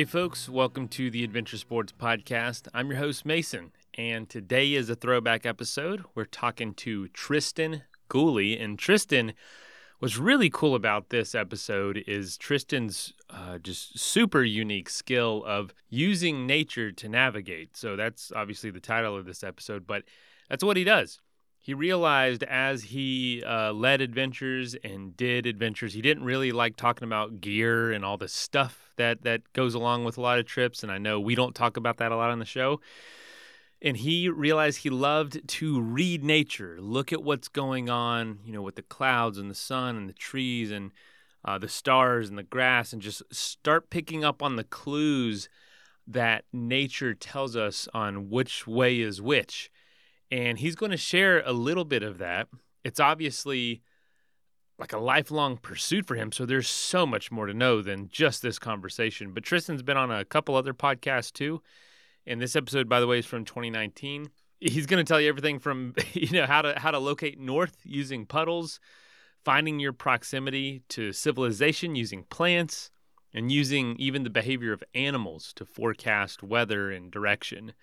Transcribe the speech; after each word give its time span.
Hey, 0.00 0.06
folks, 0.06 0.48
welcome 0.48 0.88
to 0.88 1.10
the 1.10 1.22
Adventure 1.24 1.58
Sports 1.58 1.92
Podcast. 1.92 2.68
I'm 2.72 2.88
your 2.88 2.98
host, 2.98 3.26
Mason, 3.26 3.70
and 3.98 4.30
today 4.30 4.72
is 4.72 4.88
a 4.88 4.94
throwback 4.94 5.44
episode. 5.44 6.04
We're 6.14 6.24
talking 6.24 6.72
to 6.76 7.08
Tristan 7.08 7.82
Gooley, 8.08 8.58
and 8.58 8.78
Tristan. 8.78 9.34
What's 9.98 10.16
really 10.16 10.48
cool 10.48 10.74
about 10.74 11.10
this 11.10 11.34
episode 11.34 12.02
is 12.06 12.38
Tristan's 12.38 13.12
uh, 13.28 13.58
just 13.58 13.98
super 13.98 14.42
unique 14.42 14.88
skill 14.88 15.44
of 15.46 15.74
using 15.90 16.46
nature 16.46 16.90
to 16.92 17.06
navigate. 17.06 17.76
So 17.76 17.94
that's 17.94 18.32
obviously 18.34 18.70
the 18.70 18.80
title 18.80 19.18
of 19.18 19.26
this 19.26 19.44
episode, 19.44 19.86
but 19.86 20.04
that's 20.48 20.64
what 20.64 20.78
he 20.78 20.84
does 20.84 21.20
he 21.62 21.74
realized 21.74 22.42
as 22.44 22.84
he 22.84 23.44
uh, 23.46 23.72
led 23.72 24.00
adventures 24.00 24.74
and 24.82 25.14
did 25.14 25.46
adventures, 25.46 25.92
he 25.92 26.00
didn't 26.00 26.24
really 26.24 26.52
like 26.52 26.74
talking 26.74 27.04
about 27.04 27.42
gear 27.42 27.92
and 27.92 28.02
all 28.02 28.16
the 28.16 28.28
stuff 28.28 28.90
that 28.96 29.22
that 29.24 29.52
goes 29.52 29.74
along 29.74 30.04
with 30.04 30.16
a 30.16 30.22
lot 30.22 30.38
of 30.38 30.46
trips. 30.46 30.82
And 30.82 30.90
I 30.90 30.96
know 30.96 31.20
we 31.20 31.34
don't 31.34 31.54
talk 31.54 31.76
about 31.76 31.98
that 31.98 32.12
a 32.12 32.16
lot 32.16 32.30
on 32.30 32.38
the 32.38 32.46
show. 32.46 32.80
And 33.82 33.98
he 33.98 34.30
realized 34.30 34.78
he 34.78 34.90
loved 34.90 35.46
to 35.48 35.80
read 35.80 36.24
nature, 36.24 36.78
look 36.80 37.12
at 37.12 37.22
what's 37.22 37.48
going 37.48 37.90
on, 37.90 38.38
you 38.44 38.54
know, 38.54 38.62
with 38.62 38.76
the 38.76 38.82
clouds 38.82 39.36
and 39.36 39.50
the 39.50 39.54
sun 39.54 39.96
and 39.96 40.08
the 40.08 40.14
trees 40.14 40.70
and 40.70 40.92
uh, 41.44 41.58
the 41.58 41.68
stars 41.68 42.30
and 42.30 42.38
the 42.38 42.42
grass, 42.42 42.92
and 42.92 43.02
just 43.02 43.22
start 43.30 43.90
picking 43.90 44.24
up 44.24 44.42
on 44.42 44.56
the 44.56 44.64
clues 44.64 45.48
that 46.06 46.44
nature 46.54 47.14
tells 47.14 47.54
us 47.54 47.86
on 47.92 48.30
which 48.30 48.66
way 48.66 49.00
is 49.00 49.20
which 49.20 49.70
and 50.30 50.58
he's 50.58 50.76
going 50.76 50.90
to 50.90 50.96
share 50.96 51.42
a 51.44 51.52
little 51.52 51.84
bit 51.84 52.02
of 52.02 52.18
that. 52.18 52.48
It's 52.84 53.00
obviously 53.00 53.82
like 54.78 54.92
a 54.92 54.98
lifelong 54.98 55.58
pursuit 55.58 56.06
for 56.06 56.14
him, 56.14 56.32
so 56.32 56.46
there's 56.46 56.68
so 56.68 57.04
much 57.04 57.30
more 57.30 57.46
to 57.46 57.54
know 57.54 57.82
than 57.82 58.08
just 58.08 58.40
this 58.40 58.58
conversation. 58.58 59.32
But 59.32 59.44
Tristan's 59.44 59.82
been 59.82 59.98
on 59.98 60.10
a 60.10 60.24
couple 60.24 60.54
other 60.54 60.72
podcasts 60.72 61.32
too, 61.32 61.62
and 62.26 62.40
this 62.40 62.56
episode, 62.56 62.88
by 62.88 63.00
the 63.00 63.06
way, 63.06 63.18
is 63.18 63.26
from 63.26 63.44
2019. 63.44 64.30
He's 64.60 64.86
going 64.86 65.04
to 65.04 65.08
tell 65.08 65.20
you 65.20 65.28
everything 65.28 65.58
from 65.58 65.94
you 66.12 66.32
know 66.32 66.46
how 66.46 66.62
to 66.62 66.78
how 66.78 66.90
to 66.90 66.98
locate 66.98 67.38
north 67.38 67.76
using 67.84 68.24
puddles, 68.24 68.80
finding 69.44 69.78
your 69.78 69.92
proximity 69.92 70.82
to 70.90 71.12
civilization 71.12 71.94
using 71.94 72.24
plants, 72.24 72.90
and 73.34 73.52
using 73.52 73.96
even 73.98 74.24
the 74.24 74.30
behavior 74.30 74.72
of 74.72 74.82
animals 74.94 75.52
to 75.54 75.64
forecast 75.64 76.42
weather 76.42 76.90
and 76.90 77.10
direction. 77.10 77.74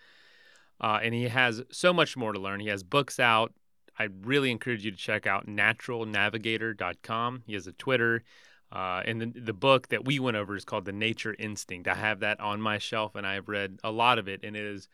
Uh, 0.80 1.00
and 1.02 1.14
he 1.14 1.24
has 1.30 1.64
so 1.72 1.92
much 1.92 2.16
more 2.16 2.34
to 2.34 2.40
learn. 2.40 2.60
He 2.60 2.68
has 2.68 2.84
books 2.84 3.20
out. 3.20 3.54
I 3.98 4.10
really 4.22 4.52
encourage 4.52 4.86
you 4.86 4.92
to 4.92 4.98
check 4.98 5.26
out 5.26 5.48
naturalnavigator.com. 5.48 7.44
He 7.48 7.54
has 7.54 7.66
a 7.66 7.72
Twitter. 7.74 8.24
Uh, 8.72 9.02
and 9.06 9.22
the, 9.22 9.26
the 9.40 9.54
book 9.54 9.88
that 9.88 10.06
we 10.06 10.20
went 10.20 10.38
over 10.38 10.56
is 10.56 10.66
called 10.66 10.86
The 10.86 10.92
Nature 10.92 11.36
Instinct. 11.40 11.88
I 11.88 11.96
have 11.96 12.20
that 12.20 12.40
on 12.40 12.62
my 12.62 12.78
shelf 12.78 13.16
and 13.16 13.26
I 13.26 13.34
have 13.36 13.48
read 13.48 13.80
a 13.84 13.92
lot 13.92 14.20
of 14.20 14.28
it, 14.28 14.42
and 14.44 14.56
it 14.56 14.66
is 14.66 14.88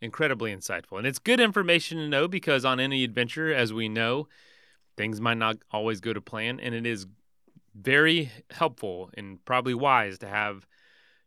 incredibly 0.00 0.54
insightful. 0.54 0.98
And 0.98 1.06
it's 1.06 1.18
good 1.18 1.40
information 1.40 1.98
to 1.98 2.08
know 2.08 2.28
because 2.28 2.64
on 2.64 2.80
any 2.80 3.04
adventure, 3.04 3.52
as 3.54 3.72
we 3.72 3.88
know, 3.88 4.28
things 4.96 5.20
might 5.20 5.38
not 5.38 5.56
always 5.70 6.00
go 6.00 6.12
to 6.12 6.20
plan. 6.20 6.60
And 6.60 6.74
it 6.74 6.86
is 6.86 7.06
very 7.74 8.30
helpful 8.50 9.10
and 9.14 9.44
probably 9.44 9.74
wise 9.74 10.18
to 10.18 10.28
have 10.28 10.66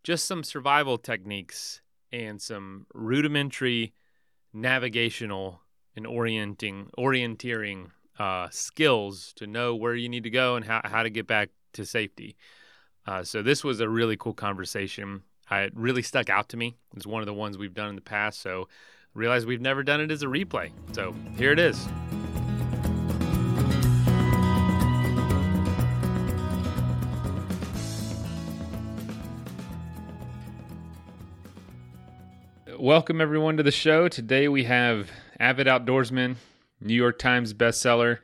just 0.03 0.25
some 0.25 0.43
survival 0.43 0.97
techniques 0.97 1.81
and 2.11 2.41
some 2.41 2.85
rudimentary 2.93 3.93
navigational 4.53 5.61
and 5.95 6.05
orienting 6.05 6.89
orienteering 6.97 7.87
uh, 8.19 8.47
skills 8.51 9.33
to 9.35 9.47
know 9.47 9.75
where 9.75 9.95
you 9.95 10.09
need 10.09 10.23
to 10.23 10.29
go 10.29 10.55
and 10.55 10.65
how, 10.65 10.81
how 10.83 11.03
to 11.03 11.09
get 11.09 11.27
back 11.27 11.49
to 11.73 11.85
safety. 11.85 12.35
Uh, 13.07 13.23
so 13.23 13.41
this 13.41 13.63
was 13.63 13.79
a 13.79 13.89
really 13.89 14.15
cool 14.17 14.33
conversation. 14.33 15.23
it 15.49 15.73
really 15.75 16.01
stuck 16.01 16.29
out 16.29 16.49
to 16.49 16.57
me. 16.57 16.75
It's 16.95 17.07
one 17.07 17.21
of 17.21 17.25
the 17.25 17.33
ones 17.33 17.57
we've 17.57 17.73
done 17.73 17.89
in 17.89 17.95
the 17.95 18.01
past. 18.01 18.41
So 18.41 18.67
realize 19.13 19.45
we've 19.45 19.61
never 19.61 19.83
done 19.83 20.01
it 20.01 20.11
as 20.11 20.23
a 20.23 20.27
replay. 20.27 20.71
So 20.93 21.15
here 21.37 21.51
it 21.51 21.59
is. 21.59 21.87
Welcome 32.81 33.21
everyone 33.21 33.57
to 33.57 33.63
the 33.63 33.71
show. 33.71 34.07
Today 34.07 34.47
we 34.47 34.63
have 34.63 35.11
avid 35.39 35.67
outdoorsman, 35.67 36.37
New 36.79 36.95
York 36.95 37.19
Times 37.19 37.53
bestseller. 37.53 38.17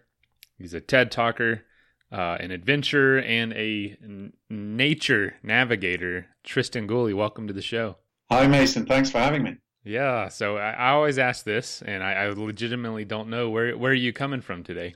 He's 0.57 0.73
a 0.73 0.81
TED 0.81 1.11
talker, 1.11 1.63
uh, 2.11 2.37
an 2.39 2.49
adventurer, 2.49 3.19
and 3.19 3.53
a 3.53 3.95
n- 4.01 4.33
nature 4.49 5.35
navigator. 5.43 6.25
Tristan 6.43 6.87
Gooley, 6.87 7.13
welcome 7.13 7.47
to 7.47 7.53
the 7.53 7.61
show. 7.61 7.97
Hi, 8.31 8.47
Mason. 8.47 8.87
Thanks 8.87 9.11
for 9.11 9.19
having 9.19 9.43
me. 9.43 9.57
Yeah, 9.83 10.27
so 10.29 10.57
I, 10.57 10.71
I 10.71 10.89
always 10.89 11.19
ask 11.19 11.45
this, 11.45 11.83
and 11.83 12.01
I, 12.01 12.13
I, 12.13 12.29
legitimately 12.29 13.05
don't 13.05 13.29
know 13.29 13.51
where 13.51 13.77
where 13.77 13.91
are 13.91 13.95
you 13.95 14.11
coming 14.11 14.41
from 14.41 14.63
today. 14.63 14.95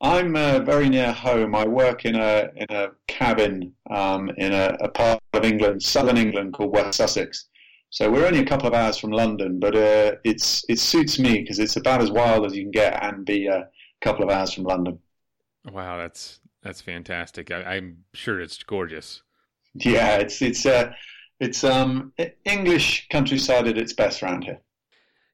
I'm 0.00 0.34
uh, 0.34 0.58
very 0.58 0.88
near 0.88 1.12
home. 1.12 1.54
I 1.54 1.68
work 1.68 2.04
in 2.04 2.16
a 2.16 2.48
in 2.56 2.66
a 2.70 2.88
cabin 3.06 3.74
um, 3.88 4.28
in 4.38 4.52
a, 4.52 4.76
a, 4.80 4.88
part 4.88 5.22
of 5.32 5.44
England, 5.44 5.84
southern 5.84 6.16
England, 6.16 6.54
called 6.54 6.72
West 6.72 6.96
Sussex. 6.96 7.48
So 7.92 8.10
we're 8.10 8.26
only 8.26 8.38
a 8.38 8.46
couple 8.46 8.66
of 8.66 8.72
hours 8.72 8.96
from 8.96 9.10
London, 9.10 9.60
but 9.60 9.76
uh, 9.76 10.12
it's 10.24 10.64
it 10.70 10.78
suits 10.78 11.18
me 11.18 11.40
because 11.40 11.58
it's 11.58 11.76
about 11.76 12.00
as 12.00 12.10
wild 12.10 12.46
as 12.46 12.56
you 12.56 12.62
can 12.62 12.70
get 12.70 13.02
and 13.04 13.22
be 13.22 13.48
a 13.48 13.68
couple 14.00 14.24
of 14.24 14.30
hours 14.30 14.54
from 14.54 14.64
London. 14.64 14.98
Wow, 15.70 15.98
that's 15.98 16.40
that's 16.62 16.80
fantastic. 16.80 17.50
I, 17.50 17.76
am 17.76 18.04
sure 18.14 18.40
it's 18.40 18.62
gorgeous. 18.62 19.22
Yeah, 19.74 20.16
it's 20.16 20.40
it's 20.40 20.64
uh, 20.64 20.94
it's 21.38 21.64
um 21.64 22.14
English 22.46 23.08
countryside 23.10 23.68
at 23.68 23.76
its 23.76 23.92
best 23.92 24.22
around 24.22 24.44
here. 24.44 24.60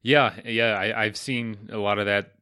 Yeah, 0.02 0.34
yeah, 0.44 0.74
I, 0.74 1.04
I've 1.04 1.16
seen 1.16 1.68
a 1.70 1.78
lot 1.78 2.00
of 2.00 2.06
that 2.06 2.37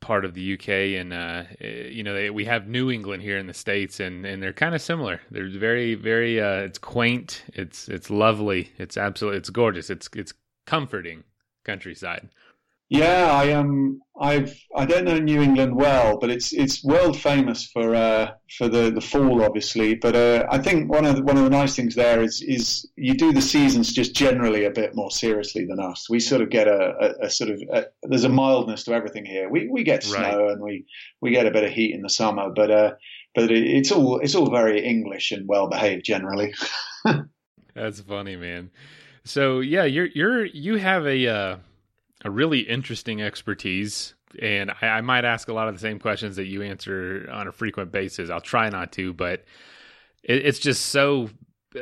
part 0.00 0.24
of 0.24 0.34
the 0.34 0.54
UK, 0.54 0.68
and 1.00 1.12
uh, 1.12 1.44
eh, 1.60 1.88
you 1.88 2.02
know 2.02 2.14
they, 2.14 2.30
we 2.30 2.44
have 2.46 2.68
New 2.68 2.90
England 2.90 3.22
here 3.22 3.38
in 3.38 3.46
the 3.46 3.54
states, 3.54 4.00
and, 4.00 4.24
and 4.24 4.42
they're 4.42 4.52
kind 4.52 4.74
of 4.74 4.82
similar. 4.82 5.20
They're 5.30 5.48
very 5.48 5.94
very 5.94 6.40
uh, 6.40 6.60
it's 6.60 6.78
quaint, 6.78 7.44
it's 7.54 7.88
it's 7.88 8.10
lovely, 8.10 8.72
it's 8.78 8.96
absolutely 8.96 9.38
it's 9.38 9.50
gorgeous, 9.50 9.90
it's 9.90 10.08
it's 10.14 10.34
comforting 10.66 11.24
countryside. 11.64 12.30
Yeah, 12.90 13.32
I 13.32 13.52
um, 13.52 14.02
I've 14.20 14.52
I 14.74 14.84
don't 14.84 15.04
know 15.04 15.16
New 15.16 15.40
England 15.40 15.76
well, 15.76 16.18
but 16.18 16.28
it's 16.28 16.52
it's 16.52 16.82
world 16.82 17.16
famous 17.16 17.64
for 17.64 17.94
uh, 17.94 18.32
for 18.58 18.68
the, 18.68 18.90
the 18.90 19.00
fall, 19.00 19.44
obviously. 19.44 19.94
But 19.94 20.16
uh, 20.16 20.46
I 20.50 20.58
think 20.58 20.90
one 20.90 21.06
of 21.06 21.14
the, 21.14 21.22
one 21.22 21.38
of 21.38 21.44
the 21.44 21.50
nice 21.50 21.76
things 21.76 21.94
there 21.94 22.20
is 22.20 22.42
is 22.42 22.90
you 22.96 23.14
do 23.14 23.32
the 23.32 23.40
seasons 23.40 23.92
just 23.92 24.16
generally 24.16 24.64
a 24.64 24.72
bit 24.72 24.96
more 24.96 25.12
seriously 25.12 25.66
than 25.66 25.78
us. 25.78 26.10
We 26.10 26.18
sort 26.18 26.42
of 26.42 26.50
get 26.50 26.66
a, 26.66 27.14
a, 27.22 27.26
a 27.26 27.30
sort 27.30 27.50
of 27.50 27.62
a, 27.72 27.84
there's 28.02 28.24
a 28.24 28.28
mildness 28.28 28.82
to 28.84 28.92
everything 28.92 29.24
here. 29.24 29.48
We 29.48 29.68
we 29.68 29.84
get 29.84 30.02
snow 30.02 30.18
right. 30.18 30.50
and 30.50 30.60
we 30.60 30.84
we 31.20 31.30
get 31.30 31.46
a 31.46 31.52
bit 31.52 31.62
of 31.62 31.70
heat 31.70 31.94
in 31.94 32.02
the 32.02 32.10
summer, 32.10 32.50
but 32.50 32.72
uh, 32.72 32.94
but 33.36 33.52
it, 33.52 33.68
it's 33.68 33.92
all 33.92 34.18
it's 34.18 34.34
all 34.34 34.50
very 34.50 34.84
English 34.84 35.30
and 35.30 35.46
well 35.46 35.68
behaved 35.68 36.04
generally. 36.04 36.54
That's 37.74 38.00
funny, 38.00 38.34
man. 38.34 38.72
So 39.22 39.60
yeah, 39.60 39.84
you're 39.84 40.06
you're 40.06 40.44
you 40.44 40.76
have 40.76 41.06
a 41.06 41.26
uh, 41.28 41.56
a 42.24 42.30
really 42.30 42.60
interesting 42.60 43.22
expertise. 43.22 44.14
And 44.40 44.70
I, 44.82 44.86
I, 44.86 45.00
might 45.00 45.24
ask 45.24 45.48
a 45.48 45.52
lot 45.52 45.68
of 45.68 45.74
the 45.74 45.80
same 45.80 45.98
questions 45.98 46.36
that 46.36 46.46
you 46.46 46.62
answer 46.62 47.28
on 47.32 47.48
a 47.48 47.52
frequent 47.52 47.90
basis. 47.90 48.30
I'll 48.30 48.40
try 48.40 48.68
not 48.68 48.92
to, 48.92 49.12
but 49.12 49.44
it, 50.22 50.46
it's 50.46 50.60
just 50.60 50.86
so 50.86 51.30
uh, 51.74 51.80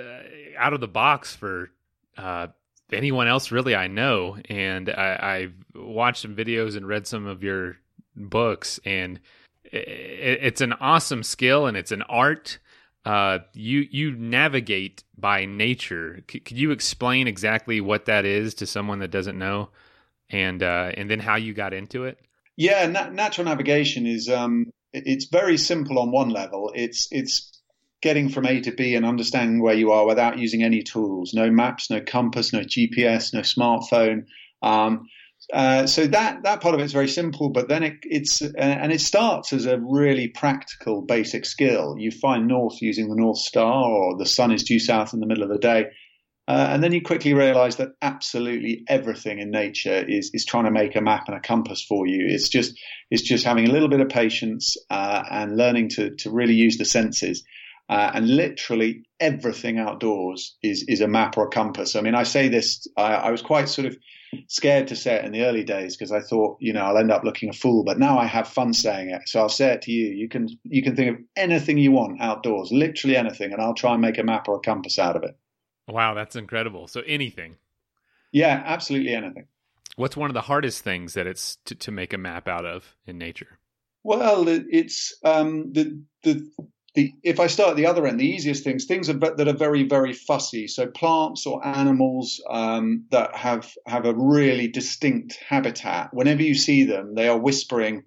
out 0.56 0.72
of 0.72 0.80
the 0.80 0.88
box 0.88 1.34
for 1.36 1.70
uh, 2.16 2.48
anyone 2.92 3.28
else 3.28 3.52
really 3.52 3.74
I 3.74 3.86
know. 3.86 4.38
And 4.48 4.88
I, 4.88 5.18
I've 5.20 5.54
watched 5.74 6.22
some 6.22 6.34
videos 6.34 6.76
and 6.76 6.88
read 6.88 7.06
some 7.06 7.26
of 7.26 7.42
your 7.42 7.76
books, 8.16 8.80
and 8.84 9.20
it, 9.64 10.38
it's 10.42 10.60
an 10.60 10.72
awesome 10.74 11.22
skill 11.22 11.66
and 11.66 11.76
it's 11.76 11.92
an 11.92 12.02
art. 12.02 12.58
Uh, 13.04 13.38
you 13.54 13.86
you 13.90 14.12
navigate 14.12 15.04
by 15.16 15.44
nature. 15.44 16.22
C- 16.30 16.40
could 16.40 16.58
you 16.58 16.70
explain 16.70 17.28
exactly 17.28 17.80
what 17.80 18.06
that 18.06 18.24
is 18.24 18.54
to 18.54 18.66
someone 18.66 18.98
that 18.98 19.10
doesn't 19.10 19.38
know? 19.38 19.70
And 20.30 20.62
uh, 20.62 20.92
and 20.94 21.10
then 21.10 21.18
how 21.18 21.36
you 21.36 21.54
got 21.54 21.72
into 21.72 22.04
it? 22.04 22.18
Yeah, 22.56 22.86
na- 22.86 23.10
natural 23.10 23.46
navigation 23.46 24.06
is 24.06 24.28
um, 24.28 24.66
it's 24.92 25.26
very 25.26 25.56
simple 25.56 25.98
on 25.98 26.10
one 26.10 26.30
level. 26.30 26.72
It's 26.74 27.08
it's 27.10 27.52
getting 28.00 28.28
from 28.28 28.46
A 28.46 28.60
to 28.60 28.72
B 28.72 28.94
and 28.94 29.04
understanding 29.04 29.62
where 29.62 29.74
you 29.74 29.90
are 29.92 30.06
without 30.06 30.38
using 30.38 30.62
any 30.62 30.82
tools. 30.82 31.34
No 31.34 31.50
maps, 31.50 31.90
no 31.90 32.00
compass, 32.00 32.52
no 32.52 32.60
GPS, 32.60 33.34
no 33.34 33.40
smartphone. 33.40 34.24
Um, 34.62 35.08
uh, 35.52 35.86
so 35.86 36.06
that 36.06 36.42
that 36.42 36.60
part 36.60 36.74
of 36.74 36.80
it 36.80 36.84
is 36.84 36.92
very 36.92 37.08
simple, 37.08 37.48
but 37.50 37.68
then 37.68 37.82
it, 37.82 37.94
it's 38.02 38.42
uh, 38.42 38.50
and 38.56 38.92
it 38.92 39.00
starts 39.00 39.52
as 39.52 39.66
a 39.66 39.78
really 39.80 40.28
practical, 40.28 41.02
basic 41.02 41.46
skill. 41.46 41.96
You 41.98 42.10
find 42.10 42.46
north 42.46 42.82
using 42.82 43.08
the 43.08 43.16
North 43.16 43.38
Star, 43.38 43.84
or 43.84 44.16
the 44.18 44.26
sun 44.26 44.52
is 44.52 44.64
due 44.64 44.80
south 44.80 45.14
in 45.14 45.20
the 45.20 45.26
middle 45.26 45.44
of 45.44 45.48
the 45.48 45.58
day, 45.58 45.86
uh, 46.48 46.68
and 46.70 46.82
then 46.82 46.92
you 46.92 47.02
quickly 47.02 47.34
realize 47.34 47.76
that 47.76 47.90
absolutely 48.00 48.82
everything 48.88 49.38
in 49.38 49.50
nature 49.50 50.02
is, 50.08 50.30
is 50.32 50.46
trying 50.46 50.64
to 50.64 50.70
make 50.70 50.96
a 50.96 51.00
map 51.02 51.24
and 51.28 51.36
a 51.36 51.40
compass 51.40 51.84
for 51.84 52.06
you. 52.06 52.26
It's 52.26 52.48
just, 52.48 52.80
it's 53.10 53.22
just 53.22 53.44
having 53.44 53.68
a 53.68 53.70
little 53.70 53.88
bit 53.88 54.00
of 54.00 54.08
patience 54.08 54.78
uh, 54.88 55.24
and 55.30 55.58
learning 55.58 55.90
to, 55.90 56.16
to 56.16 56.30
really 56.30 56.54
use 56.54 56.78
the 56.78 56.86
senses. 56.86 57.44
Uh, 57.90 58.10
and 58.14 58.28
literally 58.28 59.02
everything 59.18 59.78
outdoors 59.78 60.56
is 60.62 60.84
is 60.88 61.00
a 61.00 61.08
map 61.08 61.38
or 61.38 61.46
a 61.46 61.50
compass. 61.50 61.96
I 61.96 62.02
mean, 62.02 62.14
I 62.14 62.24
say 62.24 62.48
this. 62.48 62.86
I, 62.98 63.14
I 63.14 63.30
was 63.30 63.40
quite 63.40 63.70
sort 63.70 63.86
of 63.86 63.96
scared 64.46 64.88
to 64.88 64.96
say 64.96 65.14
it 65.14 65.24
in 65.24 65.32
the 65.32 65.44
early 65.44 65.64
days 65.64 65.96
because 65.96 66.12
I 66.12 66.20
thought, 66.20 66.58
you 66.60 66.74
know, 66.74 66.82
I'll 66.82 66.98
end 66.98 67.10
up 67.10 67.24
looking 67.24 67.48
a 67.48 67.54
fool. 67.54 67.84
But 67.84 67.98
now 67.98 68.18
I 68.18 68.26
have 68.26 68.46
fun 68.46 68.74
saying 68.74 69.08
it, 69.08 69.22
so 69.26 69.40
I'll 69.40 69.48
say 69.48 69.72
it 69.72 69.82
to 69.82 69.90
you. 69.90 70.08
You 70.08 70.28
can 70.28 70.48
you 70.64 70.82
can 70.82 70.96
think 70.96 71.16
of 71.16 71.24
anything 71.34 71.78
you 71.78 71.92
want 71.92 72.20
outdoors, 72.20 72.70
literally 72.70 73.16
anything, 73.16 73.52
and 73.54 73.62
I'll 73.62 73.72
try 73.72 73.92
and 73.92 74.02
make 74.02 74.18
a 74.18 74.22
map 74.22 74.48
or 74.48 74.56
a 74.56 74.60
compass 74.60 74.98
out 74.98 75.16
of 75.16 75.22
it. 75.22 75.34
Wow, 75.88 76.14
that's 76.14 76.36
incredible. 76.36 76.86
So 76.86 77.02
anything. 77.06 77.56
Yeah, 78.32 78.62
absolutely 78.64 79.14
anything. 79.14 79.46
What's 79.96 80.16
one 80.16 80.30
of 80.30 80.34
the 80.34 80.42
hardest 80.42 80.84
things 80.84 81.14
that 81.14 81.26
it's 81.26 81.56
to, 81.64 81.74
to 81.74 81.90
make 81.90 82.12
a 82.12 82.18
map 82.18 82.46
out 82.46 82.64
of 82.64 82.94
in 83.06 83.18
nature? 83.18 83.58
Well, 84.04 84.44
it's 84.48 85.16
um, 85.24 85.72
the 85.72 86.00
the 86.22 86.48
the, 86.94 87.14
if 87.22 87.40
I 87.40 87.46
start 87.46 87.70
at 87.70 87.76
the 87.76 87.86
other 87.86 88.06
end, 88.06 88.18
the 88.18 88.28
easiest 88.28 88.64
things, 88.64 88.86
things 88.86 89.08
are, 89.10 89.14
that 89.14 89.46
are 89.48 89.56
very, 89.56 89.84
very 89.84 90.12
fussy. 90.12 90.66
So 90.66 90.86
plants 90.86 91.46
or 91.46 91.64
animals 91.64 92.42
um, 92.50 93.04
that 93.10 93.36
have 93.36 93.72
have 93.86 94.04
a 94.04 94.14
really 94.14 94.68
distinct 94.68 95.38
habitat. 95.46 96.12
Whenever 96.12 96.42
you 96.42 96.54
see 96.54 96.84
them, 96.84 97.14
they 97.14 97.28
are 97.28 97.38
whispering, 97.38 98.04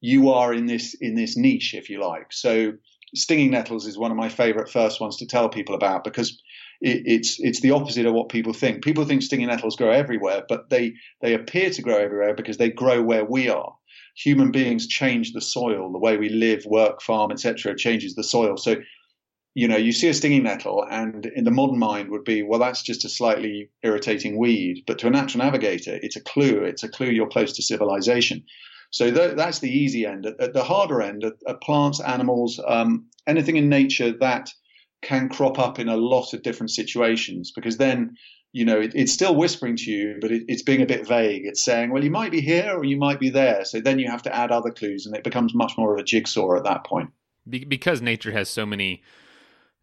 "You 0.00 0.30
are 0.30 0.54
in 0.54 0.66
this 0.66 0.94
in 0.94 1.14
this 1.14 1.36
niche, 1.36 1.74
if 1.74 1.90
you 1.90 2.00
like." 2.00 2.32
So 2.32 2.74
stinging 3.14 3.50
nettles 3.50 3.86
is 3.86 3.98
one 3.98 4.10
of 4.10 4.16
my 4.16 4.28
favorite 4.28 4.70
first 4.70 5.00
ones 5.00 5.16
to 5.18 5.26
tell 5.26 5.48
people 5.48 5.74
about 5.74 6.04
because 6.04 6.40
it, 6.80 7.02
it's 7.06 7.40
it's 7.40 7.60
the 7.60 7.72
opposite 7.72 8.06
of 8.06 8.14
what 8.14 8.28
people 8.28 8.52
think. 8.52 8.82
People 8.82 9.04
think 9.04 9.22
stinging 9.22 9.48
nettles 9.48 9.76
grow 9.76 9.90
everywhere, 9.90 10.44
but 10.48 10.70
they 10.70 10.94
they 11.20 11.34
appear 11.34 11.70
to 11.70 11.82
grow 11.82 11.96
everywhere 11.96 12.34
because 12.34 12.56
they 12.56 12.70
grow 12.70 13.02
where 13.02 13.24
we 13.24 13.48
are 13.48 13.74
human 14.14 14.50
beings 14.50 14.86
change 14.86 15.32
the 15.32 15.40
soil, 15.40 15.90
the 15.92 15.98
way 15.98 16.16
we 16.16 16.28
live, 16.28 16.64
work, 16.66 17.00
farm, 17.02 17.30
etc. 17.30 17.76
changes 17.76 18.14
the 18.14 18.24
soil. 18.24 18.56
So, 18.56 18.76
you 19.54 19.66
know, 19.66 19.76
you 19.76 19.92
see 19.92 20.08
a 20.08 20.14
stinging 20.14 20.44
nettle, 20.44 20.84
and 20.88 21.26
in 21.26 21.44
the 21.44 21.50
modern 21.50 21.78
mind 21.78 22.10
would 22.10 22.24
be, 22.24 22.42
well, 22.42 22.60
that's 22.60 22.82
just 22.82 23.04
a 23.04 23.08
slightly 23.08 23.70
irritating 23.82 24.38
weed. 24.38 24.84
But 24.86 24.98
to 24.98 25.08
a 25.08 25.10
natural 25.10 25.44
navigator, 25.44 25.98
it's 26.02 26.16
a 26.16 26.20
clue. 26.22 26.62
It's 26.64 26.82
a 26.82 26.88
clue 26.88 27.08
you're 27.08 27.28
close 27.28 27.52
to 27.54 27.62
civilization. 27.62 28.44
So 28.90 29.10
th- 29.10 29.36
that's 29.36 29.60
the 29.60 29.70
easy 29.70 30.06
end. 30.06 30.26
At, 30.26 30.40
at 30.40 30.52
the 30.52 30.64
harder 30.64 31.00
end, 31.02 31.24
at 31.24 31.60
plants, 31.62 32.00
animals, 32.00 32.60
um, 32.66 33.06
anything 33.26 33.56
in 33.56 33.68
nature 33.68 34.12
that 34.20 34.50
can 35.02 35.28
crop 35.28 35.58
up 35.58 35.78
in 35.78 35.88
a 35.88 35.96
lot 35.96 36.34
of 36.34 36.42
different 36.42 36.70
situations, 36.70 37.52
because 37.52 37.76
then 37.76 38.16
you 38.52 38.64
know, 38.64 38.80
it, 38.80 38.92
it's 38.94 39.12
still 39.12 39.34
whispering 39.34 39.76
to 39.76 39.90
you, 39.90 40.18
but 40.20 40.32
it, 40.32 40.44
it's 40.48 40.62
being 40.62 40.82
a 40.82 40.86
bit 40.86 41.06
vague. 41.06 41.42
It's 41.44 41.62
saying, 41.62 41.90
well, 41.90 42.02
you 42.02 42.10
might 42.10 42.32
be 42.32 42.40
here 42.40 42.72
or 42.76 42.84
you 42.84 42.96
might 42.96 43.20
be 43.20 43.30
there. 43.30 43.64
So 43.64 43.80
then 43.80 43.98
you 43.98 44.10
have 44.10 44.22
to 44.22 44.34
add 44.34 44.50
other 44.50 44.70
clues, 44.70 45.06
and 45.06 45.14
it 45.14 45.22
becomes 45.22 45.54
much 45.54 45.78
more 45.78 45.94
of 45.94 46.00
a 46.00 46.04
jigsaw 46.04 46.56
at 46.56 46.64
that 46.64 46.84
point. 46.84 47.10
Be- 47.48 47.64
because 47.64 48.02
nature 48.02 48.32
has 48.32 48.48
so 48.48 48.66
many, 48.66 49.02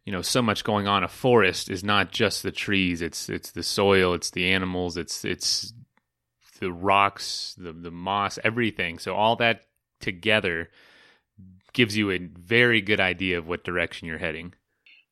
you 0.04 0.12
know, 0.12 0.22
so 0.22 0.42
much 0.42 0.64
going 0.64 0.86
on. 0.86 1.02
A 1.02 1.08
forest 1.08 1.70
is 1.70 1.82
not 1.82 2.12
just 2.12 2.42
the 2.42 2.52
trees; 2.52 3.00
it's 3.00 3.28
it's 3.28 3.52
the 3.52 3.62
soil, 3.62 4.12
it's 4.12 4.30
the 4.30 4.50
animals, 4.50 4.96
it's 4.96 5.24
it's 5.24 5.72
the 6.60 6.72
rocks, 6.72 7.54
the 7.56 7.72
the 7.72 7.90
moss, 7.90 8.38
everything. 8.44 8.98
So 8.98 9.14
all 9.14 9.36
that 9.36 9.62
together 10.00 10.68
gives 11.72 11.96
you 11.96 12.10
a 12.10 12.18
very 12.18 12.82
good 12.82 13.00
idea 13.00 13.38
of 13.38 13.48
what 13.48 13.64
direction 13.64 14.08
you're 14.08 14.18
heading. 14.18 14.52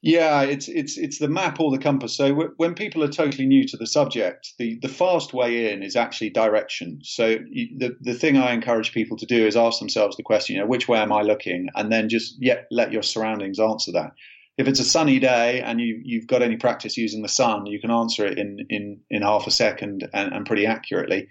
Yeah, 0.06 0.43
it's 0.43 0.69
it's 0.69 0.97
it's 0.97 1.19
the 1.19 1.26
map 1.29 1.61
or 1.61 1.73
the 1.73 1.82
compass. 1.82 2.17
So 2.17 2.29
w- 2.31 2.55
when 2.58 2.75
people 2.76 3.03
are 3.05 3.08
totally 3.08 3.44
new 3.47 3.67
to 3.67 3.76
the 3.76 3.88
subject, 3.88 4.55
the 4.58 4.79
the 4.81 4.88
fast 4.88 5.35
way 5.35 5.73
in 5.73 5.82
is 5.82 5.97
actually 5.97 6.31
direction. 6.31 7.00
So 7.03 7.38
you, 7.50 7.76
the 7.76 7.97
the 8.00 8.14
thing 8.14 8.38
I 8.38 8.53
encourage 8.55 8.93
people 8.93 9.19
to 9.19 9.26
do 9.26 9.47
is 9.47 9.56
ask 9.56 9.81
themselves 9.81 10.17
the 10.17 10.23
question, 10.23 10.55
you 10.56 10.62
know, 10.62 10.69
which 10.69 10.88
way 10.88 11.00
am 11.00 11.12
I 11.12 11.23
looking, 11.23 11.69
and 11.75 11.93
then 11.93 12.08
just 12.08 12.37
yet 12.41 12.69
let 12.70 12.93
your 12.93 13.03
surroundings 13.03 13.61
answer 13.61 13.93
that. 13.94 14.12
If 14.58 14.69
it's 14.69 14.81
a 14.81 14.85
sunny 14.85 15.19
day 15.19 15.61
and 15.61 15.82
you 15.82 16.00
you've 16.05 16.29
got 16.29 16.43
any 16.43 16.56
practice 16.56 16.97
using 16.97 17.23
the 17.23 17.29
sun, 17.29 17.67
you 17.67 17.81
can 17.81 17.91
answer 17.91 18.25
it 18.26 18.38
in 18.38 18.61
in 18.70 19.00
in 19.11 19.23
half 19.23 19.49
a 19.49 19.53
second 19.53 20.08
and, 20.14 20.32
and 20.32 20.47
pretty 20.47 20.67
accurately. 20.67 21.29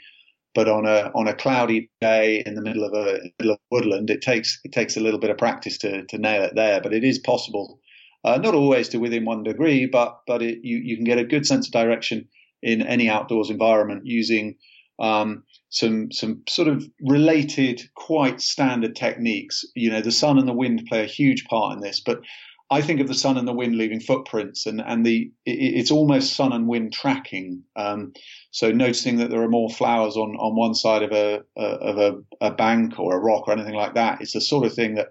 But 0.55 0.69
on 0.69 0.85
a 0.85 1.11
on 1.15 1.27
a 1.29 1.35
cloudy 1.35 1.91
day 2.01 2.43
in 2.45 2.55
the 2.55 2.61
middle 2.63 2.83
of 2.85 2.93
a 2.93 3.19
middle 3.39 3.53
of 3.53 3.59
woodland, 3.71 4.09
it 4.09 4.21
takes 4.21 4.59
it 4.65 4.73
takes 4.73 4.97
a 4.97 5.01
little 5.01 5.19
bit 5.19 5.31
of 5.31 5.37
practice 5.37 5.77
to 5.79 6.05
to 6.07 6.17
nail 6.19 6.43
it 6.43 6.55
there. 6.55 6.81
But 6.81 6.93
it 6.93 7.05
is 7.05 7.19
possible 7.19 7.79
uh, 8.25 8.37
not 8.37 8.55
always 8.55 8.89
to 8.89 8.97
within 8.97 9.23
one 9.23 9.43
degree, 9.43 9.85
but 9.85 10.19
but 10.25 10.41
it, 10.41 10.59
you 10.63 10.77
you 10.77 10.95
can 10.95 11.05
get 11.05 11.19
a 11.19 11.23
good 11.23 11.45
sense 11.45 11.67
of 11.67 11.71
direction 11.71 12.27
in 12.63 12.81
any 12.81 13.07
outdoors 13.07 13.51
environment 13.51 14.01
using 14.05 14.55
um, 14.99 15.43
some 15.69 16.11
some 16.11 16.41
sort 16.49 16.67
of 16.67 16.83
related, 17.01 17.83
quite 17.95 18.41
standard 18.41 18.95
techniques. 18.95 19.63
You 19.75 19.91
know, 19.91 20.01
the 20.01 20.11
sun 20.11 20.39
and 20.39 20.47
the 20.47 20.53
wind 20.53 20.87
play 20.89 21.03
a 21.03 21.07
huge 21.07 21.45
part 21.45 21.75
in 21.75 21.81
this, 21.81 21.99
but 21.99 22.21
I 22.71 22.81
think 22.81 22.99
of 22.99 23.07
the 23.07 23.13
sun 23.13 23.37
and 23.37 23.47
the 23.47 23.53
wind 23.53 23.77
leaving 23.77 23.99
footprints, 23.99 24.65
and 24.65 24.81
and 24.81 25.05
the 25.05 25.31
it, 25.45 25.51
it's 25.51 25.91
almost 25.91 26.35
sun 26.35 26.51
and 26.51 26.67
wind 26.67 26.93
tracking. 26.93 27.63
Um, 27.75 28.13
so 28.49 28.71
noticing 28.71 29.17
that 29.17 29.29
there 29.29 29.43
are 29.43 29.49
more 29.49 29.69
flowers 29.69 30.17
on 30.17 30.35
on 30.37 30.55
one 30.55 30.73
side 30.73 31.03
of 31.03 31.11
a, 31.11 31.43
a 31.55 31.61
of 31.61 31.97
a, 31.99 32.47
a 32.47 32.51
bank 32.51 32.99
or 32.99 33.15
a 33.15 33.19
rock 33.19 33.47
or 33.47 33.53
anything 33.53 33.75
like 33.75 33.93
that. 33.93 34.21
It's 34.21 34.33
the 34.33 34.41
sort 34.41 34.65
of 34.65 34.73
thing 34.73 34.95
that 34.95 35.09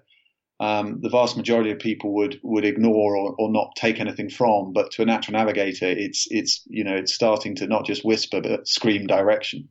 um, 0.59 1.01
the 1.01 1.09
vast 1.09 1.35
majority 1.35 1.71
of 1.71 1.79
people 1.79 2.13
would 2.13 2.39
would 2.43 2.65
ignore 2.65 3.17
or, 3.17 3.35
or 3.37 3.51
not 3.51 3.75
take 3.75 3.99
anything 3.99 4.29
from. 4.29 4.73
But 4.73 4.91
to 4.91 5.01
a 5.01 5.05
natural 5.05 5.37
navigator, 5.37 5.87
it's 5.87 6.27
it's 6.29 6.63
you 6.67 6.83
know 6.83 6.95
it's 6.95 7.13
starting 7.13 7.55
to 7.55 7.67
not 7.67 7.85
just 7.85 8.05
whisper 8.05 8.41
but 8.41 8.67
scream 8.67 9.07
direction. 9.07 9.69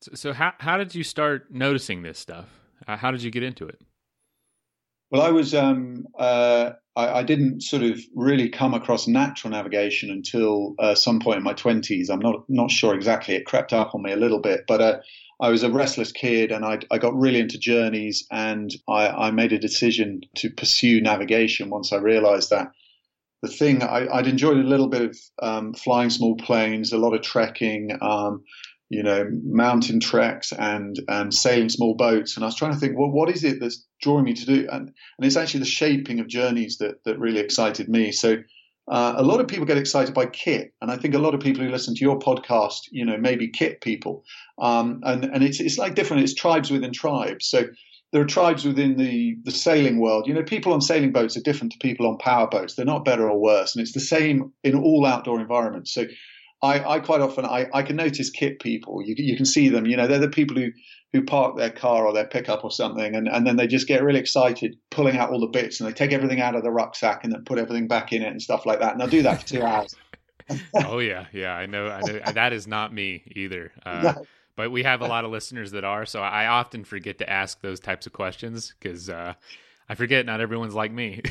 So, 0.00 0.10
so 0.14 0.32
how 0.32 0.52
how 0.58 0.76
did 0.76 0.94
you 0.94 1.04
start 1.04 1.52
noticing 1.52 2.02
this 2.02 2.18
stuff? 2.18 2.46
How 2.86 3.10
did 3.10 3.22
you 3.22 3.30
get 3.30 3.42
into 3.42 3.66
it? 3.66 3.80
Well, 5.10 5.22
I 5.22 5.30
was 5.30 5.54
um, 5.54 6.06
uh, 6.18 6.72
I, 6.96 7.20
I, 7.20 7.22
didn't 7.22 7.62
sort 7.62 7.84
of 7.84 8.00
really 8.16 8.48
come 8.48 8.74
across 8.74 9.06
natural 9.06 9.52
navigation 9.52 10.10
until 10.10 10.74
uh, 10.80 10.96
some 10.96 11.20
point 11.20 11.38
in 11.38 11.44
my 11.44 11.52
twenties. 11.52 12.10
I'm 12.10 12.18
not 12.18 12.44
not 12.48 12.70
sure 12.70 12.94
exactly. 12.94 13.36
It 13.36 13.46
crept 13.46 13.72
up 13.72 13.94
on 13.94 14.02
me 14.02 14.12
a 14.12 14.16
little 14.16 14.40
bit, 14.40 14.64
but 14.66 14.80
uh, 14.80 14.98
I 15.40 15.50
was 15.50 15.62
a 15.62 15.70
restless 15.70 16.12
kid 16.12 16.52
and 16.52 16.64
I, 16.64 16.80
I 16.90 16.98
got 16.98 17.18
really 17.18 17.40
into 17.40 17.58
journeys 17.58 18.26
and 18.30 18.70
I, 18.88 19.08
I, 19.08 19.30
made 19.30 19.52
a 19.52 19.58
decision 19.58 20.20
to 20.36 20.50
pursue 20.50 21.00
navigation 21.00 21.70
once 21.70 21.92
I 21.92 21.96
realized 21.96 22.50
that 22.50 22.68
the 23.42 23.48
thing 23.48 23.82
I, 23.82 24.06
would 24.14 24.26
enjoyed 24.26 24.56
a 24.56 24.68
little 24.68 24.88
bit 24.88 25.02
of 25.02 25.18
um, 25.42 25.74
flying 25.74 26.10
small 26.10 26.36
planes, 26.36 26.92
a 26.92 26.98
lot 26.98 27.14
of 27.14 27.22
trekking, 27.22 27.98
um, 28.00 28.42
you 28.88 29.02
know, 29.02 29.28
mountain 29.42 30.00
treks 30.00 30.52
and 30.52 30.98
and 31.08 31.34
sailing 31.34 31.68
small 31.68 31.94
boats. 31.94 32.36
And 32.36 32.44
I 32.44 32.48
was 32.48 32.56
trying 32.56 32.72
to 32.72 32.78
think, 32.78 32.96
well, 32.96 33.10
what 33.10 33.28
is 33.28 33.44
it 33.44 33.60
that's 33.60 33.84
drawing 34.00 34.24
me 34.24 34.34
to 34.34 34.46
do? 34.46 34.68
And, 34.70 34.88
and 34.88 35.26
it's 35.26 35.36
actually 35.36 35.60
the 35.60 35.66
shaping 35.66 36.20
of 36.20 36.26
journeys 36.26 36.78
that 36.78 37.04
that 37.04 37.18
really 37.18 37.40
excited 37.40 37.88
me. 37.88 38.12
So 38.12 38.36
uh, 38.86 39.14
a 39.16 39.22
lot 39.22 39.40
of 39.40 39.48
people 39.48 39.64
get 39.64 39.78
excited 39.78 40.14
by 40.14 40.26
kit, 40.26 40.74
and 40.82 40.90
I 40.90 40.96
think 40.96 41.14
a 41.14 41.18
lot 41.18 41.34
of 41.34 41.40
people 41.40 41.62
who 41.62 41.70
listen 41.70 41.94
to 41.94 42.00
your 42.04 42.18
podcast, 42.18 42.80
you 42.90 43.04
know, 43.04 43.16
maybe 43.16 43.48
kit 43.48 43.80
people, 43.80 44.24
um, 44.58 45.00
and 45.04 45.24
and 45.24 45.42
it's 45.42 45.60
it's 45.60 45.78
like 45.78 45.94
different. 45.94 46.22
It's 46.22 46.34
tribes 46.34 46.70
within 46.70 46.92
tribes. 46.92 47.46
So 47.46 47.64
there 48.12 48.20
are 48.20 48.26
tribes 48.26 48.64
within 48.64 48.96
the 48.96 49.36
the 49.42 49.50
sailing 49.50 50.00
world. 50.00 50.26
You 50.26 50.34
know, 50.34 50.42
people 50.42 50.74
on 50.74 50.82
sailing 50.82 51.12
boats 51.12 51.36
are 51.36 51.42
different 51.42 51.72
to 51.72 51.78
people 51.78 52.06
on 52.06 52.18
power 52.18 52.46
boats. 52.46 52.74
They're 52.74 52.84
not 52.84 53.06
better 53.06 53.28
or 53.28 53.40
worse, 53.40 53.74
and 53.74 53.82
it's 53.82 53.92
the 53.92 54.00
same 54.00 54.52
in 54.62 54.74
all 54.74 55.06
outdoor 55.06 55.40
environments. 55.40 55.94
So 55.94 56.04
I, 56.62 56.96
I 56.96 57.00
quite 57.00 57.20
often 57.20 57.44
I, 57.44 57.66
I 57.72 57.82
can 57.82 57.96
notice 57.96 58.30
kit 58.30 58.60
people. 58.60 59.02
You 59.04 59.14
you 59.16 59.36
can 59.36 59.46
see 59.46 59.68
them. 59.70 59.86
You 59.86 59.96
know, 59.96 60.06
they're 60.06 60.18
the 60.18 60.28
people 60.28 60.56
who 60.56 60.70
who 61.14 61.22
park 61.22 61.56
their 61.56 61.70
car 61.70 62.04
or 62.04 62.12
their 62.12 62.26
pickup 62.26 62.64
or 62.64 62.72
something, 62.72 63.14
and, 63.14 63.28
and 63.28 63.46
then 63.46 63.54
they 63.56 63.68
just 63.68 63.86
get 63.86 64.02
really 64.02 64.18
excited, 64.18 64.76
pulling 64.90 65.16
out 65.16 65.30
all 65.30 65.38
the 65.38 65.46
bits, 65.46 65.80
and 65.80 65.88
they 65.88 65.94
take 65.94 66.12
everything 66.12 66.40
out 66.40 66.56
of 66.56 66.64
the 66.64 66.72
rucksack 66.72 67.22
and 67.22 67.32
then 67.32 67.44
put 67.44 67.56
everything 67.56 67.86
back 67.86 68.12
in 68.12 68.20
it 68.20 68.28
and 68.28 68.42
stuff 68.42 68.66
like 68.66 68.80
that. 68.80 68.90
And 68.92 69.00
they'll 69.00 69.06
do 69.06 69.22
that 69.22 69.42
for 69.42 69.46
two 69.46 69.62
hours. 69.62 69.94
oh 70.84 70.98
yeah, 70.98 71.26
yeah, 71.32 71.54
I 71.54 71.66
know, 71.66 71.86
I 71.86 72.00
know. 72.00 72.20
That 72.32 72.52
is 72.52 72.66
not 72.66 72.92
me 72.92 73.22
either. 73.34 73.72
Uh, 73.86 74.12
But 74.56 74.70
we 74.70 74.82
have 74.84 75.00
a 75.00 75.06
lot 75.06 75.24
of 75.24 75.30
listeners 75.30 75.72
that 75.72 75.84
are, 75.84 76.06
so 76.06 76.20
I 76.20 76.46
often 76.46 76.84
forget 76.84 77.18
to 77.18 77.28
ask 77.28 77.60
those 77.60 77.80
types 77.80 78.06
of 78.06 78.12
questions 78.12 78.72
because 78.78 79.10
uh, 79.10 79.34
I 79.88 79.94
forget 79.94 80.26
not 80.26 80.40
everyone's 80.40 80.74
like 80.74 80.92
me. 80.92 81.22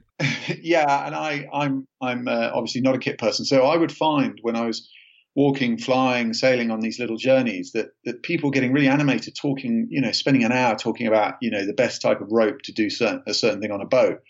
yeah, 0.60 1.06
and 1.06 1.14
I, 1.14 1.48
I'm 1.52 1.86
I'm 2.00 2.28
uh, 2.28 2.50
obviously 2.54 2.80
not 2.80 2.94
a 2.94 2.98
kit 2.98 3.18
person, 3.18 3.44
so 3.44 3.64
I 3.66 3.76
would 3.76 3.92
find 3.92 4.38
when 4.42 4.56
I 4.56 4.64
was 4.66 4.88
walking, 5.34 5.78
flying, 5.78 6.34
sailing 6.34 6.70
on 6.70 6.80
these 6.80 6.98
little 6.98 7.16
journeys 7.16 7.72
that 7.72 7.88
that 8.04 8.22
people 8.22 8.50
getting 8.50 8.72
really 8.72 8.88
animated, 8.88 9.34
talking, 9.34 9.86
you 9.90 10.00
know, 10.00 10.12
spending 10.12 10.44
an 10.44 10.52
hour 10.52 10.76
talking 10.76 11.06
about, 11.06 11.34
you 11.40 11.50
know, 11.50 11.64
the 11.64 11.72
best 11.72 12.02
type 12.02 12.20
of 12.20 12.30
rope 12.30 12.60
to 12.62 12.72
do 12.72 12.90
certain, 12.90 13.22
a 13.26 13.34
certain 13.34 13.60
thing 13.60 13.70
on 13.70 13.80
a 13.80 13.86
boat. 13.86 14.20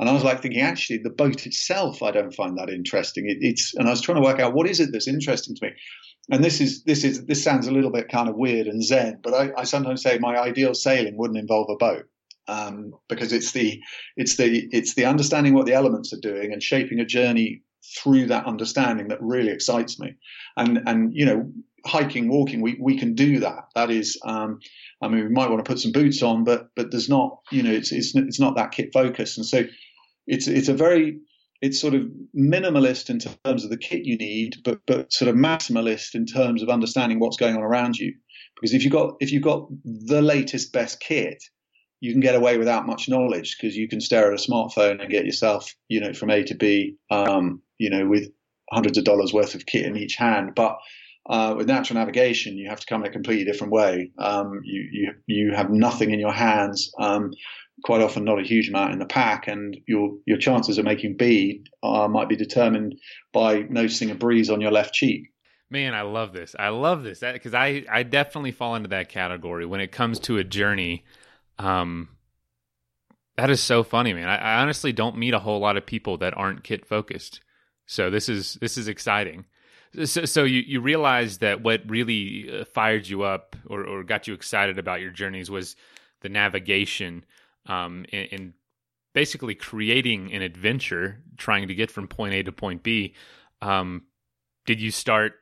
And 0.00 0.08
I 0.08 0.12
was 0.12 0.22
like 0.22 0.40
thinking, 0.40 0.60
actually, 0.60 0.98
the 0.98 1.10
boat 1.10 1.44
itself, 1.44 2.02
I 2.02 2.12
don't 2.12 2.34
find 2.34 2.56
that 2.56 2.70
interesting. 2.70 3.28
It, 3.28 3.38
it's, 3.40 3.74
and 3.74 3.88
I 3.88 3.90
was 3.90 4.00
trying 4.00 4.22
to 4.22 4.22
work 4.22 4.38
out 4.38 4.54
what 4.54 4.68
is 4.68 4.78
it 4.78 4.90
that's 4.92 5.08
interesting 5.08 5.56
to 5.56 5.66
me. 5.66 5.72
And 6.30 6.44
this 6.44 6.60
is, 6.60 6.84
this 6.84 7.02
is, 7.02 7.26
this 7.26 7.42
sounds 7.42 7.66
a 7.66 7.72
little 7.72 7.90
bit 7.90 8.08
kind 8.08 8.28
of 8.28 8.36
weird 8.36 8.68
and 8.68 8.84
zen, 8.84 9.18
but 9.22 9.34
I, 9.34 9.50
I 9.56 9.64
sometimes 9.64 10.02
say 10.02 10.18
my 10.18 10.36
ideal 10.36 10.74
sailing 10.74 11.16
wouldn't 11.16 11.38
involve 11.38 11.68
a 11.70 11.76
boat. 11.76 12.04
Um, 12.46 12.94
because 13.10 13.32
it's 13.34 13.52
the, 13.52 13.78
it's 14.16 14.36
the, 14.36 14.68
it's 14.70 14.94
the 14.94 15.04
understanding 15.04 15.52
what 15.52 15.66
the 15.66 15.74
elements 15.74 16.14
are 16.14 16.20
doing 16.20 16.52
and 16.52 16.62
shaping 16.62 16.98
a 16.98 17.04
journey 17.04 17.62
through 18.02 18.26
that 18.26 18.46
understanding 18.46 19.08
that 19.08 19.22
really 19.22 19.50
excites 19.50 19.98
me. 19.98 20.14
And 20.56 20.80
and 20.86 21.12
you 21.14 21.26
know, 21.26 21.52
hiking, 21.86 22.28
walking, 22.28 22.60
we, 22.60 22.76
we 22.80 22.98
can 22.98 23.14
do 23.14 23.40
that. 23.40 23.68
That 23.74 23.90
is, 23.90 24.18
um, 24.24 24.60
I 25.02 25.08
mean, 25.08 25.24
we 25.24 25.30
might 25.30 25.50
want 25.50 25.64
to 25.64 25.68
put 25.68 25.80
some 25.80 25.92
boots 25.92 26.22
on, 26.22 26.44
but 26.44 26.68
but 26.76 26.90
there's 26.90 27.08
not, 27.08 27.40
you 27.50 27.62
know, 27.62 27.72
it's 27.72 27.92
it's 27.92 28.14
it's 28.14 28.40
not 28.40 28.56
that 28.56 28.72
kit 28.72 28.90
focus. 28.92 29.36
And 29.36 29.46
so, 29.46 29.64
it's 30.26 30.46
it's 30.48 30.68
a 30.68 30.74
very 30.74 31.20
it's 31.60 31.80
sort 31.80 31.94
of 31.94 32.02
minimalist 32.36 33.10
in 33.10 33.18
terms 33.18 33.64
of 33.64 33.70
the 33.70 33.76
kit 33.76 34.04
you 34.04 34.16
need, 34.16 34.56
but 34.64 34.80
but 34.86 35.12
sort 35.12 35.28
of 35.28 35.34
maximalist 35.34 36.14
in 36.14 36.26
terms 36.26 36.62
of 36.62 36.68
understanding 36.68 37.18
what's 37.18 37.36
going 37.36 37.56
on 37.56 37.62
around 37.62 37.96
you. 37.96 38.14
Because 38.54 38.74
if 38.74 38.84
you 38.84 38.90
got 38.90 39.14
if 39.20 39.32
you've 39.32 39.42
got 39.42 39.68
the 39.84 40.22
latest 40.22 40.72
best 40.72 41.00
kit, 41.00 41.42
you 42.00 42.12
can 42.12 42.20
get 42.20 42.34
away 42.34 42.58
without 42.58 42.86
much 42.86 43.08
knowledge 43.08 43.56
because 43.56 43.76
you 43.76 43.88
can 43.88 44.00
stare 44.00 44.32
at 44.32 44.38
a 44.38 44.42
smartphone 44.42 45.00
and 45.00 45.10
get 45.10 45.24
yourself, 45.24 45.74
you 45.88 46.00
know, 46.00 46.12
from 46.12 46.30
A 46.30 46.44
to 46.44 46.54
B, 46.54 46.96
um, 47.10 47.62
you 47.78 47.90
know, 47.90 48.06
with 48.06 48.30
hundreds 48.70 48.98
of 48.98 49.04
dollars 49.04 49.32
worth 49.32 49.54
of 49.54 49.66
kit 49.66 49.86
in 49.86 49.96
each 49.96 50.16
hand. 50.16 50.54
But 50.54 50.78
uh, 51.28 51.54
with 51.56 51.68
natural 51.68 51.98
navigation, 51.98 52.56
you 52.56 52.70
have 52.70 52.80
to 52.80 52.86
come 52.86 53.02
in 53.02 53.08
a 53.08 53.12
completely 53.12 53.44
different 53.44 53.72
way. 53.72 54.12
Um, 54.18 54.60
you, 54.64 54.88
you 54.90 55.12
you 55.26 55.54
have 55.54 55.70
nothing 55.70 56.10
in 56.10 56.20
your 56.20 56.32
hands. 56.32 56.90
Um, 56.98 57.32
quite 57.84 58.00
often, 58.00 58.24
not 58.24 58.40
a 58.40 58.46
huge 58.46 58.68
amount 58.68 58.92
in 58.92 58.98
the 58.98 59.06
pack, 59.06 59.46
and 59.46 59.76
your 59.86 60.16
your 60.26 60.38
chances 60.38 60.78
of 60.78 60.84
making 60.84 61.16
B 61.16 61.64
uh, 61.82 62.08
might 62.08 62.28
be 62.28 62.36
determined 62.36 62.98
by 63.32 63.60
noticing 63.68 64.10
a 64.10 64.14
breeze 64.14 64.50
on 64.50 64.60
your 64.60 64.70
left 64.70 64.94
cheek. 64.94 65.28
Man, 65.70 65.94
I 65.94 66.00
love 66.00 66.32
this. 66.32 66.56
I 66.58 66.70
love 66.70 67.02
this 67.02 67.20
because 67.20 67.52
I 67.52 67.84
I 67.90 68.02
definitely 68.04 68.52
fall 68.52 68.74
into 68.74 68.88
that 68.88 69.10
category 69.10 69.66
when 69.66 69.80
it 69.80 69.92
comes 69.92 70.18
to 70.20 70.38
a 70.38 70.44
journey. 70.44 71.04
Um, 71.58 72.08
that 73.36 73.50
is 73.50 73.62
so 73.62 73.82
funny, 73.82 74.14
man. 74.14 74.28
I, 74.28 74.36
I 74.36 74.62
honestly 74.62 74.92
don't 74.92 75.18
meet 75.18 75.34
a 75.34 75.38
whole 75.38 75.60
lot 75.60 75.76
of 75.76 75.84
people 75.84 76.16
that 76.18 76.36
aren't 76.36 76.64
kit 76.64 76.86
focused. 76.86 77.40
So 77.88 78.10
this 78.10 78.28
is 78.28 78.54
this 78.60 78.76
is 78.76 78.86
exciting. 78.86 79.46
So, 80.04 80.26
so 80.26 80.44
you, 80.44 80.60
you 80.60 80.82
realize 80.82 81.38
that 81.38 81.62
what 81.62 81.80
really 81.86 82.60
uh, 82.60 82.64
fired 82.66 83.08
you 83.08 83.22
up 83.22 83.56
or, 83.66 83.84
or 83.84 84.04
got 84.04 84.28
you 84.28 84.34
excited 84.34 84.78
about 84.78 85.00
your 85.00 85.10
journeys 85.10 85.50
was 85.50 85.74
the 86.20 86.28
navigation 86.28 87.24
um, 87.66 88.04
and, 88.12 88.52
basically 89.14 89.54
creating 89.54 90.32
an 90.32 90.42
adventure, 90.42 91.20
trying 91.38 91.66
to 91.66 91.74
get 91.74 91.90
from 91.90 92.06
point 92.06 92.34
A 92.34 92.42
to 92.42 92.52
point 92.52 92.84
B. 92.84 93.14
Um, 93.60 94.04
did 94.64 94.80
you 94.80 94.92
start 94.92 95.32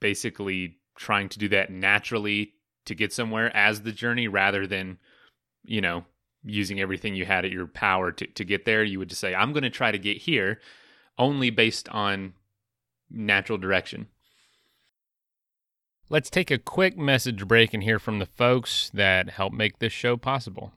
basically 0.00 0.78
trying 0.96 1.28
to 1.30 1.38
do 1.38 1.48
that 1.48 1.70
naturally 1.70 2.54
to 2.86 2.94
get 2.94 3.12
somewhere 3.12 3.54
as 3.54 3.82
the 3.82 3.92
journey 3.92 4.28
rather 4.28 4.66
than, 4.66 4.98
you 5.64 5.80
know, 5.82 6.04
using 6.44 6.80
everything 6.80 7.16
you 7.16 7.26
had 7.26 7.44
at 7.44 7.50
your 7.50 7.66
power 7.66 8.12
to, 8.12 8.26
to 8.28 8.44
get 8.44 8.64
there? 8.64 8.84
You 8.84 9.00
would 9.00 9.10
just 9.10 9.20
say, 9.20 9.34
I'm 9.34 9.52
going 9.52 9.64
to 9.64 9.68
try 9.68 9.90
to 9.90 9.98
get 9.98 10.16
here 10.16 10.60
only 11.18 11.50
based 11.50 11.88
on 11.90 12.34
natural 13.10 13.58
direction. 13.58 14.08
Let's 16.08 16.30
take 16.30 16.50
a 16.50 16.58
quick 16.58 16.96
message 16.96 17.46
break 17.48 17.74
and 17.74 17.82
hear 17.82 17.98
from 17.98 18.20
the 18.20 18.26
folks 18.26 18.90
that 18.94 19.30
help 19.30 19.52
make 19.52 19.78
this 19.78 19.92
show 19.92 20.16
possible. 20.16 20.72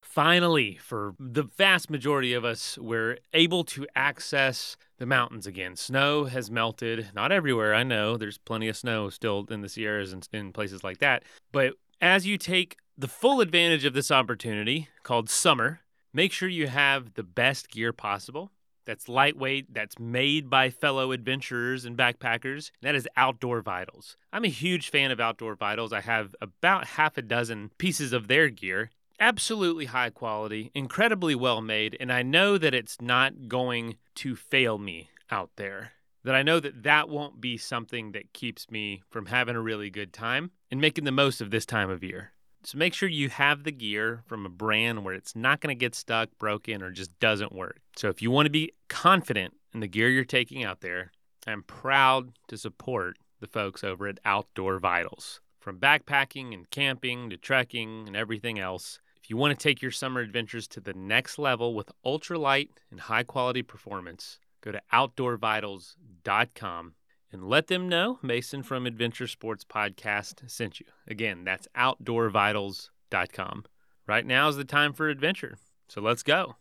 Finally, 0.00 0.78
for 0.80 1.14
the 1.20 1.42
vast 1.42 1.90
majority 1.90 2.32
of 2.32 2.44
us, 2.44 2.78
we're 2.78 3.18
able 3.34 3.64
to 3.64 3.86
access 3.94 4.76
the 4.96 5.04
mountains 5.04 5.46
again. 5.46 5.76
Snow 5.76 6.24
has 6.24 6.50
melted, 6.50 7.10
not 7.14 7.30
everywhere, 7.30 7.74
I 7.74 7.82
know. 7.82 8.16
There's 8.16 8.38
plenty 8.38 8.68
of 8.68 8.76
snow 8.76 9.10
still 9.10 9.46
in 9.50 9.60
the 9.60 9.68
Sierras 9.68 10.12
and 10.12 10.26
in 10.32 10.52
places 10.52 10.82
like 10.82 10.98
that. 10.98 11.22
But 11.52 11.74
as 12.00 12.26
you 12.26 12.38
take 12.38 12.78
the 12.96 13.08
full 13.08 13.42
advantage 13.42 13.84
of 13.84 13.92
this 13.92 14.10
opportunity 14.10 14.88
called 15.02 15.28
summer, 15.28 15.80
make 16.14 16.32
sure 16.32 16.48
you 16.48 16.66
have 16.66 17.14
the 17.14 17.22
best 17.22 17.70
gear 17.70 17.92
possible 17.92 18.50
that's 18.88 19.06
lightweight, 19.06 19.74
that's 19.74 19.98
made 19.98 20.48
by 20.48 20.70
fellow 20.70 21.12
adventurers 21.12 21.84
and 21.84 21.94
backpackers. 21.94 22.70
That 22.80 22.94
is 22.94 23.06
Outdoor 23.18 23.60
Vitals. 23.60 24.16
I'm 24.32 24.46
a 24.46 24.48
huge 24.48 24.88
fan 24.88 25.10
of 25.10 25.20
Outdoor 25.20 25.54
Vitals. 25.56 25.92
I 25.92 26.00
have 26.00 26.34
about 26.40 26.86
half 26.86 27.18
a 27.18 27.22
dozen 27.22 27.70
pieces 27.76 28.14
of 28.14 28.28
their 28.28 28.48
gear. 28.48 28.88
Absolutely 29.20 29.84
high 29.84 30.08
quality, 30.08 30.70
incredibly 30.74 31.34
well 31.34 31.60
made, 31.60 31.98
and 32.00 32.10
I 32.10 32.22
know 32.22 32.56
that 32.56 32.72
it's 32.72 32.98
not 32.98 33.46
going 33.46 33.96
to 34.14 34.34
fail 34.34 34.78
me 34.78 35.10
out 35.30 35.50
there. 35.56 35.92
That 36.24 36.34
I 36.34 36.42
know 36.42 36.58
that 36.58 36.82
that 36.84 37.10
won't 37.10 37.42
be 37.42 37.58
something 37.58 38.12
that 38.12 38.32
keeps 38.32 38.70
me 38.70 39.02
from 39.10 39.26
having 39.26 39.54
a 39.54 39.60
really 39.60 39.90
good 39.90 40.14
time 40.14 40.50
and 40.70 40.80
making 40.80 41.04
the 41.04 41.12
most 41.12 41.42
of 41.42 41.50
this 41.50 41.66
time 41.66 41.90
of 41.90 42.02
year. 42.02 42.32
So 42.68 42.76
make 42.76 42.92
sure 42.92 43.08
you 43.08 43.30
have 43.30 43.64
the 43.64 43.72
gear 43.72 44.20
from 44.26 44.44
a 44.44 44.50
brand 44.50 45.02
where 45.02 45.14
it's 45.14 45.34
not 45.34 45.62
going 45.62 45.74
to 45.74 45.78
get 45.78 45.94
stuck, 45.94 46.28
broken, 46.38 46.82
or 46.82 46.90
just 46.90 47.18
doesn't 47.18 47.54
work. 47.54 47.80
So 47.96 48.10
if 48.10 48.20
you 48.20 48.30
want 48.30 48.44
to 48.44 48.50
be 48.50 48.72
confident 48.88 49.54
in 49.72 49.80
the 49.80 49.86
gear 49.86 50.10
you're 50.10 50.26
taking 50.26 50.64
out 50.64 50.82
there, 50.82 51.12
I'm 51.46 51.62
proud 51.62 52.32
to 52.48 52.58
support 52.58 53.16
the 53.40 53.46
folks 53.46 53.82
over 53.82 54.06
at 54.06 54.20
Outdoor 54.22 54.78
Vitals. 54.80 55.40
From 55.58 55.80
backpacking 55.80 56.52
and 56.52 56.68
camping 56.68 57.30
to 57.30 57.38
trekking 57.38 58.06
and 58.06 58.14
everything 58.14 58.58
else, 58.58 59.00
if 59.16 59.30
you 59.30 59.38
want 59.38 59.58
to 59.58 59.62
take 59.62 59.80
your 59.80 59.90
summer 59.90 60.20
adventures 60.20 60.68
to 60.68 60.80
the 60.80 60.92
next 60.92 61.38
level 61.38 61.74
with 61.74 61.90
ultralight 62.04 62.68
and 62.90 63.00
high 63.00 63.22
quality 63.22 63.62
performance, 63.62 64.40
go 64.60 64.72
to 64.72 64.82
outdoorvitals.com 64.92 66.92
and 67.32 67.48
let 67.48 67.66
them 67.66 67.88
know 67.88 68.18
Mason 68.22 68.62
from 68.62 68.86
Adventure 68.86 69.26
Sports 69.26 69.64
Podcast 69.64 70.48
sent 70.50 70.80
you. 70.80 70.86
Again, 71.06 71.44
that's 71.44 71.68
outdoorvitals.com. 71.76 73.64
Right 74.06 74.26
now 74.26 74.48
is 74.48 74.56
the 74.56 74.64
time 74.64 74.92
for 74.92 75.08
adventure. 75.08 75.58
So 75.88 76.00
let's 76.00 76.22
go. 76.22 76.56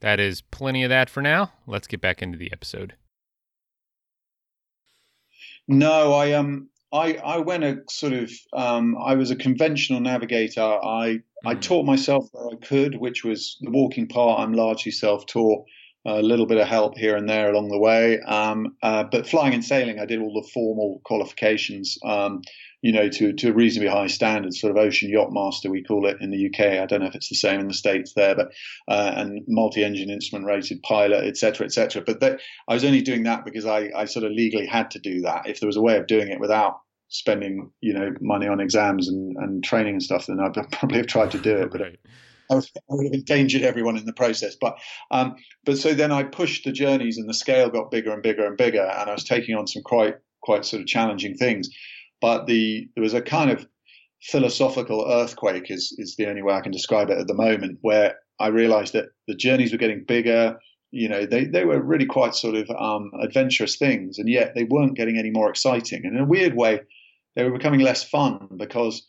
That 0.00 0.20
is 0.20 0.42
plenty 0.42 0.82
of 0.82 0.90
that 0.90 1.08
for 1.08 1.22
now. 1.22 1.52
Let's 1.66 1.86
get 1.86 2.00
back 2.00 2.22
into 2.22 2.36
the 2.36 2.52
episode. 2.52 2.94
No, 5.66 6.12
I 6.12 6.32
um 6.32 6.68
I 6.92 7.14
I 7.14 7.38
went 7.38 7.64
a 7.64 7.78
sort 7.88 8.12
of 8.12 8.30
um 8.52 8.96
I 8.98 9.14
was 9.14 9.30
a 9.30 9.36
conventional 9.36 10.00
navigator. 10.00 10.60
I 10.60 11.20
mm. 11.20 11.22
I 11.46 11.54
taught 11.54 11.86
myself 11.86 12.28
where 12.32 12.48
I 12.52 12.56
could, 12.56 12.96
which 12.96 13.24
was 13.24 13.56
the 13.60 13.70
walking 13.70 14.06
part. 14.06 14.40
I'm 14.40 14.52
largely 14.52 14.92
self-taught 14.92 15.64
a 16.06 16.22
little 16.22 16.46
bit 16.46 16.58
of 16.58 16.68
help 16.68 16.98
here 16.98 17.16
and 17.16 17.28
there 17.28 17.50
along 17.50 17.70
the 17.70 17.78
way. 17.78 18.20
Um, 18.20 18.76
uh, 18.82 19.04
but 19.04 19.26
flying 19.26 19.54
and 19.54 19.64
sailing, 19.64 19.98
I 19.98 20.04
did 20.04 20.20
all 20.20 20.34
the 20.34 20.48
formal 20.52 21.00
qualifications, 21.04 21.96
um, 22.04 22.42
you 22.82 22.92
know, 22.92 23.08
to, 23.08 23.32
to 23.32 23.52
reasonably 23.54 23.90
high 23.90 24.08
standards, 24.08 24.60
sort 24.60 24.70
of 24.70 24.76
ocean 24.76 25.08
yacht 25.08 25.32
master, 25.32 25.70
we 25.70 25.82
call 25.82 26.06
it 26.06 26.18
in 26.20 26.30
the 26.30 26.46
UK. 26.46 26.82
I 26.82 26.84
don't 26.84 27.00
know 27.00 27.06
if 27.06 27.14
it's 27.14 27.30
the 27.30 27.34
same 27.34 27.60
in 27.60 27.68
the 27.68 27.74
States 27.74 28.12
there, 28.14 28.34
but, 28.34 28.52
uh, 28.88 29.12
and 29.16 29.42
multi-engine 29.48 30.10
instrument 30.10 30.46
rated 30.46 30.82
pilot, 30.82 31.24
et 31.24 31.38
cetera, 31.38 31.64
et 31.64 31.72
cetera. 31.72 32.02
But 32.02 32.22
I 32.68 32.74
was 32.74 32.84
only 32.84 33.00
doing 33.00 33.22
that 33.22 33.46
because 33.46 33.64
I, 33.64 33.90
I 33.96 34.04
sort 34.04 34.26
of 34.26 34.32
legally 34.32 34.66
had 34.66 34.90
to 34.90 34.98
do 34.98 35.22
that. 35.22 35.48
If 35.48 35.60
there 35.60 35.66
was 35.66 35.76
a 35.76 35.82
way 35.82 35.96
of 35.96 36.06
doing 36.06 36.28
it 36.28 36.40
without 36.40 36.80
spending, 37.08 37.70
you 37.80 37.94
know, 37.94 38.12
money 38.20 38.46
on 38.46 38.60
exams 38.60 39.08
and, 39.08 39.36
and 39.38 39.64
training 39.64 39.94
and 39.94 40.02
stuff, 40.02 40.26
then 40.26 40.40
I'd 40.40 40.52
probably 40.72 40.98
have 40.98 41.06
tried 41.06 41.30
to 41.30 41.38
do 41.38 41.56
it. 41.56 41.70
But 41.70 41.80
right. 41.80 41.98
I 42.54 42.94
would, 42.94 43.06
have 43.06 43.12
endangered 43.12 43.62
everyone 43.62 43.96
in 43.96 44.06
the 44.06 44.12
process. 44.12 44.56
But 44.60 44.76
um, 45.10 45.36
but 45.64 45.78
so 45.78 45.94
then 45.94 46.12
I 46.12 46.22
pushed 46.22 46.64
the 46.64 46.72
journeys, 46.72 47.18
and 47.18 47.28
the 47.28 47.34
scale 47.34 47.70
got 47.70 47.90
bigger 47.90 48.12
and 48.12 48.22
bigger 48.22 48.46
and 48.46 48.56
bigger, 48.56 48.82
and 48.82 49.10
I 49.10 49.12
was 49.12 49.24
taking 49.24 49.56
on 49.56 49.66
some 49.66 49.82
quite 49.82 50.16
quite 50.42 50.64
sort 50.64 50.80
of 50.82 50.86
challenging 50.88 51.34
things. 51.34 51.68
But 52.20 52.46
the 52.46 52.88
there 52.94 53.02
was 53.02 53.14
a 53.14 53.22
kind 53.22 53.50
of 53.50 53.66
philosophical 54.22 55.06
earthquake 55.10 55.70
is 55.70 55.94
is 55.98 56.16
the 56.16 56.26
only 56.26 56.42
way 56.42 56.54
I 56.54 56.60
can 56.60 56.72
describe 56.72 57.10
it 57.10 57.18
at 57.18 57.26
the 57.26 57.34
moment, 57.34 57.78
where 57.82 58.16
I 58.40 58.48
realised 58.48 58.92
that 58.94 59.06
the 59.28 59.34
journeys 59.34 59.72
were 59.72 59.78
getting 59.78 60.04
bigger. 60.04 60.58
You 60.90 61.08
know, 61.08 61.26
they, 61.26 61.46
they 61.46 61.64
were 61.64 61.82
really 61.82 62.06
quite 62.06 62.36
sort 62.36 62.54
of 62.54 62.70
um, 62.70 63.10
adventurous 63.20 63.76
things, 63.76 64.18
and 64.18 64.28
yet 64.28 64.54
they 64.54 64.62
weren't 64.62 64.96
getting 64.96 65.18
any 65.18 65.30
more 65.30 65.50
exciting. 65.50 66.02
And 66.04 66.16
in 66.16 66.22
a 66.22 66.26
weird 66.26 66.54
way, 66.54 66.82
they 67.34 67.42
were 67.42 67.56
becoming 67.56 67.80
less 67.80 68.04
fun 68.04 68.48
because 68.56 69.04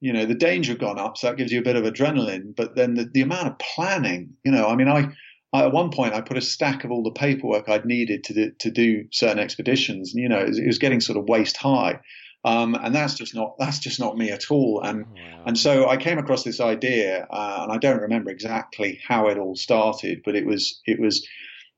you 0.00 0.12
know, 0.12 0.24
the 0.24 0.34
danger 0.34 0.74
gone 0.74 0.98
up, 0.98 1.16
so 1.16 1.28
that 1.28 1.36
gives 1.36 1.52
you 1.52 1.60
a 1.60 1.64
bit 1.64 1.76
of 1.76 1.84
adrenaline. 1.84 2.54
But 2.56 2.74
then 2.74 2.94
the, 2.94 3.04
the 3.04 3.20
amount 3.20 3.48
of 3.48 3.58
planning, 3.58 4.34
you 4.44 4.50
know, 4.50 4.66
I 4.66 4.74
mean, 4.74 4.88
I, 4.88 5.10
I, 5.52 5.64
at 5.64 5.72
one 5.72 5.90
point 5.90 6.14
I 6.14 6.20
put 6.20 6.38
a 6.38 6.42
stack 6.42 6.84
of 6.84 6.90
all 6.90 7.02
the 7.02 7.10
paperwork 7.10 7.68
I'd 7.68 7.84
needed 7.84 8.24
to 8.24 8.34
do, 8.34 8.52
to 8.60 8.70
do 8.70 9.04
certain 9.12 9.38
expeditions, 9.38 10.14
and 10.14 10.22
you 10.22 10.28
know, 10.28 10.38
it 10.38 10.48
was, 10.48 10.58
it 10.58 10.66
was 10.66 10.78
getting 10.78 11.00
sort 11.00 11.18
of 11.18 11.28
waist 11.28 11.56
high. 11.56 12.00
Um, 12.42 12.74
and 12.74 12.94
that's 12.94 13.14
just 13.14 13.34
not 13.34 13.56
that's 13.58 13.78
just 13.78 14.00
not 14.00 14.16
me 14.16 14.30
at 14.30 14.50
all. 14.50 14.80
And 14.82 15.04
wow. 15.04 15.42
and 15.46 15.58
so 15.58 15.88
I 15.88 15.98
came 15.98 16.16
across 16.18 16.42
this 16.42 16.60
idea, 16.60 17.26
uh, 17.30 17.60
and 17.64 17.72
I 17.72 17.76
don't 17.76 18.00
remember 18.00 18.30
exactly 18.30 18.98
how 19.06 19.28
it 19.28 19.36
all 19.36 19.54
started, 19.54 20.22
but 20.24 20.34
it 20.34 20.46
was 20.46 20.80
it 20.86 20.98
was 20.98 21.26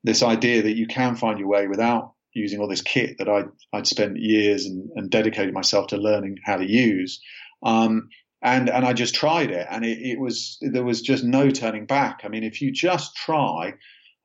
this 0.05 0.23
idea 0.23 0.63
that 0.63 0.77
you 0.77 0.87
can 0.87 1.17
find 1.17 1.41
your 1.41 1.49
way 1.49 1.67
without 1.67 2.13
using 2.35 2.61
all 2.61 2.69
this 2.69 2.83
kit 2.83 3.19
that 3.19 3.29
I'd, 3.29 3.49
I'd 3.73 3.87
spent 3.87 4.17
years 4.17 4.67
and, 4.67 4.89
and 4.97 5.11
dedicated 5.11 5.53
myself 5.53 5.89
to 5.89 5.97
learning 5.97 6.39
how 6.45 6.57
to 6.57 6.69
use. 6.69 7.21
Um, 7.63 8.09
and 8.43 8.69
and 8.69 8.85
I 8.85 8.93
just 8.93 9.15
tried 9.15 9.51
it, 9.51 9.67
and 9.71 9.85
it, 9.85 9.99
it, 9.99 10.19
was 10.19 10.59
there 10.61 10.85
was 10.85 11.01
just 11.01 11.23
no 11.23 11.51
turning 11.51 11.87
back. 11.87 12.23
I 12.25 12.29
mean, 12.29 12.43
if 12.43 12.61
you 12.61 12.73
just 12.73 13.15
try 13.15 13.75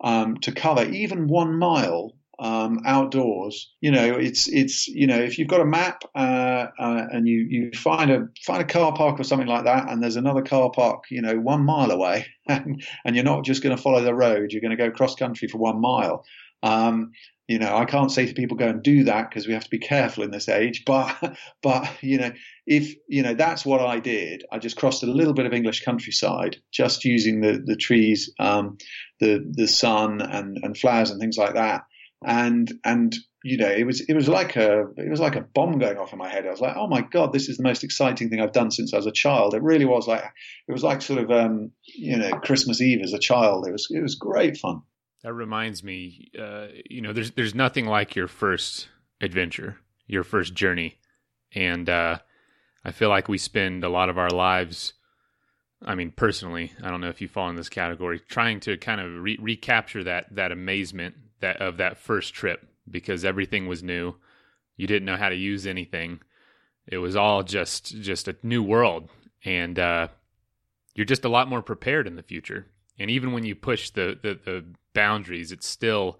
um, 0.03 0.37
to 0.37 0.51
cover 0.51 0.83
even 0.89 1.27
one 1.27 1.57
mile 1.57 2.15
um, 2.39 2.79
outdoors, 2.85 3.71
you 3.79 3.91
know, 3.91 4.15
it's 4.15 4.47
it's 4.47 4.87
you 4.87 5.05
know, 5.05 5.19
if 5.19 5.37
you've 5.37 5.47
got 5.47 5.61
a 5.61 5.65
map 5.65 6.03
uh, 6.15 6.65
uh, 6.79 7.05
and 7.11 7.27
you 7.27 7.45
you 7.47 7.71
find 7.75 8.09
a 8.09 8.27
find 8.43 8.61
a 8.61 8.65
car 8.65 8.93
park 8.95 9.19
or 9.19 9.23
something 9.23 9.47
like 9.47 9.65
that, 9.65 9.87
and 9.87 10.01
there's 10.01 10.15
another 10.15 10.41
car 10.41 10.71
park, 10.71 11.03
you 11.11 11.21
know, 11.21 11.35
one 11.35 11.63
mile 11.63 11.91
away, 11.91 12.25
and, 12.47 12.83
and 13.05 13.15
you're 13.15 13.23
not 13.23 13.45
just 13.45 13.61
going 13.61 13.75
to 13.75 13.81
follow 13.81 14.01
the 14.01 14.15
road, 14.15 14.51
you're 14.51 14.61
going 14.61 14.75
to 14.75 14.77
go 14.77 14.89
cross 14.89 15.13
country 15.15 15.47
for 15.47 15.59
one 15.59 15.79
mile. 15.79 16.25
Um, 16.63 17.11
you 17.47 17.59
know, 17.59 17.77
I 17.77 17.85
can't 17.85 18.11
say 18.11 18.25
to 18.25 18.33
people 18.33 18.57
go 18.57 18.67
and 18.67 18.83
do 18.83 19.05
that 19.05 19.29
because 19.29 19.47
we 19.47 19.53
have 19.53 19.63
to 19.63 19.69
be 19.69 19.79
careful 19.79 20.23
in 20.23 20.31
this 20.31 20.49
age. 20.49 20.83
But 20.85 21.37
but 21.63 21.89
you 22.01 22.17
know, 22.17 22.31
if 22.65 22.93
you 23.07 23.23
know 23.23 23.33
that's 23.33 23.65
what 23.65 23.81
I 23.81 23.99
did, 23.99 24.43
I 24.51 24.59
just 24.59 24.75
crossed 24.75 25.03
a 25.03 25.07
little 25.07 25.33
bit 25.33 25.45
of 25.45 25.53
English 25.53 25.83
countryside, 25.83 26.57
just 26.71 27.05
using 27.05 27.41
the 27.41 27.61
the 27.65 27.77
trees, 27.77 28.33
um, 28.39 28.77
the 29.19 29.45
the 29.49 29.67
sun 29.67 30.21
and 30.21 30.57
and 30.61 30.77
flowers 30.77 31.09
and 31.09 31.21
things 31.21 31.37
like 31.37 31.53
that, 31.53 31.83
and 32.25 32.71
and 32.83 33.15
you 33.43 33.57
know, 33.57 33.69
it 33.69 33.85
was 33.85 34.01
it 34.01 34.13
was 34.13 34.27
like 34.27 34.57
a 34.57 34.87
it 34.97 35.09
was 35.09 35.21
like 35.21 35.37
a 35.37 35.41
bomb 35.41 35.79
going 35.79 35.97
off 35.97 36.11
in 36.11 36.19
my 36.19 36.27
head. 36.27 36.45
I 36.45 36.51
was 36.51 36.59
like, 36.59 36.75
oh 36.75 36.87
my 36.87 37.01
god, 37.01 37.31
this 37.31 37.47
is 37.47 37.55
the 37.55 37.63
most 37.63 37.83
exciting 37.83 38.29
thing 38.29 38.41
I've 38.41 38.51
done 38.51 38.71
since 38.71 38.93
I 38.93 38.97
was 38.97 39.05
a 39.05 39.11
child. 39.11 39.53
It 39.53 39.63
really 39.63 39.85
was 39.85 40.05
like 40.05 40.23
it 40.67 40.71
was 40.73 40.83
like 40.83 41.01
sort 41.01 41.19
of 41.19 41.31
um, 41.31 41.71
you 41.85 42.17
know 42.17 42.39
Christmas 42.39 42.81
Eve 42.81 43.01
as 43.03 43.13
a 43.13 43.19
child. 43.19 43.65
It 43.65 43.71
was 43.71 43.87
it 43.89 44.01
was 44.01 44.15
great 44.15 44.57
fun. 44.57 44.81
That 45.23 45.33
reminds 45.33 45.83
me, 45.83 46.31
uh, 46.39 46.67
you 46.89 47.01
know, 47.01 47.11
there's 47.11 47.31
there's 47.31 47.55
nothing 47.55 47.85
like 47.85 48.15
your 48.15 48.27
first 48.27 48.87
adventure, 49.19 49.77
your 50.05 50.23
first 50.23 50.53
journey, 50.53 50.99
and 51.53 51.89
uh, 51.89 52.19
I 52.85 52.91
feel 52.91 53.09
like 53.09 53.27
we 53.27 53.37
spend 53.37 53.83
a 53.83 53.89
lot 53.89 54.09
of 54.09 54.17
our 54.17 54.29
lives. 54.29 54.93
I 55.83 55.95
mean, 55.95 56.11
personally, 56.11 56.73
I 56.83 56.89
don't 56.89 57.01
know 57.01 57.09
if 57.09 57.21
you 57.21 57.27
fall 57.27 57.49
in 57.49 57.55
this 57.55 57.69
category, 57.69 58.19
trying 58.19 58.59
to 58.61 58.77
kind 58.77 59.01
of 59.01 59.21
re- 59.21 59.37
recapture 59.41 60.03
that 60.03 60.33
that 60.35 60.51
amazement 60.51 61.15
that 61.39 61.61
of 61.61 61.77
that 61.77 61.97
first 61.97 62.33
trip 62.33 62.67
because 62.89 63.25
everything 63.25 63.67
was 63.67 63.83
new. 63.83 64.15
You 64.75 64.87
didn't 64.87 65.05
know 65.05 65.17
how 65.17 65.29
to 65.29 65.35
use 65.35 65.65
anything. 65.65 66.19
It 66.87 66.99
was 66.99 67.15
all 67.15 67.43
just 67.43 67.99
just 68.01 68.27
a 68.27 68.35
new 68.43 68.61
world, 68.61 69.09
and 69.43 69.79
uh, 69.79 70.07
you're 70.93 71.05
just 71.05 71.25
a 71.25 71.29
lot 71.29 71.47
more 71.47 71.61
prepared 71.61 72.07
in 72.07 72.15
the 72.15 72.23
future. 72.23 72.67
And 72.99 73.11
even 73.11 73.31
when 73.31 73.45
you 73.45 73.55
push 73.55 73.91
the, 73.91 74.17
the, 74.21 74.39
the 74.43 74.65
boundaries, 74.97 75.51
it's 75.51 75.67
still 75.67 76.19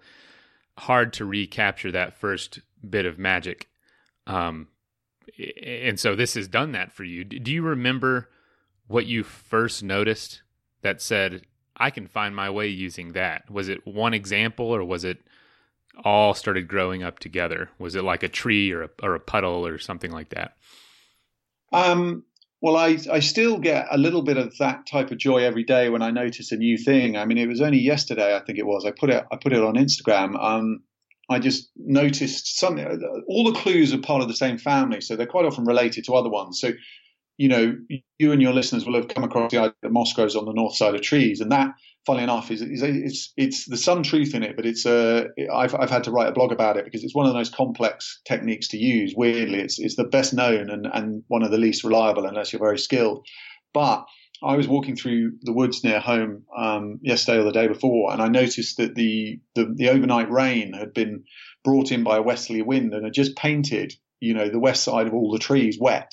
hard 0.78 1.12
to 1.14 1.24
recapture 1.24 1.90
that 1.90 2.16
first 2.16 2.60
bit 2.88 3.04
of 3.04 3.18
magic. 3.18 3.68
Um, 4.28 4.68
and 5.60 5.98
so 5.98 6.14
this 6.14 6.34
has 6.34 6.46
done 6.46 6.70
that 6.72 6.92
for 6.92 7.02
you. 7.02 7.24
Do 7.24 7.52
you 7.52 7.62
remember 7.62 8.28
what 8.86 9.06
you 9.06 9.24
first 9.24 9.82
noticed 9.82 10.42
that 10.82 11.02
said, 11.02 11.42
I 11.76 11.90
can 11.90 12.06
find 12.06 12.36
my 12.36 12.50
way 12.50 12.68
using 12.68 13.12
that? 13.12 13.50
Was 13.50 13.68
it 13.68 13.84
one 13.84 14.14
example 14.14 14.66
or 14.66 14.84
was 14.84 15.02
it 15.02 15.18
all 16.04 16.32
started 16.34 16.68
growing 16.68 17.02
up 17.02 17.18
together? 17.18 17.70
Was 17.80 17.96
it 17.96 18.04
like 18.04 18.22
a 18.22 18.28
tree 18.28 18.70
or 18.70 18.84
a, 18.84 18.90
or 19.02 19.16
a 19.16 19.20
puddle 19.20 19.66
or 19.66 19.78
something 19.78 20.12
like 20.12 20.28
that? 20.30 20.56
Um, 21.72 22.24
well, 22.60 22.76
I, 22.76 22.98
I 23.10 23.20
still 23.20 23.58
get 23.58 23.86
a 23.90 23.98
little 23.98 24.22
bit 24.22 24.36
of 24.36 24.56
that 24.58 24.86
type 24.86 25.10
of 25.10 25.18
joy 25.18 25.38
every 25.38 25.62
day 25.62 25.90
when 25.90 26.02
I 26.02 26.10
notice 26.10 26.50
a 26.50 26.56
new 26.56 26.76
thing. 26.76 27.16
I 27.16 27.24
mean, 27.24 27.38
it 27.38 27.46
was 27.46 27.60
only 27.60 27.78
yesterday, 27.78 28.34
I 28.34 28.40
think 28.40 28.58
it 28.58 28.66
was. 28.66 28.84
I 28.84 28.90
put 28.90 29.10
it 29.10 29.24
I 29.30 29.36
put 29.36 29.52
it 29.52 29.62
on 29.62 29.74
Instagram. 29.74 30.42
Um, 30.42 30.82
I 31.30 31.38
just 31.38 31.70
noticed 31.76 32.58
something. 32.58 32.84
All 33.28 33.44
the 33.44 33.58
clues 33.58 33.92
are 33.92 33.98
part 33.98 34.22
of 34.22 34.28
the 34.28 34.34
same 34.34 34.58
family, 34.58 35.00
so 35.00 35.14
they're 35.14 35.26
quite 35.26 35.44
often 35.44 35.64
related 35.64 36.04
to 36.06 36.14
other 36.14 36.30
ones. 36.30 36.58
So, 36.60 36.72
you 37.36 37.48
know, 37.48 37.76
you 38.18 38.32
and 38.32 38.42
your 38.42 38.54
listeners 38.54 38.86
will 38.86 38.94
have 38.94 39.08
come 39.08 39.24
across 39.24 39.52
the 39.52 39.58
idea 39.58 39.74
that 39.82 39.92
moss 39.92 40.12
grows 40.12 40.34
on 40.34 40.46
the 40.46 40.54
north 40.54 40.74
side 40.74 40.94
of 40.94 41.02
trees, 41.02 41.40
and 41.40 41.52
that 41.52 41.72
funnily 42.08 42.24
enough, 42.24 42.50
is, 42.50 42.62
is 42.62 42.82
it's 42.82 43.32
it's 43.36 43.66
there's 43.66 43.84
some 43.84 44.02
truth 44.02 44.34
in 44.34 44.42
it, 44.42 44.56
but 44.56 44.64
it's 44.64 44.86
uh, 44.86 45.24
I've 45.54 45.74
I've 45.74 45.90
had 45.90 46.04
to 46.04 46.10
write 46.10 46.28
a 46.28 46.32
blog 46.32 46.52
about 46.52 46.78
it 46.78 46.86
because 46.86 47.04
it's 47.04 47.14
one 47.14 47.26
of 47.26 47.32
the 47.32 47.38
most 47.38 47.54
complex 47.54 48.20
techniques 48.26 48.68
to 48.68 48.78
use. 48.78 49.12
Weirdly, 49.14 49.60
it's 49.60 49.78
it's 49.78 49.96
the 49.96 50.04
best 50.04 50.32
known 50.32 50.70
and 50.70 50.86
and 50.90 51.22
one 51.28 51.42
of 51.42 51.50
the 51.50 51.58
least 51.58 51.84
reliable 51.84 52.24
unless 52.24 52.50
you're 52.50 52.60
very 52.60 52.78
skilled. 52.78 53.26
But 53.74 54.06
I 54.42 54.56
was 54.56 54.66
walking 54.66 54.96
through 54.96 55.32
the 55.42 55.52
woods 55.52 55.84
near 55.84 56.00
home 56.00 56.44
um, 56.56 56.98
yesterday 57.02 57.40
or 57.40 57.44
the 57.44 57.52
day 57.52 57.68
before, 57.68 58.10
and 58.10 58.22
I 58.22 58.28
noticed 58.28 58.78
that 58.78 58.94
the, 58.94 59.40
the 59.54 59.70
the 59.76 59.90
overnight 59.90 60.30
rain 60.30 60.72
had 60.72 60.94
been 60.94 61.24
brought 61.62 61.92
in 61.92 62.04
by 62.04 62.16
a 62.16 62.22
westerly 62.22 62.62
wind 62.62 62.94
and 62.94 63.04
had 63.04 63.12
just 63.12 63.36
painted, 63.36 63.92
you 64.18 64.32
know, 64.32 64.48
the 64.48 64.58
west 64.58 64.82
side 64.82 65.06
of 65.06 65.12
all 65.12 65.30
the 65.30 65.38
trees 65.38 65.76
wet. 65.78 66.10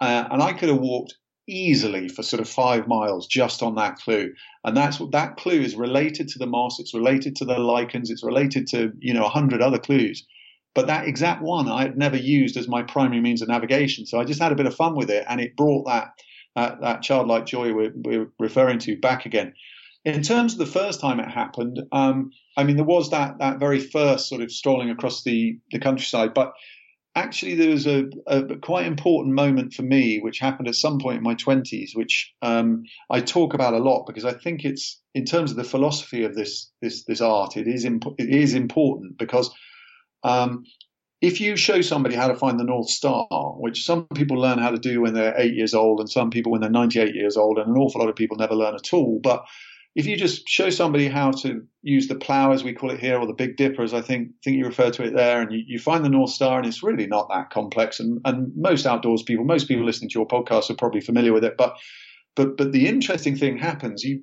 Uh, 0.00 0.24
and 0.30 0.42
I 0.42 0.54
could 0.54 0.70
have 0.70 0.80
walked 0.80 1.14
easily 1.48 2.08
for 2.08 2.22
sort 2.22 2.40
of 2.40 2.48
five 2.48 2.88
miles 2.88 3.26
just 3.26 3.62
on 3.62 3.74
that 3.76 3.96
clue. 3.96 4.32
And 4.64 4.76
that's 4.76 4.98
what 4.98 5.12
that 5.12 5.36
clue 5.36 5.60
is 5.60 5.76
related 5.76 6.28
to 6.28 6.38
the 6.38 6.46
moss, 6.46 6.80
it's 6.80 6.94
related 6.94 7.36
to 7.36 7.44
the 7.44 7.58
lichens, 7.58 8.10
it's 8.10 8.24
related 8.24 8.66
to, 8.68 8.92
you 8.98 9.14
know, 9.14 9.24
a 9.24 9.30
hundred 9.30 9.62
other 9.62 9.78
clues. 9.78 10.26
But 10.74 10.88
that 10.88 11.08
exact 11.08 11.42
one 11.42 11.68
I 11.68 11.82
had 11.82 11.96
never 11.96 12.16
used 12.16 12.56
as 12.56 12.68
my 12.68 12.82
primary 12.82 13.20
means 13.20 13.40
of 13.40 13.48
navigation. 13.48 14.06
So 14.06 14.20
I 14.20 14.24
just 14.24 14.42
had 14.42 14.52
a 14.52 14.56
bit 14.56 14.66
of 14.66 14.74
fun 14.74 14.94
with 14.94 15.10
it 15.10 15.24
and 15.28 15.40
it 15.40 15.56
brought 15.56 15.86
that 15.86 16.08
that, 16.54 16.80
that 16.80 17.02
childlike 17.02 17.46
joy 17.46 17.72
we're, 17.72 17.92
we're, 17.94 18.28
referring 18.38 18.78
to 18.80 18.96
back 18.96 19.26
again. 19.26 19.52
In 20.04 20.22
terms 20.22 20.54
of 20.54 20.58
the 20.58 20.66
first 20.66 21.00
time 21.00 21.20
it 21.20 21.28
happened, 21.28 21.82
um, 21.92 22.30
I 22.56 22.64
mean, 22.64 22.76
there 22.76 22.84
was 22.84 23.10
that 23.10 23.38
that 23.38 23.58
very 23.58 23.80
first 23.80 24.28
sort 24.28 24.40
of 24.40 24.50
strolling 24.50 24.90
across 24.90 25.22
the, 25.22 25.58
the 25.70 25.78
countryside, 25.78 26.32
but 26.32 26.52
actually 27.16 27.54
there 27.54 27.70
was 27.70 27.86
a, 27.86 28.04
a, 28.26 28.56
quite 28.56 28.86
important 28.86 29.34
moment 29.34 29.72
for 29.72 29.82
me 29.82 30.20
which 30.20 30.38
happened 30.38 30.68
at 30.68 30.74
some 30.74 30.98
point 30.98 31.16
in 31.16 31.22
my 31.22 31.34
20s 31.34 31.96
which 31.96 32.32
um, 32.42 32.84
i 33.10 33.20
talk 33.20 33.54
about 33.54 33.74
a 33.74 33.78
lot 33.78 34.04
because 34.06 34.24
i 34.24 34.32
think 34.32 34.64
it's 34.64 35.00
in 35.14 35.24
terms 35.24 35.50
of 35.50 35.56
the 35.56 35.64
philosophy 35.64 36.24
of 36.24 36.34
this 36.34 36.70
this 36.82 37.04
this 37.04 37.20
art 37.20 37.56
it 37.56 37.66
is 37.66 37.84
imp- 37.84 38.14
it 38.18 38.28
is 38.28 38.54
important 38.54 39.18
because 39.18 39.50
um, 40.22 40.64
if 41.22 41.40
you 41.40 41.56
show 41.56 41.80
somebody 41.80 42.14
how 42.14 42.28
to 42.28 42.36
find 42.36 42.60
the 42.60 42.64
north 42.64 42.90
star 42.90 43.26
which 43.56 43.84
some 43.84 44.06
people 44.14 44.38
learn 44.38 44.58
how 44.58 44.70
to 44.70 44.78
do 44.78 45.00
when 45.00 45.14
they're 45.14 45.38
8 45.38 45.54
years 45.54 45.74
old 45.74 46.00
and 46.00 46.10
some 46.10 46.30
people 46.30 46.52
when 46.52 46.60
they're 46.60 46.70
98 46.70 47.14
years 47.14 47.36
old 47.36 47.58
and 47.58 47.68
an 47.68 47.76
awful 47.76 48.00
lot 48.00 48.10
of 48.10 48.16
people 48.16 48.36
never 48.36 48.54
learn 48.54 48.74
at 48.74 48.92
all 48.92 49.18
but 49.22 49.44
if 49.96 50.04
you 50.04 50.14
just 50.14 50.46
show 50.46 50.68
somebody 50.68 51.08
how 51.08 51.30
to 51.30 51.62
use 51.80 52.06
the 52.06 52.14
plow, 52.14 52.52
as 52.52 52.62
we 52.62 52.74
call 52.74 52.90
it 52.90 53.00
here, 53.00 53.18
or 53.18 53.26
the 53.26 53.32
Big 53.32 53.56
Dipper, 53.56 53.82
as 53.82 53.94
I 53.94 54.02
think 54.02 54.28
think 54.44 54.58
you 54.58 54.66
refer 54.66 54.90
to 54.90 55.04
it 55.04 55.14
there, 55.16 55.40
and 55.40 55.50
you, 55.50 55.62
you 55.66 55.78
find 55.78 56.04
the 56.04 56.10
North 56.10 56.30
Star, 56.30 56.58
and 56.58 56.66
it's 56.66 56.82
really 56.82 57.06
not 57.06 57.30
that 57.30 57.48
complex. 57.48 57.98
And, 57.98 58.20
and 58.26 58.52
most 58.54 58.84
outdoors 58.84 59.22
people, 59.22 59.46
most 59.46 59.68
people 59.68 59.86
listening 59.86 60.10
to 60.10 60.18
your 60.18 60.28
podcast 60.28 60.68
are 60.68 60.74
probably 60.74 61.00
familiar 61.00 61.32
with 61.32 61.44
it. 61.44 61.54
But 61.56 61.78
but 62.36 62.58
but 62.58 62.72
the 62.72 62.86
interesting 62.86 63.36
thing 63.36 63.56
happens. 63.56 64.04
You 64.04 64.22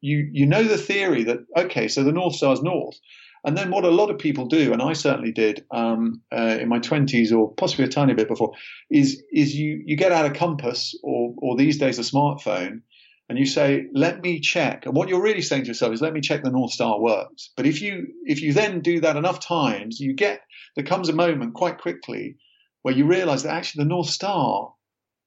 you 0.00 0.28
you 0.32 0.46
know 0.46 0.62
the 0.62 0.78
theory 0.78 1.24
that 1.24 1.38
okay, 1.56 1.88
so 1.88 2.04
the 2.04 2.12
North 2.12 2.36
Star 2.36 2.52
is 2.52 2.62
north. 2.62 2.96
And 3.44 3.56
then 3.56 3.70
what 3.70 3.84
a 3.84 3.90
lot 3.90 4.10
of 4.10 4.18
people 4.18 4.46
do, 4.46 4.72
and 4.72 4.82
I 4.82 4.92
certainly 4.92 5.32
did 5.32 5.64
um, 5.72 6.22
uh, 6.32 6.58
in 6.60 6.68
my 6.68 6.78
twenties, 6.78 7.32
or 7.32 7.54
possibly 7.54 7.84
a 7.84 7.88
tiny 7.88 8.14
bit 8.14 8.28
before, 8.28 8.52
is 8.88 9.20
is 9.32 9.54
you 9.54 9.82
you 9.84 9.96
get 9.96 10.12
out 10.12 10.26
a 10.26 10.30
compass, 10.30 10.94
or 11.02 11.34
or 11.38 11.56
these 11.56 11.78
days 11.78 11.98
a 11.98 12.02
smartphone, 12.02 12.82
and 13.28 13.38
you 13.38 13.46
say, 13.46 13.86
let 13.92 14.22
me 14.22 14.40
check. 14.40 14.86
And 14.86 14.94
what 14.94 15.08
you're 15.08 15.22
really 15.22 15.42
saying 15.42 15.62
to 15.62 15.68
yourself 15.68 15.92
is, 15.92 16.00
let 16.00 16.14
me 16.14 16.20
check 16.20 16.42
the 16.42 16.50
North 16.50 16.72
Star 16.72 16.98
works. 16.98 17.50
But 17.56 17.66
if 17.66 17.82
you 17.82 18.08
if 18.24 18.40
you 18.40 18.52
then 18.52 18.80
do 18.80 19.00
that 19.00 19.16
enough 19.16 19.40
times, 19.40 20.00
you 20.00 20.14
get 20.14 20.40
there 20.76 20.84
comes 20.84 21.08
a 21.08 21.14
moment 21.14 21.54
quite 21.54 21.78
quickly 21.78 22.36
where 22.82 22.94
you 22.94 23.04
realize 23.04 23.42
that 23.42 23.54
actually 23.54 23.84
the 23.84 23.90
North 23.90 24.08
Star 24.08 24.72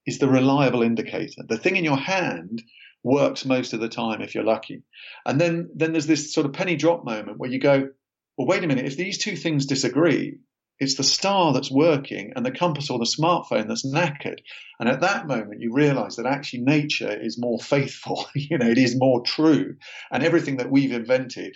is 0.08 0.18
the 0.18 0.28
reliable 0.28 0.82
indicator. 0.82 1.44
The 1.48 1.58
thing 1.58 1.76
in 1.76 1.84
your 1.84 1.98
hand 1.98 2.64
works 3.04 3.46
most 3.46 3.74
of 3.74 3.80
the 3.80 3.90
time 3.90 4.22
if 4.22 4.34
you're 4.34 4.44
lucky. 4.44 4.84
And 5.26 5.40
then 5.40 5.70
then 5.76 5.92
there's 5.92 6.08
this 6.08 6.34
sort 6.34 6.46
of 6.46 6.54
penny 6.54 6.76
drop 6.76 7.06
moment 7.06 7.38
where 7.38 7.52
you 7.52 7.60
go, 7.60 7.90
well, 8.38 8.48
wait 8.48 8.64
a 8.64 8.68
minute, 8.68 8.86
if 8.86 8.98
these 8.98 9.20
two 9.20 9.36
things 9.36 9.68
disagree, 9.68 10.38
it's 10.82 10.96
the 10.96 11.04
star 11.04 11.54
that's 11.54 11.70
working 11.70 12.34
and 12.36 12.44
the 12.44 12.52
compass 12.52 12.89
or 12.89 12.98
the 12.98 13.06
smartphone 13.06 13.67
that's 13.67 13.86
knackered. 13.86 14.39
And 14.80 14.89
at 14.89 15.02
that 15.02 15.28
moment, 15.28 15.62
you 15.62 15.72
realize 15.72 16.15
that 16.15 16.26
actually 16.26 16.63
nature 16.63 17.15
is 17.22 17.39
more 17.39 17.60
faithful. 17.60 18.26
you 18.36 18.58
know, 18.58 18.67
it 18.67 18.80
is 18.80 18.98
more 18.98 19.22
true. 19.22 19.76
And 20.12 20.24
everything 20.24 20.58
that 20.58 20.72
we've 20.72 20.91
invented 20.91 21.56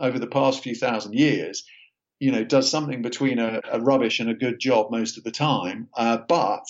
over 0.00 0.18
the 0.18 0.26
past 0.26 0.64
few 0.64 0.74
thousand 0.74 1.14
years, 1.14 1.62
you 2.18 2.32
know, 2.32 2.42
does 2.42 2.68
something 2.68 3.00
between 3.00 3.38
a, 3.38 3.60
a 3.70 3.80
rubbish 3.80 4.18
and 4.18 4.28
a 4.28 4.34
good 4.34 4.58
job 4.58 4.90
most 4.90 5.18
of 5.18 5.22
the 5.22 5.30
time. 5.30 5.88
Uh, 5.96 6.18
but, 6.28 6.64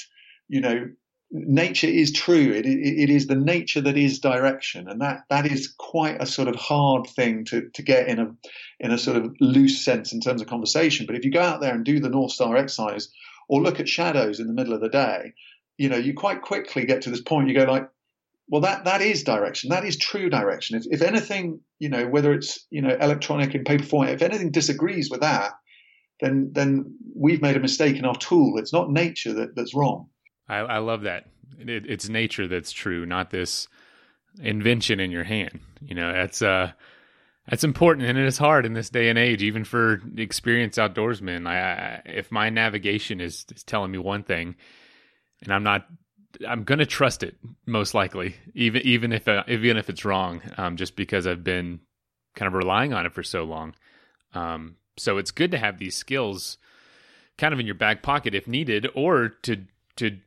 you 0.48 0.61
know, 0.61 0.90
nature 1.33 1.87
is 1.87 2.12
true. 2.12 2.53
It, 2.53 2.66
it, 2.66 2.79
it 2.79 3.11
is 3.11 3.27
the 3.27 3.35
nature 3.35 3.81
that 3.81 3.97
is 3.97 4.18
direction, 4.18 4.88
and 4.88 5.01
that 5.01 5.25
that 5.31 5.47
is 5.47 5.75
quite 5.79 6.21
a 6.21 6.27
sort 6.27 6.49
of 6.49 6.57
hard 6.57 7.07
thing 7.07 7.45
to 7.47 7.68
to 7.71 7.83
get 7.83 8.09
in 8.09 8.18
a 8.18 8.35
in 8.79 8.92
a 8.92 8.99
sort 8.99 9.16
of 9.16 9.35
loose 9.40 9.83
sense 9.85 10.12
in 10.12 10.21
terms 10.21 10.42
of 10.42 10.49
conversation. 10.49 11.07
But 11.07 11.16
if 11.16 11.25
you 11.25 11.33
go 11.33 11.40
out 11.40 11.61
there 11.61 11.75
and 11.75 11.85
do 11.85 12.01
the 12.01 12.11
North 12.11 12.33
Star 12.33 12.57
exercise, 12.57 13.09
or 13.49 13.62
look 13.62 13.81
at 13.81 13.88
shadows 13.88 14.40
in 14.40 14.47
the 14.47 14.53
middle 14.53 14.75
of 14.75 14.81
the 14.81 14.88
day, 14.88 15.33
you 15.79 15.88
know, 15.88 15.97
you 15.97 16.14
quite 16.14 16.42
quickly 16.42 16.85
get 16.85 17.03
to 17.03 17.11
this 17.11 17.23
point. 17.23 17.49
You 17.49 17.55
go 17.55 17.64
like, 17.64 17.88
well, 18.49 18.61
that 18.61 18.85
that 18.85 19.01
is 19.01 19.25
direction. 19.25 19.71
That 19.71 19.85
is 19.85 19.97
true 19.97 20.29
direction. 20.29 20.77
If 20.77 20.85
if 20.90 21.03
anything, 21.03 21.61
you 21.79 21.88
know, 21.88 22.07
whether 22.07 22.33
it's 22.33 22.66
you 22.71 22.83
know 22.83 22.97
electronic 23.01 23.55
in 23.55 23.64
paper 23.64 23.85
form, 23.85 24.09
if 24.09 24.23
anything 24.23 24.51
disagrees 24.51 25.11
with 25.11 25.21
that, 25.23 25.53
then 26.21 26.51
then 26.53 26.97
we've 27.16 27.42
made 27.42 27.57
a 27.57 27.61
mistake 27.61 27.97
in 27.97 28.05
our 28.05 28.16
tool. 28.16 28.59
It's 28.59 28.73
not 28.73 28.90
nature 28.90 29.33
that, 29.33 29.57
that's 29.57 29.75
wrong. 29.75 30.09
I, 30.48 30.57
I 30.57 30.78
love 30.78 31.02
that. 31.02 31.26
It, 31.59 31.87
it's 31.87 32.09
nature 32.09 32.48
that's 32.48 32.72
true, 32.72 33.07
not 33.07 33.31
this 33.31 33.68
invention 34.40 35.00
in 35.00 35.11
your 35.11 35.24
hand. 35.24 35.61
You 35.81 35.94
know, 35.94 36.12
that's 36.12 36.42
uh, 36.42 36.72
that's 37.48 37.64
important, 37.64 38.07
and 38.07 38.18
it 38.18 38.26
is 38.26 38.38
hard 38.38 38.66
in 38.66 38.72
this 38.72 38.90
day 38.90 39.09
and 39.09 39.18
age, 39.18 39.42
even 39.42 39.64
for 39.64 40.00
experienced 40.16 40.78
outdoorsmen. 40.78 41.46
I, 41.46 41.59
I 41.59 42.02
if 42.07 42.31
my 42.31 42.50
navigation 42.50 43.20
is, 43.20 43.44
is 43.55 43.64
telling 43.64 43.90
me 43.90 43.98
one 43.98 44.22
thing, 44.22 44.57
and 45.42 45.52
I'm 45.52 45.62
not 45.62 45.87
I'm 46.46 46.64
going 46.64 46.78
to 46.78 46.87
trust 46.87 47.22
it 47.22 47.37
most 47.66 47.94
likely, 47.94 48.37
even 48.55 48.83
even 48.83 49.12
if 49.12 49.28
uh, 49.28 49.44
even 49.48 49.76
if 49.76 49.90
it's 49.90 50.05
wrong, 50.05 50.42
um, 50.57 50.76
just 50.76 50.96
because 50.96 51.26
I've 51.26 51.44
been 51.44 51.81
kind 52.35 52.46
of 52.46 52.55
relying 52.55 52.92
on 52.92 53.07
it 53.07 53.12
for 53.12 53.22
so 53.22 53.44
long. 53.44 53.74
Um, 54.35 54.76
so 54.96 55.18
it's 55.18 55.31
good 55.31 55.50
to 55.50 55.59
have 55.59 55.78
these 55.78 55.96
skills 55.96 56.59
kind 57.38 57.52
of 57.52 57.61
in 57.61 57.66
your 57.66 57.74
back 57.74 58.02
pocket 58.02 58.35
if 58.35 58.46
needed, 58.46 58.88
or 58.94 59.28
to 59.42 59.64
to 59.96 60.18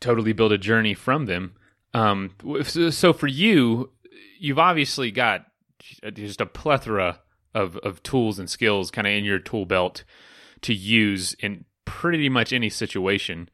totally 0.00 0.32
build 0.32 0.52
a 0.52 0.58
journey 0.58 0.94
from 0.94 1.26
them. 1.26 1.54
Um, 1.94 2.30
so 2.62 3.12
for 3.12 3.26
you, 3.26 3.92
you've 4.38 4.58
obviously 4.58 5.10
got 5.10 5.46
just 6.12 6.40
a 6.40 6.46
plethora 6.46 7.20
of 7.54 7.76
of 7.78 8.02
tools 8.02 8.38
and 8.38 8.50
skills 8.50 8.90
kind 8.90 9.06
of 9.06 9.12
in 9.12 9.24
your 9.24 9.38
tool 9.38 9.64
belt 9.64 10.04
to 10.62 10.74
use 10.74 11.34
in 11.34 11.64
pretty 11.84 12.28
much 12.28 12.52
any 12.52 12.68
situation. 12.68 13.48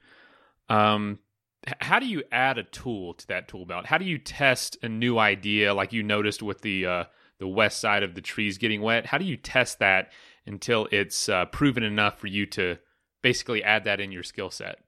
Um, 0.68 1.20
how 1.80 2.00
do 2.00 2.06
you 2.06 2.24
add 2.32 2.58
a 2.58 2.64
tool 2.64 3.14
to 3.14 3.26
that 3.28 3.46
tool 3.46 3.64
belt? 3.64 3.86
How 3.86 3.98
do 3.98 4.04
you 4.04 4.18
test 4.18 4.76
a 4.82 4.88
new 4.88 5.18
idea, 5.18 5.74
like 5.74 5.92
you 5.92 6.02
noticed 6.02 6.42
with 6.42 6.62
the 6.62 6.86
uh, 6.86 7.04
the 7.38 7.46
west 7.46 7.80
side 7.80 8.02
of 8.02 8.14
the 8.14 8.20
trees 8.20 8.58
getting 8.58 8.82
wet? 8.82 9.06
How 9.06 9.18
do 9.18 9.24
you 9.24 9.36
test 9.36 9.78
that 9.78 10.10
until 10.46 10.88
it's 10.90 11.28
uh, 11.28 11.46
proven 11.46 11.84
enough 11.84 12.18
for 12.18 12.26
you 12.26 12.46
to 12.46 12.78
basically 13.22 13.62
add 13.62 13.84
that 13.84 14.00
in 14.00 14.10
your 14.10 14.24
skill 14.24 14.50
set? 14.50 14.78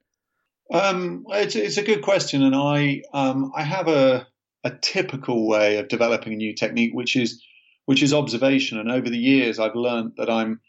Um, 0.73 1.25
it's, 1.29 1.55
it's 1.55 1.77
a 1.77 1.83
good 1.83 2.01
question, 2.01 2.43
and 2.43 2.55
I 2.55 3.03
um, 3.13 3.51
I 3.55 3.63
have 3.63 3.87
a 3.87 4.27
a 4.63 4.71
typical 4.71 5.47
way 5.47 5.77
of 5.77 5.87
developing 5.87 6.33
a 6.33 6.37
new 6.37 6.55
technique, 6.55 6.91
which 6.93 7.15
is 7.15 7.43
which 7.85 8.01
is 8.01 8.13
observation. 8.13 8.79
And 8.79 8.91
over 8.91 9.09
the 9.09 9.17
years, 9.17 9.59
I've 9.59 9.75
learned 9.75 10.13
that 10.17 10.29
I'm 10.29 10.59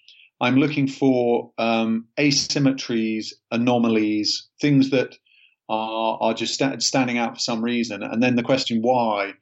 I'm 0.41 0.57
looking 0.57 0.87
for 0.87 1.53
um, 1.57 2.09
asymmetries, 2.19 3.29
anomalies, 3.51 4.49
things 4.61 4.91
that 4.91 5.17
are 5.69 6.19
are 6.21 6.35
just 6.35 6.59
st- 6.59 6.83
standing 6.83 7.17
out 7.17 7.35
for 7.35 7.41
some 7.41 7.65
reason, 7.65 8.03
and 8.03 8.23
then 8.23 8.37
the 8.37 8.43
question 8.43 8.83
why. 8.83 9.33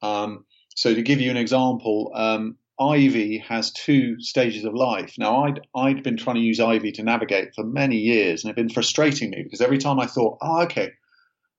Um, 0.00 0.44
so 0.74 0.94
to 0.94 1.02
give 1.02 1.20
you 1.20 1.30
an 1.30 1.36
example, 1.36 2.12
um, 2.14 2.56
ivy 2.80 3.38
has 3.38 3.72
two 3.72 4.20
stages 4.20 4.64
of 4.64 4.74
life. 4.74 5.14
Now, 5.18 5.44
I'd, 5.44 5.60
I'd 5.74 6.02
been 6.02 6.16
trying 6.16 6.36
to 6.36 6.42
use 6.42 6.60
ivy 6.60 6.92
to 6.92 7.02
navigate 7.02 7.54
for 7.54 7.64
many 7.64 7.96
years, 7.96 8.44
and 8.44 8.50
it 8.50 8.56
had 8.56 8.66
been 8.66 8.74
frustrating 8.74 9.30
me 9.30 9.42
because 9.42 9.60
every 9.60 9.78
time 9.78 9.98
I 9.98 10.06
thought, 10.06 10.38
oh, 10.40 10.62
okay, 10.62 10.92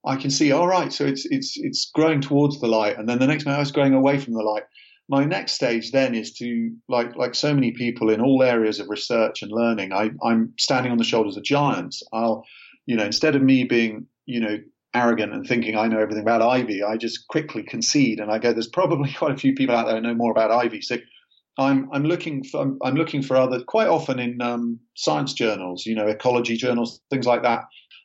I 0.06 0.16
can 0.16 0.30
see, 0.30 0.52
all 0.52 0.68
right, 0.68 0.94
so 0.94 1.06
it's, 1.06 1.26
it's, 1.26 1.58
it's 1.58 1.92
growing 1.94 2.22
towards 2.22 2.60
the 2.60 2.68
light, 2.68 2.98
and 2.98 3.08
then 3.08 3.20
the 3.20 3.28
next 3.28 3.46
minute 3.46 3.58
I 3.58 3.60
was 3.60 3.72
growing 3.72 3.94
away 3.94 4.18
from 4.18 4.34
the 4.34 4.44
light. 4.44 4.64
My 5.10 5.26
next 5.26 5.54
stage 5.54 5.92
then 5.92 6.16
is 6.16 6.34
to, 6.36 6.72
like, 6.88 7.16
like 7.16 7.36
so 7.36 7.54
many 7.54 7.72
people 7.72 8.10
in 8.10 8.22
all 8.22 8.44
areas 8.44 8.80
of 8.80 8.90
research 8.90 9.42
and 9.42 9.52
learning, 9.52 9.92
I, 9.92 10.12
I'm 10.24 10.54
standing 10.58 10.92
on 10.92 11.00
the 11.00 11.04
shoulders 11.04 11.36
of 11.36 11.44
giants. 11.44 12.04
I'll, 12.14 12.46
you 12.86 12.96
know, 12.96 13.06
instead 13.06 13.36
of 13.36 13.42
me 13.42 13.64
being, 13.64 14.06
you 14.26 14.40
know, 14.40 14.58
arrogant 14.94 15.34
and 15.34 15.46
thinking 15.46 15.76
I 15.76 15.88
know 15.88 16.00
everything 16.00 16.24
about 16.24 16.42
Ivy, 16.42 16.84
I 16.84 16.98
just 16.98 17.28
quickly 17.28 17.64
concede 17.64 18.20
and 18.20 18.32
I 18.32 18.40
go, 18.40 18.54
there's 18.54 18.68
probably 18.68 19.14
quite 19.18 19.34
a 19.34 19.38
few 19.38 19.54
people 19.54 19.76
out 19.76 19.86
there 19.86 19.96
who 19.96 20.02
know 20.02 20.14
more 20.14 20.32
about 20.32 20.52
Ivy. 20.52 20.82
So 20.82 20.98
I'm, 21.58 21.90
I'm 21.92 22.04
looking 22.04 22.44
for, 22.44 22.62
I'm, 22.62 22.80
I'm 22.84 22.96
looking 22.96 23.22
for 23.22 23.36
other, 23.36 23.62
quite 23.64 23.88
often 23.88 24.20
in 24.20 24.42
um, 24.42 24.80
science 24.96 25.34
journals, 25.34 25.86
you 25.86 25.96
know, 25.96 26.08
ecology 26.08 26.56
journals, 26.56 27.02
things 27.10 27.26
like 27.26 27.44
that. 27.44 27.64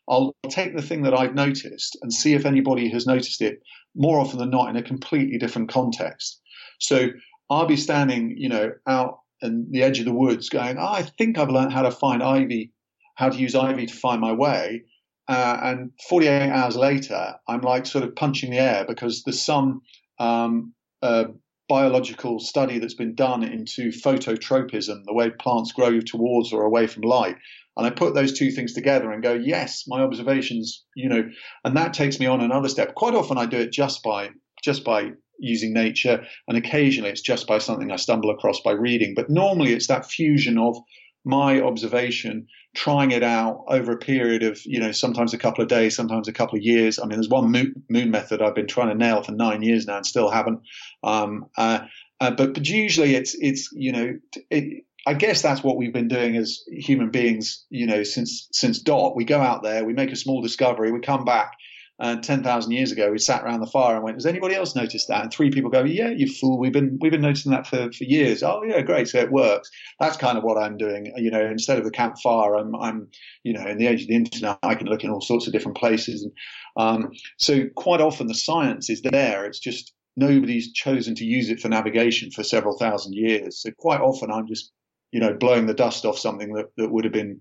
I'll 0.08 0.34
take 0.50 0.76
the 0.76 0.82
thing 0.82 1.02
that 1.02 1.14
I've 1.14 1.34
noticed 1.34 1.96
and 2.02 2.12
see 2.12 2.34
if 2.34 2.44
anybody 2.44 2.90
has 2.90 3.06
noticed 3.06 3.40
it 3.40 3.60
more 3.96 4.20
often 4.20 4.38
than 4.38 4.50
not 4.50 4.68
in 4.68 4.76
a 4.76 4.82
completely 4.82 5.38
different 5.38 5.70
context. 5.70 6.40
So 6.78 7.08
I'll 7.48 7.66
be 7.66 7.76
standing, 7.76 8.34
you 8.36 8.48
know, 8.48 8.72
out 8.86 9.20
in 9.40 9.66
the 9.70 9.82
edge 9.82 9.98
of 10.00 10.04
the 10.04 10.12
woods 10.12 10.48
going, 10.48 10.76
oh, 10.78 10.92
I 10.92 11.02
think 11.02 11.38
I've 11.38 11.48
learned 11.48 11.72
how 11.72 11.82
to 11.82 11.90
find 11.90 12.22
ivy, 12.22 12.72
how 13.14 13.28
to 13.28 13.38
use 13.38 13.54
ivy 13.54 13.86
to 13.86 13.94
find 13.94 14.20
my 14.20 14.32
way. 14.32 14.82
Uh, 15.26 15.58
and 15.62 15.90
48 16.08 16.50
hours 16.50 16.76
later, 16.76 17.34
I'm 17.48 17.62
like 17.62 17.86
sort 17.86 18.04
of 18.04 18.14
punching 18.14 18.50
the 18.50 18.58
air 18.58 18.84
because 18.86 19.22
there's 19.22 19.42
some 19.42 19.80
um, 20.18 20.74
uh, 21.02 21.24
biological 21.68 22.38
study 22.40 22.78
that's 22.78 22.94
been 22.94 23.14
done 23.14 23.42
into 23.42 23.90
phototropism, 23.90 25.04
the 25.04 25.14
way 25.14 25.30
plants 25.30 25.72
grow 25.72 26.00
towards 26.00 26.52
or 26.52 26.64
away 26.64 26.86
from 26.86 27.02
light. 27.02 27.36
And 27.76 27.86
I 27.86 27.90
put 27.90 28.14
those 28.14 28.38
two 28.38 28.50
things 28.50 28.72
together 28.74 29.10
and 29.10 29.22
go, 29.22 29.34
yes, 29.34 29.84
my 29.88 30.00
observations, 30.00 30.84
you 30.94 31.08
know, 31.08 31.28
and 31.64 31.76
that 31.76 31.94
takes 31.94 32.20
me 32.20 32.26
on 32.26 32.40
another 32.40 32.68
step. 32.68 32.94
Quite 32.94 33.14
often 33.14 33.38
I 33.38 33.46
do 33.46 33.58
it 33.58 33.72
just 33.72 34.02
by 34.02 34.30
just 34.62 34.84
by 34.84 35.10
using 35.38 35.74
nature, 35.74 36.24
and 36.48 36.56
occasionally 36.56 37.10
it's 37.10 37.20
just 37.20 37.46
by 37.46 37.58
something 37.58 37.90
I 37.90 37.96
stumble 37.96 38.30
across 38.30 38.60
by 38.60 38.72
reading. 38.72 39.14
But 39.14 39.28
normally 39.28 39.72
it's 39.72 39.88
that 39.88 40.06
fusion 40.06 40.56
of 40.58 40.76
my 41.24 41.60
observation, 41.60 42.46
trying 42.74 43.12
it 43.12 43.22
out 43.22 43.64
over 43.68 43.92
a 43.92 43.96
period 43.96 44.42
of, 44.42 44.60
you 44.64 44.80
know, 44.80 44.92
sometimes 44.92 45.32
a 45.32 45.38
couple 45.38 45.62
of 45.62 45.68
days, 45.68 45.94
sometimes 45.94 46.28
a 46.28 46.32
couple 46.32 46.58
of 46.58 46.64
years. 46.64 46.98
I 46.98 47.02
mean, 47.02 47.18
there's 47.18 47.28
one 47.28 47.50
moon, 47.50 48.10
method 48.10 48.42
I've 48.42 48.54
been 48.54 48.66
trying 48.66 48.88
to 48.88 48.94
nail 48.94 49.22
for 49.22 49.32
nine 49.32 49.62
years 49.62 49.86
now 49.86 49.96
and 49.96 50.06
still 50.06 50.28
haven't. 50.28 50.60
Um, 51.02 51.46
uh, 51.56 51.86
uh, 52.20 52.32
but, 52.32 52.54
but 52.54 52.68
usually 52.68 53.14
it's, 53.14 53.34
it's, 53.38 53.70
you 53.72 53.92
know, 53.92 54.18
it, 54.50 54.84
I 55.06 55.14
guess 55.14 55.42
that's 55.42 55.62
what 55.62 55.76
we've 55.76 55.92
been 55.92 56.08
doing 56.08 56.36
as 56.36 56.62
human 56.66 57.10
beings, 57.10 57.64
you 57.70 57.86
know, 57.86 58.02
since, 58.02 58.48
since 58.52 58.80
dot. 58.80 59.14
We 59.14 59.24
go 59.24 59.40
out 59.40 59.62
there, 59.62 59.84
we 59.84 59.92
make 59.92 60.10
a 60.10 60.16
small 60.16 60.42
discovery, 60.42 60.90
we 60.90 61.00
come 61.00 61.24
back, 61.24 61.52
and 62.00 62.18
uh, 62.18 62.22
10,000 62.22 62.72
years 62.72 62.90
ago, 62.90 63.12
we 63.12 63.18
sat 63.18 63.44
around 63.44 63.60
the 63.60 63.68
fire 63.68 63.94
and 63.94 64.02
went, 64.02 64.16
has 64.16 64.26
anybody 64.26 64.56
else 64.56 64.74
noticed 64.74 65.06
that? 65.06 65.22
And 65.22 65.32
three 65.32 65.50
people 65.50 65.70
go, 65.70 65.84
yeah, 65.84 66.08
you 66.08 66.26
fool. 66.26 66.58
We've 66.58 66.72
been, 66.72 66.98
we've 67.00 67.12
been 67.12 67.20
noticing 67.20 67.52
that 67.52 67.68
for, 67.68 67.92
for 67.92 68.04
years. 68.04 68.42
Oh, 68.42 68.62
yeah, 68.66 68.80
great. 68.80 69.06
So 69.06 69.20
it 69.20 69.30
works. 69.30 69.70
That's 70.00 70.16
kind 70.16 70.36
of 70.36 70.42
what 70.42 70.58
I'm 70.58 70.76
doing. 70.76 71.12
You 71.16 71.30
know, 71.30 71.44
instead 71.44 71.78
of 71.78 71.84
the 71.84 71.92
campfire, 71.92 72.56
I'm, 72.56 72.74
I'm, 72.74 73.08
you 73.44 73.52
know, 73.52 73.64
in 73.64 73.78
the 73.78 73.86
age 73.86 74.02
of 74.02 74.08
the 74.08 74.16
internet, 74.16 74.58
I 74.64 74.74
can 74.74 74.88
look 74.88 75.04
in 75.04 75.10
all 75.10 75.20
sorts 75.20 75.46
of 75.46 75.52
different 75.52 75.76
places. 75.76 76.24
And, 76.24 76.32
um, 76.76 77.12
so 77.38 77.66
quite 77.76 78.00
often 78.00 78.26
the 78.26 78.34
science 78.34 78.90
is 78.90 79.00
there. 79.02 79.44
It's 79.44 79.60
just 79.60 79.92
nobody's 80.16 80.72
chosen 80.72 81.14
to 81.14 81.24
use 81.24 81.48
it 81.48 81.60
for 81.60 81.68
navigation 81.68 82.32
for 82.32 82.42
several 82.42 82.76
thousand 82.76 83.14
years. 83.14 83.62
So 83.62 83.70
quite 83.78 84.00
often 84.00 84.32
I'm 84.32 84.48
just, 84.48 84.72
you 85.12 85.20
know, 85.20 85.32
blowing 85.32 85.66
the 85.66 85.74
dust 85.74 86.04
off 86.04 86.18
something 86.18 86.54
that, 86.54 86.66
that 86.76 86.90
would 86.90 87.04
have 87.04 87.12
been 87.12 87.40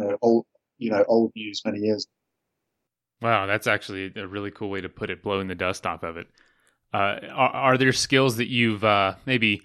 uh, 0.00 0.16
old, 0.22 0.46
you 0.78 0.90
know, 0.90 1.04
old 1.06 1.32
news 1.36 1.60
many 1.66 1.80
years 1.80 2.06
Wow, 3.22 3.46
that's 3.46 3.66
actually 3.66 4.12
a 4.16 4.26
really 4.26 4.50
cool 4.50 4.70
way 4.70 4.80
to 4.80 4.88
put 4.88 5.10
it, 5.10 5.22
blowing 5.22 5.48
the 5.48 5.54
dust 5.54 5.86
off 5.86 6.02
of 6.02 6.16
it. 6.16 6.26
Uh, 6.92 7.18
are, 7.32 7.50
are, 7.50 7.78
there 7.78 7.92
skills 7.92 8.36
that 8.38 8.48
you've 8.48 8.82
uh, 8.82 9.14
maybe 9.24 9.62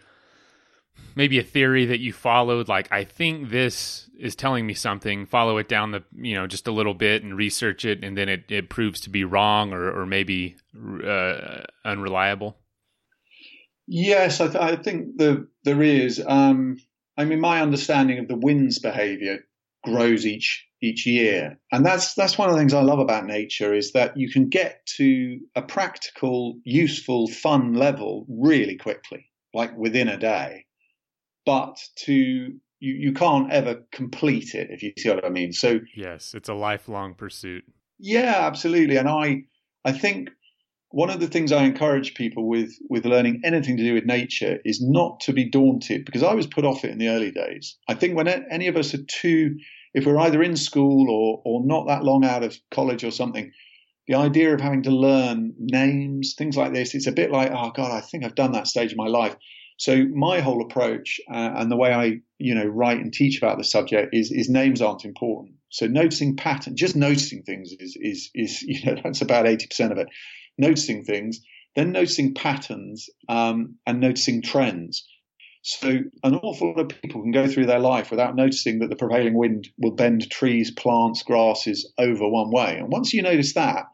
maybe 1.16 1.40
a 1.40 1.44
theory 1.44 1.86
that 1.86 2.00
you 2.00 2.14
followed 2.14 2.68
like 2.68 2.92
i 2.92 3.04
think 3.04 3.50
this 3.50 4.10
is 4.20 4.36
telling 4.36 4.66
me 4.66 4.74
something 4.74 5.26
follow 5.26 5.58
it 5.58 5.68
down 5.68 5.92
the 5.92 6.04
you 6.16 6.36
know 6.36 6.48
just 6.48 6.68
a 6.68 6.72
little 6.72 6.94
bit 6.94 7.24
and 7.24 7.36
research 7.36 7.84
it 7.84 8.04
and 8.04 8.18
then 8.18 8.30
it, 8.30 8.44
it 8.50 8.70
proves 8.70 9.02
to 9.02 9.10
be 9.10 9.24
wrong 9.24 9.74
or, 9.74 10.02
or 10.02 10.06
maybe 10.06 10.56
uh, 11.04 11.62
unreliable 11.84 12.58
yes 13.88 14.40
I, 14.40 14.48
th- 14.48 14.64
I, 14.64 14.76
think 14.76 15.18
the, 15.18 15.48
there 15.64 15.82
is 15.82 16.24
um, 16.26 16.78
i 17.18 17.26
mean 17.26 17.40
my 17.40 17.62
understanding 17.62 18.20
of 18.20 18.28
the 18.28 18.38
wind's 18.38 18.80
behavior 18.80 19.40
grows 19.86 20.26
each 20.26 20.66
each 20.82 21.06
year. 21.06 21.58
And 21.72 21.86
that's 21.86 22.14
that's 22.14 22.38
one 22.38 22.50
of 22.50 22.56
the 22.56 22.60
things 22.60 22.74
I 22.74 22.82
love 22.82 23.00
about 23.00 23.26
nature 23.26 23.74
is 23.74 23.92
that 23.94 24.18
you 24.18 24.30
can 24.30 24.50
get 24.50 24.86
to 24.98 25.40
a 25.56 25.62
practical, 25.62 26.60
useful, 26.64 27.28
fun 27.28 27.74
level 27.74 28.26
really 28.30 28.78
quickly, 28.78 29.32
like 29.54 29.76
within 29.78 30.08
a 30.08 30.18
day. 30.18 30.66
But 31.46 31.80
to 32.06 32.14
you, 32.14 32.58
you 32.80 33.14
can't 33.14 33.52
ever 33.52 33.84
complete 33.92 34.54
it 34.54 34.70
if 34.72 34.84
you 34.84 34.94
see 34.98 35.10
what 35.10 35.26
I 35.26 35.30
mean. 35.30 35.54
So 35.54 35.80
yes, 35.96 36.34
it's 36.34 36.50
a 36.50 36.54
lifelong 36.54 37.14
pursuit. 37.14 37.64
Yeah, 38.00 38.40
absolutely. 38.42 38.98
And 38.98 39.10
I 39.10 39.44
I 39.84 39.92
think 39.92 40.30
one 40.96 41.10
of 41.10 41.20
the 41.20 41.28
things 41.28 41.52
I 41.52 41.66
encourage 41.66 42.14
people 42.14 42.48
with 42.48 42.74
with 42.90 43.06
learning 43.06 43.42
anything 43.44 43.76
to 43.76 43.84
do 43.84 43.96
with 43.96 44.06
nature 44.06 44.60
is 44.64 44.82
not 44.82 45.20
to 45.22 45.34
be 45.34 45.50
daunted 45.50 46.06
because 46.06 46.24
I 46.24 46.34
was 46.34 46.48
put 46.48 46.64
off 46.64 46.86
it 46.86 46.92
in 46.92 47.00
the 47.00 47.10
early 47.10 47.32
days. 47.32 47.76
I 47.90 47.96
think 47.96 48.16
when 48.16 48.30
any 48.30 48.70
of 48.70 48.78
us 48.78 48.94
are 48.94 49.04
too 49.04 49.58
if 49.94 50.06
we're 50.06 50.18
either 50.20 50.42
in 50.42 50.56
school 50.56 51.10
or, 51.10 51.42
or 51.44 51.66
not 51.66 51.88
that 51.88 52.06
long 52.06 52.24
out 52.24 52.44
of 52.44 52.58
college 52.72 53.04
or 53.04 53.12
something, 53.12 53.52
the 54.08 54.16
idea 54.16 54.54
of 54.54 54.62
having 54.62 54.84
to 54.84 54.92
learn 54.92 55.54
names, 55.58 56.34
things 56.38 56.56
like 56.56 56.74
this, 56.74 56.96
it's 56.96 57.08
a 57.08 57.12
bit 57.12 57.30
like, 57.30 57.52
oh 57.52 57.72
God, 57.76 57.92
I 57.92 58.00
think 58.00 58.24
I've 58.24 58.36
done 58.36 58.54
that 58.54 58.68
stage 58.68 58.94
of 58.94 58.98
my 58.98 59.08
life. 59.08 59.36
So 59.78 60.06
my 60.06 60.40
whole 60.40 60.62
approach 60.62 61.20
uh, 61.30 61.52
and 61.58 61.70
the 61.70 61.76
way 61.76 61.94
I, 61.94 62.22
you 62.40 62.56
know, 62.56 62.66
write 62.66 63.00
and 63.00 63.12
teach 63.12 63.38
about 63.38 63.58
the 63.58 63.66
subject 63.66 64.16
is, 64.16 64.32
is 64.32 64.48
names 64.50 64.82
aren't 64.82 65.04
important. 65.04 65.56
So 65.72 65.88
noticing 65.88 66.38
pattern, 66.38 66.78
just 66.78 66.96
noticing 66.96 67.44
things 67.44 67.74
is, 67.78 67.98
is, 68.00 68.30
is, 68.34 68.62
you 68.62 68.86
know, 68.86 69.02
that's 69.04 69.22
about 69.22 69.46
80% 69.46 69.92
of 69.92 69.98
it. 69.98 70.08
Noticing 70.58 71.04
things, 71.04 71.42
then 71.76 71.92
noticing 71.92 72.34
patterns, 72.34 73.10
um, 73.28 73.76
and 73.86 74.00
noticing 74.00 74.42
trends. 74.42 75.06
So 75.68 75.98
an 76.24 76.36
awful 76.36 76.76
lot 76.76 76.80
of 76.80 77.02
people 77.02 77.24
can 77.24 77.32
go 77.32 77.48
through 77.48 77.66
their 77.66 77.80
life 77.80 78.12
without 78.12 78.36
noticing 78.36 78.80
that 78.80 78.92
the 78.92 78.96
prevailing 78.96 79.34
wind 79.34 79.68
will 79.80 79.96
bend 79.96 80.30
trees, 80.30 80.70
plants, 80.70 81.24
grasses 81.24 81.92
over 81.98 82.30
one 82.30 82.52
way. 82.52 82.78
And 82.78 82.92
once 82.92 83.14
you 83.14 83.24
notice 83.24 83.56
that, 83.56 83.86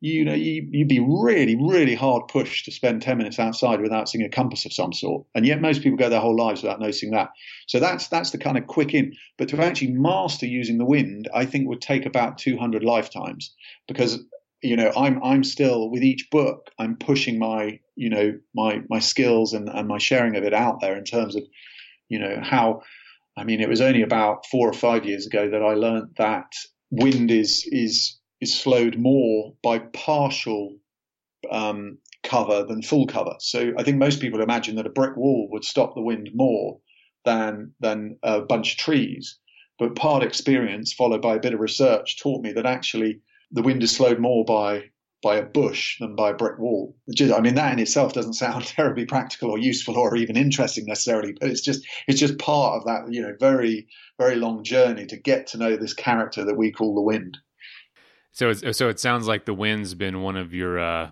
you 0.00 0.24
know, 0.24 0.32
you, 0.32 0.66
you'd 0.70 0.88
be 0.88 0.98
really, 0.98 1.56
really 1.56 1.94
hard 1.94 2.28
pushed 2.28 2.64
to 2.64 2.72
spend 2.72 3.02
10 3.02 3.18
minutes 3.18 3.38
outside 3.38 3.82
without 3.82 4.08
seeing 4.08 4.24
a 4.24 4.30
compass 4.30 4.64
of 4.64 4.72
some 4.72 4.94
sort. 4.94 5.26
And 5.34 5.44
yet 5.44 5.60
most 5.60 5.82
people 5.82 5.98
go 5.98 6.08
their 6.08 6.20
whole 6.20 6.36
lives 6.36 6.62
without 6.62 6.80
noticing 6.80 7.10
that. 7.10 7.28
So 7.66 7.80
that's, 7.80 8.08
that's 8.08 8.30
the 8.30 8.38
kind 8.38 8.56
of 8.56 8.66
quick 8.66 8.94
in. 8.94 9.12
But 9.36 9.50
to 9.50 9.62
actually 9.62 9.92
master 9.92 10.46
using 10.46 10.78
the 10.78 10.86
wind, 10.86 11.28
I 11.34 11.44
think 11.44 11.68
would 11.68 11.82
take 11.82 12.06
about 12.06 12.38
200 12.38 12.82
lifetimes 12.82 13.54
because 13.86 14.24
you 14.62 14.76
know 14.76 14.92
i'm 14.96 15.22
i'm 15.22 15.44
still 15.44 15.90
with 15.90 16.02
each 16.02 16.28
book 16.30 16.70
i'm 16.78 16.96
pushing 16.96 17.38
my 17.38 17.78
you 17.96 18.10
know 18.10 18.32
my 18.54 18.80
my 18.88 18.98
skills 18.98 19.52
and 19.52 19.68
and 19.68 19.88
my 19.88 19.98
sharing 19.98 20.36
of 20.36 20.44
it 20.44 20.54
out 20.54 20.80
there 20.80 20.96
in 20.96 21.04
terms 21.04 21.36
of 21.36 21.42
you 22.08 22.18
know 22.18 22.40
how 22.42 22.82
I 23.36 23.44
mean, 23.44 23.60
it 23.60 23.68
was 23.70 23.80
only 23.80 24.02
about 24.02 24.44
four 24.46 24.68
or 24.68 24.74
five 24.74 25.06
years 25.06 25.26
ago 25.26 25.48
that 25.48 25.62
I 25.62 25.72
learned 25.72 26.14
that 26.18 26.52
wind 26.90 27.30
is 27.30 27.66
is 27.70 28.18
is 28.40 28.58
slowed 28.58 28.98
more 28.98 29.54
by 29.62 29.78
partial 29.78 30.76
um, 31.50 31.98
cover 32.22 32.64
than 32.64 32.82
full 32.82 33.06
cover. 33.06 33.34
So 33.38 33.72
I 33.78 33.82
think 33.82 33.96
most 33.96 34.20
people 34.20 34.42
imagine 34.42 34.76
that 34.76 34.86
a 34.86 34.90
brick 34.90 35.16
wall 35.16 35.48
would 35.52 35.64
stop 35.64 35.94
the 35.94 36.02
wind 36.02 36.30
more 36.34 36.80
than 37.24 37.72
than 37.80 38.18
a 38.22 38.40
bunch 38.40 38.72
of 38.72 38.78
trees. 38.78 39.38
But 39.78 39.94
part 39.96 40.22
experience 40.22 40.92
followed 40.92 41.22
by 41.22 41.36
a 41.36 41.40
bit 41.40 41.54
of 41.54 41.60
research 41.60 42.18
taught 42.20 42.42
me 42.42 42.52
that 42.52 42.66
actually 42.66 43.20
the 43.50 43.62
wind 43.62 43.82
is 43.82 43.94
slowed 43.94 44.18
more 44.18 44.44
by 44.44 44.84
by 45.22 45.36
a 45.36 45.44
bush 45.44 45.98
than 46.00 46.16
by 46.16 46.30
a 46.30 46.34
brick 46.34 46.58
wall. 46.58 46.96
I 47.20 47.40
mean, 47.40 47.54
that 47.56 47.74
in 47.74 47.78
itself 47.78 48.14
doesn't 48.14 48.34
sound 48.34 48.64
terribly 48.66 49.04
practical 49.04 49.50
or 49.50 49.58
useful 49.58 49.98
or 49.98 50.16
even 50.16 50.36
interesting 50.36 50.86
necessarily, 50.86 51.34
but 51.38 51.50
it's 51.50 51.60
just 51.60 51.86
it's 52.06 52.20
just 52.20 52.38
part 52.38 52.78
of 52.78 52.86
that 52.86 53.12
you 53.12 53.22
know 53.22 53.34
very 53.38 53.86
very 54.18 54.36
long 54.36 54.64
journey 54.64 55.06
to 55.06 55.16
get 55.16 55.46
to 55.48 55.58
know 55.58 55.76
this 55.76 55.94
character 55.94 56.44
that 56.44 56.56
we 56.56 56.72
call 56.72 56.94
the 56.94 57.02
wind. 57.02 57.38
So 58.32 58.50
it's, 58.50 58.78
so 58.78 58.88
it 58.88 59.00
sounds 59.00 59.26
like 59.26 59.44
the 59.44 59.54
wind's 59.54 59.94
been 59.94 60.22
one 60.22 60.36
of 60.36 60.54
your 60.54 60.78
uh, 60.78 61.10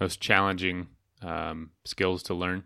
most 0.00 0.20
challenging 0.20 0.88
um, 1.22 1.70
skills 1.84 2.22
to 2.24 2.34
learn. 2.34 2.64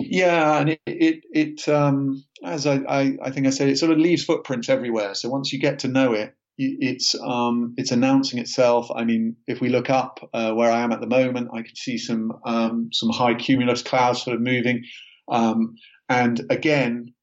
Yeah, 0.00 0.58
and 0.58 0.70
it 0.70 0.80
it, 0.86 1.24
it 1.32 1.68
um, 1.68 2.24
as 2.42 2.66
I, 2.66 2.76
I, 2.88 3.18
I 3.22 3.30
think 3.30 3.46
I 3.46 3.50
said, 3.50 3.68
it 3.68 3.78
sort 3.78 3.92
of 3.92 3.98
leaves 3.98 4.24
footprints 4.24 4.68
everywhere. 4.68 5.14
So 5.14 5.28
once 5.28 5.52
you 5.52 5.60
get 5.60 5.80
to 5.80 5.88
know 5.88 6.12
it, 6.12 6.34
it's 6.58 7.14
um, 7.14 7.74
it's 7.76 7.92
announcing 7.92 8.38
itself. 8.38 8.90
I 8.94 9.04
mean, 9.04 9.36
if 9.46 9.60
we 9.60 9.68
look 9.68 9.90
up 9.90 10.20
uh, 10.32 10.52
where 10.52 10.70
I 10.70 10.80
am 10.80 10.92
at 10.92 11.00
the 11.00 11.06
moment, 11.06 11.50
I 11.52 11.62
can 11.62 11.74
see 11.74 11.98
some 11.98 12.32
um, 12.44 12.90
some 12.92 13.10
high 13.10 13.34
cumulus 13.34 13.82
clouds 13.82 14.22
sort 14.22 14.36
of 14.36 14.42
moving, 14.42 14.84
um, 15.28 15.76
and 16.08 16.40
again, 16.50 17.14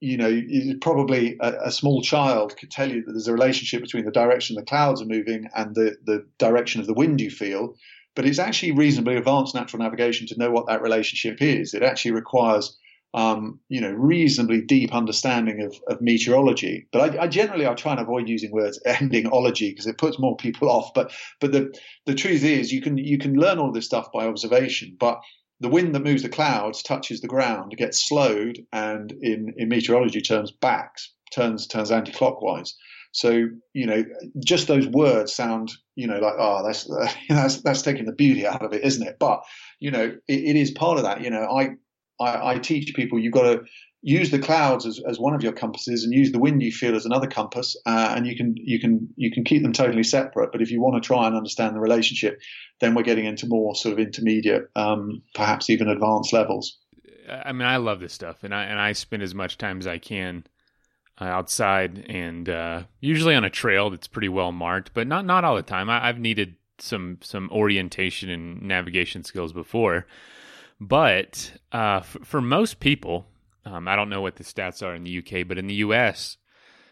you 0.00 0.16
know, 0.16 0.42
probably 0.80 1.36
a, 1.40 1.66
a, 1.66 1.70
small 1.72 2.02
child 2.02 2.56
could 2.56 2.70
tell 2.70 2.90
you 2.90 3.02
that 3.02 3.12
there's 3.12 3.28
a 3.28 3.32
relationship 3.32 3.82
between 3.82 4.04
the 4.04 4.10
direction 4.10 4.56
the 4.56 4.62
clouds 4.62 5.02
are 5.02 5.06
moving 5.06 5.48
and 5.54 5.74
the 5.74 5.96
the 6.04 6.26
direction 6.38 6.80
of 6.80 6.86
the 6.86 6.94
wind 6.94 7.20
you 7.20 7.30
feel. 7.30 7.74
But 8.14 8.26
it's 8.26 8.38
actually 8.38 8.72
reasonably 8.72 9.16
advanced 9.16 9.54
natural 9.54 9.82
navigation 9.82 10.26
to 10.28 10.38
know 10.38 10.50
what 10.50 10.68
that 10.68 10.82
relationship 10.82 11.42
is. 11.42 11.74
It 11.74 11.82
actually 11.82 12.12
requires 12.12 12.78
um, 13.14 13.60
you 13.68 13.80
know, 13.80 13.92
reasonably 13.92 14.60
deep 14.60 14.92
understanding 14.92 15.62
of, 15.62 15.76
of 15.88 16.02
meteorology. 16.02 16.88
But 16.92 17.16
I, 17.16 17.22
I, 17.22 17.28
generally 17.28 17.64
I 17.66 17.74
try 17.74 17.92
and 17.92 18.00
avoid 18.00 18.28
using 18.28 18.50
words 18.50 18.80
ending 18.86 19.28
ology 19.28 19.70
because 19.70 19.86
it 19.86 19.98
puts 19.98 20.18
more 20.18 20.36
people 20.36 20.68
off. 20.68 20.92
But 20.94 21.12
but 21.40 21.52
the 21.52 21.72
the 22.06 22.14
truth 22.14 22.42
is 22.42 22.72
you 22.72 22.82
can 22.82 22.98
you 22.98 23.18
can 23.18 23.34
learn 23.34 23.58
all 23.58 23.72
this 23.72 23.86
stuff 23.86 24.10
by 24.12 24.26
observation. 24.26 24.96
But 24.98 25.20
the 25.60 25.68
wind 25.68 25.94
that 25.94 26.02
moves 26.02 26.24
the 26.24 26.28
clouds 26.28 26.82
touches 26.82 27.20
the 27.20 27.28
ground, 27.28 27.76
gets 27.76 28.06
slowed, 28.06 28.58
and 28.72 29.12
in 29.22 29.54
in 29.56 29.68
meteorology 29.68 30.20
terms, 30.20 30.50
backs 30.50 31.12
turns 31.32 31.68
turns 31.68 31.92
anti-clockwise. 31.92 32.74
So 33.12 33.46
you 33.74 33.86
know, 33.86 34.04
just 34.44 34.66
those 34.66 34.88
words 34.88 35.32
sound 35.32 35.70
you 35.94 36.08
know 36.08 36.18
like 36.18 36.34
oh 36.36 36.64
that's 36.66 36.90
that's 37.28 37.62
that's 37.62 37.82
taking 37.82 38.06
the 38.06 38.12
beauty 38.12 38.44
out 38.44 38.62
of 38.62 38.72
it, 38.72 38.82
isn't 38.82 39.06
it? 39.06 39.18
But 39.20 39.44
you 39.78 39.92
know, 39.92 40.16
it, 40.26 40.40
it 40.40 40.56
is 40.56 40.72
part 40.72 40.98
of 40.98 41.04
that. 41.04 41.20
You 41.20 41.30
know, 41.30 41.44
I 41.44 41.76
I, 42.20 42.54
I 42.54 42.58
teach 42.58 42.94
people 42.94 43.18
you've 43.18 43.32
got 43.32 43.42
to 43.42 43.64
use 44.02 44.30
the 44.30 44.38
clouds 44.38 44.84
as, 44.84 45.00
as 45.08 45.18
one 45.18 45.34
of 45.34 45.42
your 45.42 45.52
compasses 45.52 46.04
and 46.04 46.12
use 46.12 46.30
the 46.30 46.38
wind 46.38 46.62
you 46.62 46.70
feel 46.70 46.94
as 46.94 47.06
another 47.06 47.26
compass 47.26 47.74
uh, 47.86 48.12
and 48.14 48.26
you 48.26 48.36
can 48.36 48.54
you 48.56 48.78
can 48.78 49.08
you 49.16 49.30
can 49.30 49.44
keep 49.44 49.62
them 49.62 49.72
totally 49.72 50.02
separate. 50.02 50.52
But 50.52 50.60
if 50.60 50.70
you 50.70 50.80
want 50.80 51.02
to 51.02 51.06
try 51.06 51.26
and 51.26 51.34
understand 51.34 51.74
the 51.74 51.80
relationship 51.80 52.40
then 52.80 52.94
we're 52.94 53.02
getting 53.02 53.24
into 53.24 53.46
more 53.46 53.74
sort 53.74 53.94
of 53.94 53.98
intermediate 53.98 54.68
um, 54.76 55.22
perhaps 55.34 55.70
even 55.70 55.88
advanced 55.88 56.32
levels. 56.32 56.78
I 57.28 57.52
mean 57.52 57.66
i 57.66 57.78
love 57.78 58.00
this 58.00 58.12
stuff 58.12 58.44
and 58.44 58.54
i 58.54 58.64
and 58.64 58.78
i 58.78 58.92
spend 58.92 59.22
as 59.22 59.34
much 59.34 59.56
time 59.56 59.78
as 59.78 59.86
i 59.86 59.96
can 59.96 60.44
uh, 61.18 61.24
outside 61.24 62.04
and 62.08 62.48
uh, 62.48 62.82
usually 63.00 63.34
on 63.34 63.44
a 63.44 63.50
trail 63.50 63.88
that's 63.88 64.08
pretty 64.08 64.28
well 64.28 64.52
marked 64.52 64.92
but 64.92 65.06
not 65.06 65.24
not 65.24 65.44
all 65.44 65.56
the 65.56 65.62
time. 65.62 65.88
I, 65.88 66.08
i've 66.08 66.18
needed 66.18 66.56
some 66.78 67.18
some 67.22 67.48
orientation 67.50 68.28
and 68.28 68.60
navigation 68.62 69.24
skills 69.24 69.52
before 69.52 70.06
but 70.80 71.52
uh, 71.72 72.00
f- 72.02 72.16
for 72.22 72.40
most 72.40 72.80
people, 72.80 73.26
um, 73.64 73.88
I 73.88 73.96
don't 73.96 74.10
know 74.10 74.20
what 74.20 74.36
the 74.36 74.44
stats 74.44 74.82
are 74.82 74.94
in 74.94 75.04
the 75.04 75.18
UK, 75.18 75.46
but 75.46 75.58
in 75.58 75.66
the 75.66 75.74
US, 75.76 76.36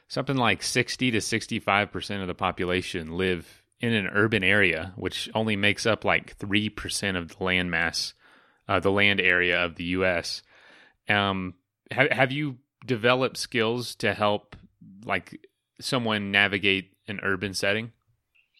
something 0.09 0.37
like 0.37 0.63
60 0.63 1.11
to 1.11 1.19
65% 1.19 2.21
of 2.21 2.27
the 2.27 2.35
population 2.35 3.17
live 3.17 3.63
in 3.81 3.93
an 3.93 4.09
urban 4.09 4.45
area, 4.45 4.93
which 4.97 5.29
only 5.35 5.57
makes 5.57 5.87
up 5.87 6.05
like 6.05 6.39
3% 6.39 7.17
of 7.17 7.37
the 7.37 7.45
land 7.45 7.71
mass, 7.71 8.15
uh, 8.69 8.79
the 8.79 8.91
land 8.91 9.21
area 9.21 9.63
of 9.63 9.75
the 9.75 9.85
US. 9.85 10.43
Um, 11.09 11.55
have, 11.91 12.11
have 12.11 12.33
you 12.33 12.59
developed 12.87 13.37
skills 13.37 13.95
to 13.97 14.15
help 14.15 14.57
like 15.05 15.47
someone 15.81 16.31
navigate 16.31 16.93
an 17.09 17.21
urban 17.23 17.55
setting? 17.55 17.93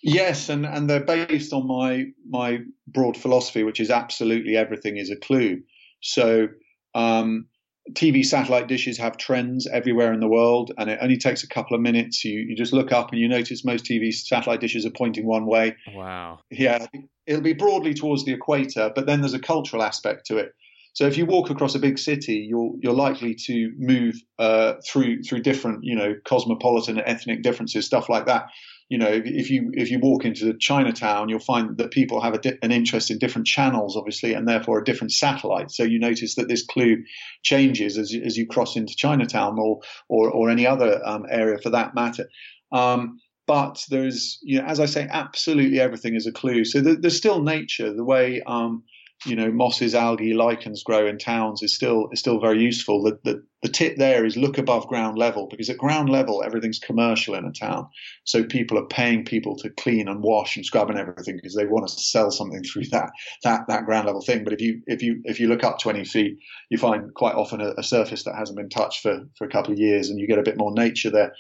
Yes, 0.03 0.49
and, 0.49 0.67
and 0.67 0.91
they're 0.91 1.05
based 1.05 1.53
on 1.53 1.67
my 1.67 2.07
my 2.29 2.59
broad 2.89 3.17
philosophy, 3.17 3.63
which 3.63 3.79
is 3.79 3.91
absolutely 3.91 4.57
everything 4.57 4.97
is 4.97 5.11
a 5.11 5.17
clue. 5.17 5.61
So 6.01 6.49
um, 6.95 7.47
TV 7.93 8.25
satellite 8.25 8.67
dishes 8.67 8.99
have 8.99 9.17
trends 9.17 9.69
everywhere 9.69 10.13
in 10.13 10.19
the 10.19 10.29
world, 10.29 10.73
and 10.77 10.91
it 10.91 10.99
only 11.01 11.19
takes 11.19 11.45
a 11.45 11.49
couple 11.49 11.77
of 11.77 11.81
minutes. 11.81 12.25
You 12.25 12.41
you 12.41 12.57
just 12.57 12.73
look 12.73 12.91
up 12.91 13.13
and 13.13 13.21
you 13.21 13.29
notice 13.29 13.65
most 13.65 13.85
TV 13.85 14.13
satellite 14.13 14.61
dishes 14.61 14.85
are 14.85 14.91
pointing 14.91 15.25
one 15.25 15.47
way. 15.47 15.77
Wow. 15.95 16.41
Yeah, 16.51 16.87
it'll 17.27 17.41
be 17.41 17.53
broadly 17.53 17.95
towards 17.95 18.25
the 18.25 18.33
equator, 18.33 18.91
but 18.93 19.07
then 19.07 19.21
there's 19.21 19.35
a 19.35 19.41
cultural 19.41 19.85
aspect 19.85 20.27
to 20.27 20.39
it. 20.39 20.53
So 20.95 21.07
if 21.07 21.17
you 21.17 21.25
walk 21.27 21.49
across 21.49 21.75
a 21.77 21.79
big 21.79 21.97
city, 21.97 22.45
you're 22.49 22.73
you're 22.83 22.93
likely 22.93 23.37
to 23.47 23.73
move 23.79 24.17
uh, 24.41 24.75
through 24.85 25.23
through 25.23 25.43
different, 25.43 25.85
you 25.85 25.95
know, 25.95 26.15
cosmopolitan 26.25 27.01
ethnic 27.01 27.43
differences, 27.43 27.87
stuff 27.87 28.09
like 28.09 28.27
that 28.27 28.47
you 28.93 28.99
know, 28.99 29.23
if 29.25 29.49
you 29.49 29.71
if 29.73 29.91
you 29.91 29.99
walk 29.99 30.27
into 30.27 30.53
Chinatown, 30.59 31.31
you'll 31.31 31.39
find 31.39 31.79
that 31.79 31.93
people 31.93 32.21
have 32.21 32.39
di- 32.43 32.59
an 32.61 32.71
interest 32.71 33.11
in 33.11 33.17
different 33.17 33.47
channels, 33.47 33.97
obviously, 33.97 34.35
and 34.35 34.47
therefore 34.47 34.81
a 34.81 34.85
different 34.85 35.13
satellite. 35.13 35.71
So 35.71 35.83
you 35.83 35.99
notice 35.99 36.35
that 36.35 36.49
this 36.49 36.63
clue 36.67 36.99
changes 37.43 37.97
as 37.97 38.15
as 38.15 38.37
you 38.37 38.47
cross 38.47 38.77
into 38.77 38.95
Chinatown 38.95 39.59
or 39.59 39.81
or, 40.11 40.31
or 40.31 40.51
any 40.51 40.67
other 40.67 41.01
um, 41.07 41.25
area 41.31 41.57
for 41.57 41.71
that 41.71 41.95
matter. 41.95 42.29
Um, 42.71 43.19
but 43.47 43.83
there's, 43.89 44.39
you 44.43 44.59
know, 44.59 44.67
as 44.67 44.79
I 44.79 44.85
say, 44.85 45.09
absolutely 45.11 45.81
everything 45.81 46.15
is 46.15 46.27
a 46.27 46.33
clue. 46.33 46.67
So 46.67 46.83
there's 46.83 47.17
still 47.17 47.43
nature, 47.43 47.95
the 47.95 48.05
way 48.05 48.43
um, 48.47 48.83
you 49.25 49.37
know 49.37 49.51
mosses, 49.51 49.95
algae, 49.95 50.35
lichens 50.35 50.83
grow 50.83 51.07
in 51.07 51.19
towns 51.19 51.63
is 51.63 51.75
still 51.75 52.09
is 52.13 52.21
still 52.21 52.41
very 52.41 52.61
useful. 52.61 53.03
The, 53.03 53.19
the, 53.25 53.45
the 53.63 53.69
tip 53.69 53.97
there 53.97 54.25
is 54.25 54.37
look 54.37 54.59
above 54.59 54.89
ground 54.89 55.19
level 55.19 55.47
because 55.49 55.71
at 55.71 55.79
ground 55.79 56.09
level 56.09 56.43
everything's 56.45 56.79
commercial 56.79 57.35
in 57.35 57.45
a 57.45 57.53
town. 57.53 57.89
So 58.25 58.45
people 58.45 58.79
are 58.79 58.87
paying 58.87 59.25
people 59.25 59.57
to 59.59 59.71
clean 59.71 60.09
and 60.09 60.23
wash 60.23 60.57
and 60.57 60.67
scrub 60.67 60.91
and 60.91 60.99
everything 60.99 61.37
because 61.37 61.55
they 61.55 61.67
want 61.67 61.87
to 61.89 61.95
sell 61.95 62.31
something 62.31 62.63
through 62.73 62.87
that 62.87 63.11
that 63.45 63.67
that 63.69 63.85
ground 63.85 64.07
level 64.07 64.23
thing. 64.23 64.45
But 64.45 64.53
if 64.55 64.61
you 64.61 64.83
if 64.87 65.03
you 65.03 65.21
if 65.25 65.39
you 65.41 65.49
look 65.49 65.65
up 65.65 65.79
20 65.79 66.05
feet, 66.05 66.39
you 66.71 66.79
find 66.79 67.15
quite 67.15 67.35
often 67.35 67.61
a, 67.61 67.75
a 67.79 67.83
surface 67.83 68.25
that 68.25 68.37
hasn't 68.37 68.59
been 68.59 68.71
touched 68.71 69.03
for 69.03 69.21
for 69.37 69.47
a 69.47 69.51
couple 69.51 69.73
of 69.73 69.79
years, 69.79 70.11
and 70.11 70.19
you 70.19 70.27
get 70.27 70.39
a 70.39 70.43
bit 70.43 70.59
more 70.59 70.73
nature 70.73 71.11
there. 71.11 71.33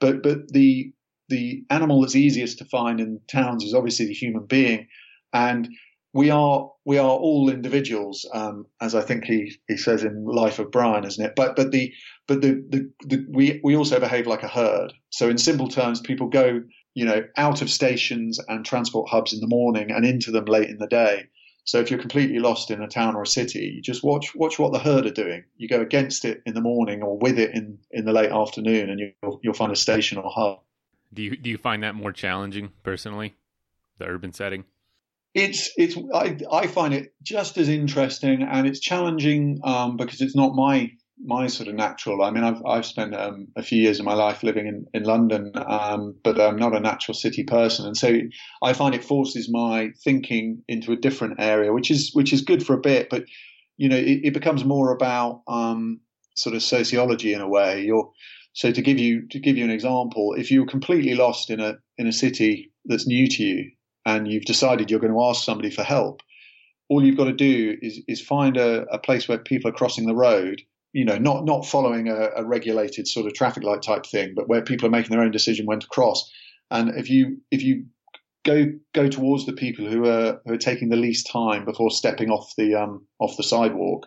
But 0.00 0.22
but 0.22 0.48
the 0.48 0.92
the 1.28 1.64
animal 1.70 2.00
that's 2.00 2.16
easiest 2.16 2.58
to 2.58 2.64
find 2.64 3.00
in 3.00 3.20
towns 3.28 3.62
is 3.62 3.74
obviously 3.74 4.06
the 4.06 4.14
human 4.14 4.46
being, 4.46 4.88
and 5.32 5.68
we 6.18 6.30
are 6.30 6.72
we 6.84 6.98
are 6.98 7.16
all 7.16 7.48
individuals, 7.48 8.28
um, 8.34 8.66
as 8.80 8.96
I 8.96 9.02
think 9.02 9.24
he, 9.24 9.56
he 9.68 9.76
says 9.76 10.02
in 10.02 10.24
Life 10.24 10.58
of 10.58 10.72
Brian, 10.72 11.04
isn't 11.04 11.24
it? 11.24 11.34
But 11.36 11.54
but 11.54 11.70
the 11.70 11.92
but 12.26 12.40
the, 12.40 12.54
the, 12.68 12.90
the 13.06 13.26
we 13.30 13.60
we 13.62 13.76
also 13.76 14.00
behave 14.00 14.26
like 14.26 14.42
a 14.42 14.48
herd. 14.48 14.92
So 15.10 15.28
in 15.28 15.38
simple 15.38 15.68
terms, 15.68 16.00
people 16.00 16.28
go 16.28 16.62
you 16.94 17.04
know 17.04 17.22
out 17.36 17.62
of 17.62 17.70
stations 17.70 18.40
and 18.48 18.66
transport 18.66 19.08
hubs 19.08 19.32
in 19.32 19.38
the 19.38 19.46
morning 19.46 19.92
and 19.92 20.04
into 20.04 20.32
them 20.32 20.46
late 20.46 20.68
in 20.68 20.78
the 20.78 20.88
day. 20.88 21.28
So 21.62 21.78
if 21.78 21.88
you're 21.88 22.00
completely 22.00 22.40
lost 22.40 22.72
in 22.72 22.82
a 22.82 22.88
town 22.88 23.14
or 23.14 23.22
a 23.22 23.26
city, 23.26 23.74
you 23.76 23.80
just 23.80 24.02
watch 24.02 24.34
watch 24.34 24.58
what 24.58 24.72
the 24.72 24.80
herd 24.80 25.06
are 25.06 25.22
doing. 25.24 25.44
You 25.56 25.68
go 25.68 25.80
against 25.80 26.24
it 26.24 26.42
in 26.46 26.54
the 26.54 26.60
morning 26.60 27.00
or 27.00 27.16
with 27.16 27.38
it 27.38 27.54
in, 27.54 27.78
in 27.92 28.04
the 28.06 28.12
late 28.12 28.32
afternoon, 28.32 28.90
and 28.90 28.98
you'll 28.98 29.38
you'll 29.44 29.54
find 29.54 29.70
a 29.70 29.76
station 29.76 30.18
or 30.18 30.28
hub. 30.34 30.62
Do 31.14 31.22
you 31.22 31.36
do 31.36 31.48
you 31.48 31.58
find 31.58 31.84
that 31.84 31.94
more 31.94 32.10
challenging 32.10 32.72
personally, 32.82 33.36
the 33.98 34.06
urban 34.06 34.32
setting? 34.32 34.64
It's 35.34 35.70
it's 35.76 35.96
I, 36.14 36.36
I 36.50 36.66
find 36.66 36.94
it 36.94 37.12
just 37.22 37.58
as 37.58 37.68
interesting 37.68 38.42
and 38.42 38.66
it's 38.66 38.80
challenging 38.80 39.60
um, 39.64 39.96
because 39.96 40.20
it's 40.20 40.36
not 40.36 40.54
my 40.54 40.90
my 41.24 41.48
sort 41.48 41.68
of 41.68 41.74
natural. 41.74 42.22
I 42.22 42.30
mean, 42.30 42.44
I've 42.44 42.64
I've 42.64 42.86
spent 42.86 43.14
um, 43.14 43.48
a 43.56 43.62
few 43.62 43.80
years 43.80 43.98
of 43.98 44.06
my 44.06 44.14
life 44.14 44.42
living 44.42 44.66
in 44.66 44.86
in 44.94 45.04
London, 45.04 45.52
um, 45.56 46.14
but 46.22 46.40
I'm 46.40 46.56
not 46.56 46.76
a 46.76 46.80
natural 46.80 47.14
city 47.14 47.44
person, 47.44 47.86
and 47.86 47.96
so 47.96 48.18
I 48.62 48.72
find 48.72 48.94
it 48.94 49.04
forces 49.04 49.48
my 49.50 49.90
thinking 50.04 50.62
into 50.68 50.92
a 50.92 50.96
different 50.96 51.40
area, 51.40 51.72
which 51.72 51.90
is 51.90 52.10
which 52.14 52.32
is 52.32 52.42
good 52.42 52.64
for 52.64 52.74
a 52.74 52.80
bit, 52.80 53.08
but 53.10 53.24
you 53.76 53.88
know, 53.88 53.96
it, 53.96 54.20
it 54.24 54.34
becomes 54.34 54.64
more 54.64 54.92
about 54.92 55.42
um, 55.48 56.00
sort 56.36 56.54
of 56.54 56.62
sociology 56.62 57.32
in 57.32 57.40
a 57.40 57.48
way. 57.48 57.82
You're 57.82 58.10
so 58.52 58.70
to 58.72 58.82
give 58.82 58.98
you 58.98 59.26
to 59.28 59.38
give 59.38 59.56
you 59.56 59.64
an 59.64 59.70
example, 59.70 60.34
if 60.36 60.50
you're 60.50 60.66
completely 60.66 61.14
lost 61.14 61.50
in 61.50 61.60
a 61.60 61.76
in 61.96 62.06
a 62.06 62.12
city 62.12 62.72
that's 62.84 63.06
new 63.06 63.28
to 63.28 63.42
you, 63.42 63.70
and 64.06 64.26
you've 64.26 64.44
decided 64.44 64.90
you're 64.90 65.00
going 65.00 65.12
to 65.12 65.24
ask 65.24 65.44
somebody 65.44 65.70
for 65.70 65.82
help, 65.82 66.22
all 66.88 67.04
you've 67.04 67.16
got 67.16 67.24
to 67.24 67.32
do 67.32 67.76
is, 67.82 68.00
is 68.08 68.20
find 68.20 68.56
a, 68.56 68.82
a 68.92 68.98
place 68.98 69.28
where 69.28 69.38
people 69.38 69.70
are 69.70 69.74
crossing 69.74 70.06
the 70.06 70.14
road 70.14 70.62
you 70.92 71.04
know, 71.04 71.18
not 71.18 71.44
not 71.44 71.66
following 71.66 72.08
a, 72.08 72.30
a, 72.36 72.44
regulated 72.44 73.06
sort 73.06 73.26
of 73.26 73.34
traffic 73.34 73.62
light 73.62 73.82
type 73.82 74.06
thing, 74.06 74.32
but 74.34 74.48
where 74.48 74.62
people 74.62 74.86
are 74.86 74.90
making 74.90 75.10
their 75.10 75.24
own 75.24 75.30
decision 75.30 75.66
when 75.66 75.80
to 75.80 75.86
cross. 75.86 76.30
And 76.70 76.90
if 76.96 77.10
you 77.10 77.38
if 77.50 77.62
you 77.62 77.84
go 78.44 78.66
go 78.94 79.08
towards 79.08 79.46
the 79.46 79.52
people 79.52 79.86
who 79.86 80.06
are 80.06 80.40
who 80.44 80.54
are 80.54 80.58
taking 80.58 80.88
the 80.88 80.96
least 80.96 81.30
time 81.30 81.64
before 81.64 81.90
stepping 81.90 82.30
off 82.30 82.52
the 82.56 82.74
um, 82.74 83.06
off 83.18 83.36
the 83.36 83.42
sidewalk, 83.42 84.06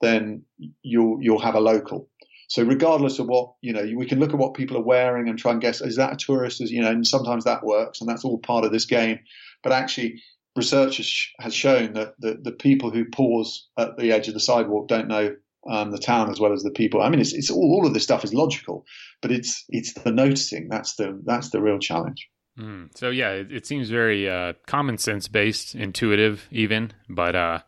then 0.00 0.42
you'll 0.82 1.18
you'll 1.20 1.40
have 1.40 1.54
a 1.54 1.60
local. 1.60 2.08
So 2.48 2.62
regardless 2.62 3.18
of 3.18 3.26
what 3.26 3.54
you 3.60 3.72
know, 3.72 3.86
we 3.96 4.06
can 4.06 4.20
look 4.20 4.30
at 4.30 4.38
what 4.38 4.54
people 4.54 4.76
are 4.76 4.82
wearing 4.82 5.28
and 5.28 5.38
try 5.38 5.52
and 5.52 5.60
guess 5.60 5.80
is 5.80 5.96
that 5.96 6.12
a 6.12 6.16
tourist? 6.16 6.60
Is 6.60 6.70
you 6.70 6.82
know, 6.82 6.90
and 6.90 7.06
sometimes 7.06 7.44
that 7.44 7.64
works, 7.64 8.00
and 8.00 8.08
that's 8.08 8.24
all 8.24 8.38
part 8.38 8.64
of 8.64 8.72
this 8.72 8.84
game. 8.84 9.20
But 9.62 9.72
actually, 9.72 10.22
research 10.56 11.32
has, 11.38 11.54
shown 11.54 11.92
that 11.94 12.14
the, 12.18 12.38
the 12.40 12.52
people 12.52 12.90
who 12.90 13.04
pause 13.04 13.68
at 13.78 13.96
the 13.96 14.12
edge 14.12 14.28
of 14.28 14.34
the 14.34 14.40
sidewalk 14.40 14.88
don't 14.88 15.08
know 15.08 15.34
um, 15.68 15.90
the 15.90 15.98
town 15.98 16.30
as 16.30 16.40
well 16.40 16.52
as 16.52 16.62
the 16.62 16.70
people. 16.70 17.02
I 17.02 17.08
mean, 17.08 17.20
it's, 17.20 17.32
it's 17.32 17.50
all, 17.50 17.78
all 17.78 17.86
of 17.86 17.94
this 17.94 18.04
stuff 18.04 18.24
is 18.24 18.32
logical, 18.32 18.84
but 19.20 19.32
it's 19.32 19.64
it's 19.68 19.92
the 19.94 20.12
noticing 20.12 20.68
that's 20.68 20.94
the 20.96 21.20
that's 21.24 21.50
the 21.50 21.60
real 21.60 21.78
challenge. 21.78 22.28
Mm. 22.58 22.96
So 22.96 23.10
yeah, 23.10 23.32
it, 23.32 23.52
it 23.52 23.66
seems 23.66 23.90
very 23.90 24.28
uh, 24.28 24.54
common 24.66 24.98
sense 24.98 25.28
based, 25.28 25.74
intuitive, 25.74 26.48
even, 26.50 26.92
but 27.08 27.36
uh, 27.36 27.58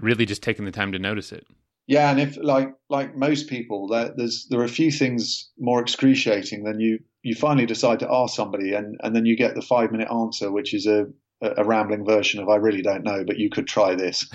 really 0.00 0.26
just 0.26 0.42
taking 0.42 0.64
the 0.64 0.72
time 0.72 0.92
to 0.92 0.98
notice 0.98 1.32
it. 1.32 1.46
Yeah, 1.90 2.08
and 2.12 2.20
if 2.20 2.38
like 2.40 2.72
like 2.88 3.16
most 3.16 3.48
people, 3.48 3.88
there, 3.88 4.14
there's 4.16 4.46
there 4.48 4.60
are 4.60 4.64
a 4.64 4.68
few 4.68 4.92
things 4.92 5.50
more 5.58 5.80
excruciating 5.82 6.62
than 6.62 6.78
you 6.78 7.00
you 7.24 7.34
finally 7.34 7.66
decide 7.66 7.98
to 7.98 8.08
ask 8.08 8.36
somebody, 8.36 8.74
and 8.74 8.96
and 9.02 9.14
then 9.14 9.26
you 9.26 9.36
get 9.36 9.56
the 9.56 9.60
five 9.60 9.90
minute 9.90 10.06
answer, 10.08 10.52
which 10.52 10.72
is 10.72 10.86
a 10.86 11.06
a 11.42 11.64
rambling 11.64 12.04
version 12.04 12.40
of 12.40 12.48
I 12.48 12.56
really 12.56 12.80
don't 12.80 13.02
know, 13.02 13.24
but 13.24 13.38
you 13.38 13.50
could 13.50 13.66
try 13.66 13.96
this. 13.96 14.24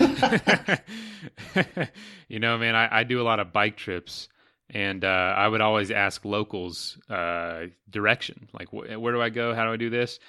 you 2.27 2.39
know, 2.39 2.57
man, 2.57 2.75
I, 2.75 2.99
I, 2.99 3.03
do 3.05 3.21
a 3.21 3.23
lot 3.23 3.39
of 3.39 3.53
bike 3.53 3.77
trips, 3.77 4.27
and 4.69 5.05
uh, 5.05 5.07
I 5.37 5.47
would 5.47 5.61
always 5.61 5.91
ask 5.91 6.25
locals 6.25 6.97
uh, 7.09 7.67
direction, 7.89 8.49
like 8.51 8.67
wh- 8.67 9.01
where 9.01 9.13
do 9.13 9.21
I 9.21 9.29
go, 9.29 9.55
how 9.55 9.63
do 9.63 9.71
I 9.71 9.77
do 9.77 9.89
this, 9.89 10.19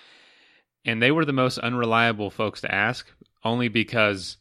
and 0.85 1.03
they 1.03 1.11
were 1.11 1.25
the 1.25 1.33
most 1.33 1.59
unreliable 1.59 2.31
folks 2.31 2.61
to 2.61 2.73
ask, 2.73 3.11
only 3.43 3.67
because 3.67 4.37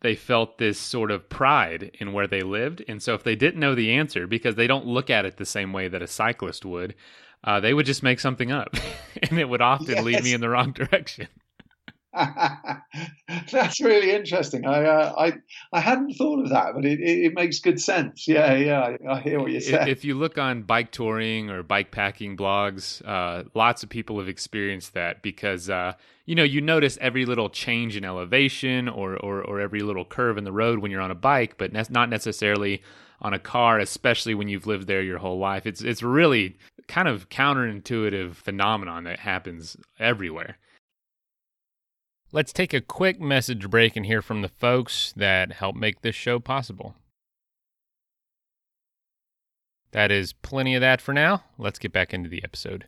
they 0.00 0.14
felt 0.14 0.58
this 0.58 0.78
sort 0.78 1.10
of 1.10 1.28
pride 1.28 1.90
in 1.98 2.12
where 2.12 2.26
they 2.26 2.42
lived, 2.42 2.84
and 2.86 3.02
so 3.02 3.14
if 3.14 3.22
they 3.22 3.34
didn't 3.34 3.60
know 3.60 3.74
the 3.74 3.92
answer, 3.92 4.26
because 4.26 4.54
they 4.54 4.66
don't 4.66 4.86
look 4.86 5.10
at 5.10 5.24
it 5.24 5.36
the 5.36 5.46
same 5.46 5.72
way 5.72 5.88
that 5.88 6.02
a 6.02 6.06
cyclist 6.06 6.64
would. 6.64 6.94
Uh, 7.44 7.60
they 7.60 7.72
would 7.72 7.86
just 7.86 8.02
make 8.02 8.18
something 8.18 8.50
up, 8.50 8.74
and 9.22 9.38
it 9.38 9.48
would 9.48 9.62
often 9.62 9.96
yes. 9.96 10.04
lead 10.04 10.24
me 10.24 10.32
in 10.34 10.40
the 10.40 10.48
wrong 10.48 10.72
direction. 10.74 11.28
That's 13.52 13.80
really 13.80 14.10
interesting. 14.10 14.66
I, 14.66 14.84
uh, 14.84 15.14
I 15.18 15.32
I 15.72 15.80
hadn't 15.80 16.14
thought 16.14 16.40
of 16.40 16.50
that, 16.50 16.74
but 16.74 16.84
it, 16.84 17.00
it, 17.00 17.34
makes 17.34 17.60
good 17.60 17.80
sense. 17.80 18.26
Yeah, 18.26 18.54
yeah, 18.54 18.80
I, 18.80 19.14
I 19.14 19.20
hear 19.20 19.38
what 19.38 19.50
you're 19.50 19.60
saying. 19.60 19.88
If 19.88 20.04
you 20.04 20.14
look 20.14 20.38
on 20.38 20.62
bike 20.62 20.92
touring 20.92 21.50
or 21.50 21.62
bike 21.62 21.90
packing 21.90 22.36
blogs, 22.36 23.06
uh, 23.06 23.44
lots 23.54 23.82
of 23.82 23.90
people 23.90 24.18
have 24.18 24.28
experienced 24.28 24.94
that 24.94 25.22
because 25.22 25.68
uh, 25.68 25.92
you 26.24 26.34
know 26.34 26.44
you 26.44 26.60
notice 26.60 26.96
every 27.00 27.26
little 27.26 27.50
change 27.50 27.96
in 27.96 28.04
elevation 28.04 28.88
or, 28.88 29.16
or 29.16 29.42
or 29.42 29.60
every 29.60 29.80
little 29.80 30.04
curve 30.04 30.38
in 30.38 30.44
the 30.44 30.52
road 30.52 30.78
when 30.78 30.90
you're 30.90 31.02
on 31.02 31.10
a 31.10 31.16
bike, 31.16 31.58
but 31.58 31.72
not 31.90 32.08
necessarily 32.08 32.82
on 33.20 33.34
a 33.34 33.38
car, 33.38 33.78
especially 33.78 34.34
when 34.34 34.48
you've 34.48 34.66
lived 34.66 34.86
there 34.86 35.02
your 35.02 35.18
whole 35.18 35.38
life. 35.38 35.66
It's 35.66 35.82
it's 35.82 36.02
really 36.02 36.56
kind 36.88 37.08
of 37.08 37.28
counterintuitive 37.28 38.36
phenomenon 38.36 39.04
that 39.04 39.18
happens 39.18 39.76
everywhere. 39.98 40.56
Let's 42.32 42.52
take 42.52 42.74
a 42.74 42.80
quick 42.80 43.20
message 43.20 43.68
break 43.70 43.96
and 43.96 44.04
hear 44.04 44.20
from 44.20 44.42
the 44.42 44.48
folks 44.48 45.12
that 45.16 45.52
help 45.52 45.76
make 45.76 46.02
this 46.02 46.14
show 46.14 46.38
possible. 46.38 46.96
That 49.92 50.10
is 50.10 50.32
plenty 50.32 50.74
of 50.74 50.80
that 50.80 51.00
for 51.00 51.14
now. 51.14 51.44
Let's 51.56 51.78
get 51.78 51.92
back 51.92 52.12
into 52.12 52.28
the 52.28 52.42
episode. 52.42 52.86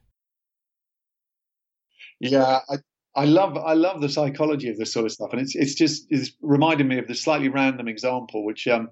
Yeah, 2.20 2.60
I, 2.68 2.76
I 3.14 3.24
love 3.24 3.56
I 3.56 3.74
love 3.74 4.00
the 4.00 4.08
psychology 4.08 4.68
of 4.68 4.76
this 4.76 4.92
sort 4.92 5.06
of 5.06 5.12
stuff, 5.12 5.30
and 5.32 5.40
it's 5.40 5.54
it's 5.54 5.74
just 5.74 6.06
it's 6.10 6.32
reminded 6.42 6.86
me 6.86 6.98
of 6.98 7.06
the 7.06 7.14
slightly 7.14 7.48
random 7.48 7.88
example, 7.88 8.44
which 8.44 8.66
um, 8.66 8.90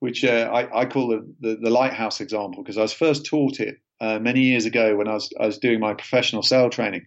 which 0.00 0.24
uh, 0.24 0.50
I, 0.52 0.80
I 0.80 0.86
call 0.86 1.08
the, 1.08 1.34
the, 1.40 1.58
the 1.62 1.70
lighthouse 1.70 2.20
example 2.20 2.62
because 2.62 2.78
I 2.78 2.82
was 2.82 2.92
first 2.92 3.26
taught 3.26 3.60
it 3.60 3.76
uh, 4.00 4.18
many 4.18 4.40
years 4.40 4.64
ago 4.64 4.96
when 4.96 5.06
I 5.06 5.14
was 5.14 5.32
I 5.38 5.46
was 5.46 5.58
doing 5.58 5.80
my 5.80 5.94
professional 5.94 6.42
sail 6.42 6.70
training, 6.70 7.06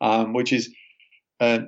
um, 0.00 0.34
which 0.34 0.52
is 0.52 0.74
uh, 1.40 1.60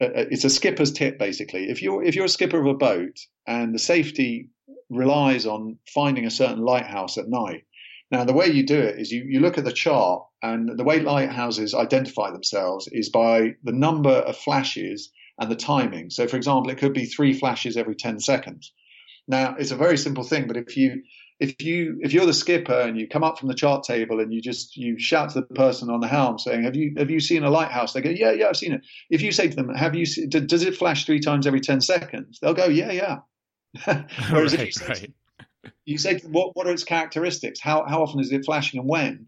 it's 0.00 0.44
a 0.44 0.50
skipper's 0.50 0.92
tip 0.92 1.18
basically. 1.18 1.70
If 1.70 1.82
you're 1.82 2.02
if 2.02 2.14
you're 2.14 2.24
a 2.24 2.28
skipper 2.28 2.60
of 2.60 2.66
a 2.66 2.74
boat 2.74 3.18
and 3.46 3.74
the 3.74 3.78
safety 3.78 4.48
relies 4.90 5.46
on 5.46 5.78
finding 5.92 6.24
a 6.24 6.30
certain 6.30 6.64
lighthouse 6.64 7.18
at 7.18 7.28
night. 7.28 7.64
Now 8.10 8.24
the 8.24 8.32
way 8.32 8.46
you 8.46 8.64
do 8.64 8.78
it 8.78 8.98
is 8.98 9.10
you, 9.10 9.24
you 9.26 9.40
look 9.40 9.58
at 9.58 9.64
the 9.64 9.72
chart 9.72 10.24
and 10.42 10.78
the 10.78 10.84
way 10.84 11.00
lighthouses 11.00 11.74
identify 11.74 12.30
themselves 12.30 12.88
is 12.92 13.08
by 13.08 13.54
the 13.62 13.72
number 13.72 14.10
of 14.10 14.36
flashes 14.36 15.10
and 15.40 15.50
the 15.50 15.56
timing. 15.56 16.10
So 16.10 16.28
for 16.28 16.36
example, 16.36 16.70
it 16.70 16.78
could 16.78 16.92
be 16.92 17.06
three 17.06 17.32
flashes 17.32 17.76
every 17.76 17.96
10 17.96 18.20
seconds. 18.20 18.72
Now 19.26 19.56
it's 19.58 19.70
a 19.70 19.76
very 19.76 19.96
simple 19.96 20.22
thing, 20.22 20.46
but 20.46 20.56
if 20.56 20.76
you 20.76 21.02
if 21.40 21.60
you 21.60 21.98
if 22.00 22.12
you're 22.12 22.26
the 22.26 22.34
skipper 22.34 22.78
and 22.78 22.98
you 22.98 23.08
come 23.08 23.24
up 23.24 23.38
from 23.38 23.48
the 23.48 23.54
chart 23.54 23.82
table 23.82 24.20
and 24.20 24.32
you 24.32 24.40
just 24.40 24.76
you 24.76 24.98
shout 24.98 25.30
to 25.30 25.40
the 25.40 25.54
person 25.54 25.90
on 25.90 26.00
the 26.00 26.06
helm 26.06 26.38
saying 26.38 26.62
have 26.62 26.76
you 26.76 26.94
have 26.96 27.10
you 27.10 27.20
seen 27.20 27.42
a 27.42 27.50
lighthouse? 27.50 27.92
They 27.92 28.00
go 28.00 28.10
yeah 28.10 28.32
yeah 28.32 28.48
I've 28.48 28.56
seen 28.56 28.72
it. 28.72 28.82
If 29.10 29.20
you 29.20 29.32
say 29.32 29.48
to 29.48 29.56
them 29.56 29.74
have 29.74 29.94
you 29.94 30.06
does 30.28 30.62
it 30.62 30.76
flash 30.76 31.06
three 31.06 31.20
times 31.20 31.46
every 31.46 31.60
10 31.60 31.80
seconds? 31.80 32.38
They'll 32.40 32.54
go 32.54 32.66
yeah 32.66 32.92
yeah. 32.92 33.18
Whereas 34.30 34.56
right, 34.56 34.60
if 34.60 34.66
you 34.66 34.72
say, 34.72 34.86
right. 34.86 35.12
you 35.84 35.98
say 35.98 36.14
them, 36.18 36.32
what 36.32 36.54
what 36.54 36.68
are 36.68 36.72
its 36.72 36.84
characteristics? 36.84 37.60
How 37.60 37.84
how 37.88 38.02
often 38.02 38.20
is 38.20 38.30
it 38.30 38.44
flashing 38.44 38.80
and 38.80 38.88
when? 38.88 39.26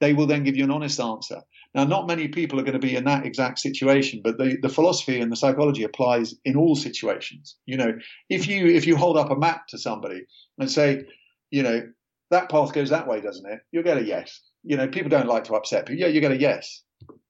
They 0.00 0.14
will 0.14 0.26
then 0.26 0.44
give 0.44 0.56
you 0.56 0.64
an 0.64 0.70
honest 0.70 0.98
answer. 0.98 1.42
Now 1.74 1.84
not 1.84 2.06
many 2.06 2.28
people 2.28 2.58
are 2.60 2.64
going 2.64 2.80
to 2.80 2.86
be 2.86 2.96
in 2.96 3.04
that 3.04 3.26
exact 3.26 3.58
situation 3.58 4.22
but 4.24 4.38
the 4.38 4.56
the 4.62 4.70
philosophy 4.70 5.20
and 5.20 5.30
the 5.30 5.36
psychology 5.36 5.82
applies 5.82 6.34
in 6.46 6.56
all 6.56 6.76
situations. 6.76 7.56
You 7.66 7.76
know 7.76 7.98
if 8.30 8.48
you 8.48 8.68
if 8.68 8.86
you 8.86 8.96
hold 8.96 9.18
up 9.18 9.30
a 9.30 9.36
map 9.36 9.66
to 9.68 9.78
somebody 9.78 10.22
and 10.58 10.70
say 10.70 11.04
you 11.52 11.62
know, 11.62 11.82
that 12.30 12.48
path 12.48 12.72
goes 12.72 12.90
that 12.90 13.06
way, 13.06 13.20
doesn't 13.20 13.46
it? 13.46 13.60
You'll 13.70 13.84
get 13.84 13.98
a 13.98 14.04
yes. 14.04 14.40
You 14.64 14.76
know, 14.76 14.88
people 14.88 15.10
don't 15.10 15.28
like 15.28 15.44
to 15.44 15.54
upset 15.54 15.86
people. 15.86 16.00
Yeah, 16.00 16.08
you 16.08 16.20
get 16.20 16.32
a 16.32 16.36
yes. 16.36 16.82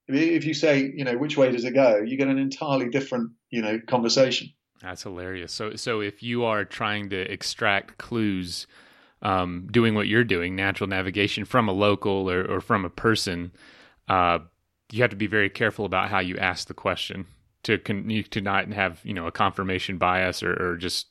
If 0.08 0.44
you 0.44 0.54
say, 0.54 0.92
you 0.94 1.04
know, 1.04 1.18
which 1.18 1.37
way 1.37 1.50
does 1.50 1.64
it 1.64 1.74
go, 1.74 1.98
you 1.98 2.16
get 2.16 2.28
an 2.28 2.38
entirely 2.38 2.88
different, 2.88 3.32
you 3.50 3.62
know, 3.62 3.80
conversation. 3.87 4.48
That's 4.80 5.02
hilarious. 5.02 5.52
So, 5.52 5.76
so 5.76 6.00
if 6.00 6.22
you 6.22 6.44
are 6.44 6.64
trying 6.64 7.11
to 7.11 7.16
extract 7.16 7.98
clues, 7.98 8.66
um, 9.22 9.68
doing 9.70 9.94
what 9.94 10.08
you're 10.08 10.24
doing, 10.24 10.54
natural 10.54 10.88
navigation 10.88 11.44
from 11.44 11.68
a 11.68 11.72
local 11.72 12.30
or, 12.30 12.44
or 12.44 12.61
from 12.61 12.85
a 12.85 12.90
person, 12.90 13.52
uh, 14.08 14.40
you 14.90 15.02
have 15.02 15.11
to 15.11 15.16
be 15.16 15.26
very 15.26 15.50
careful 15.50 15.85
about 15.85 16.11
how 16.11 16.18
you 16.18 16.37
ask 16.38 16.68
the 16.68 16.74
question 16.74 17.26
to 17.62 17.78
con- 17.78 18.24
to 18.30 18.40
not 18.40 18.72
have 18.72 19.00
you 19.04 19.14
know 19.14 19.26
a 19.26 19.32
confirmation 19.32 19.96
bias 19.98 20.42
or, 20.42 20.52
or 20.52 20.76
just 20.76 21.06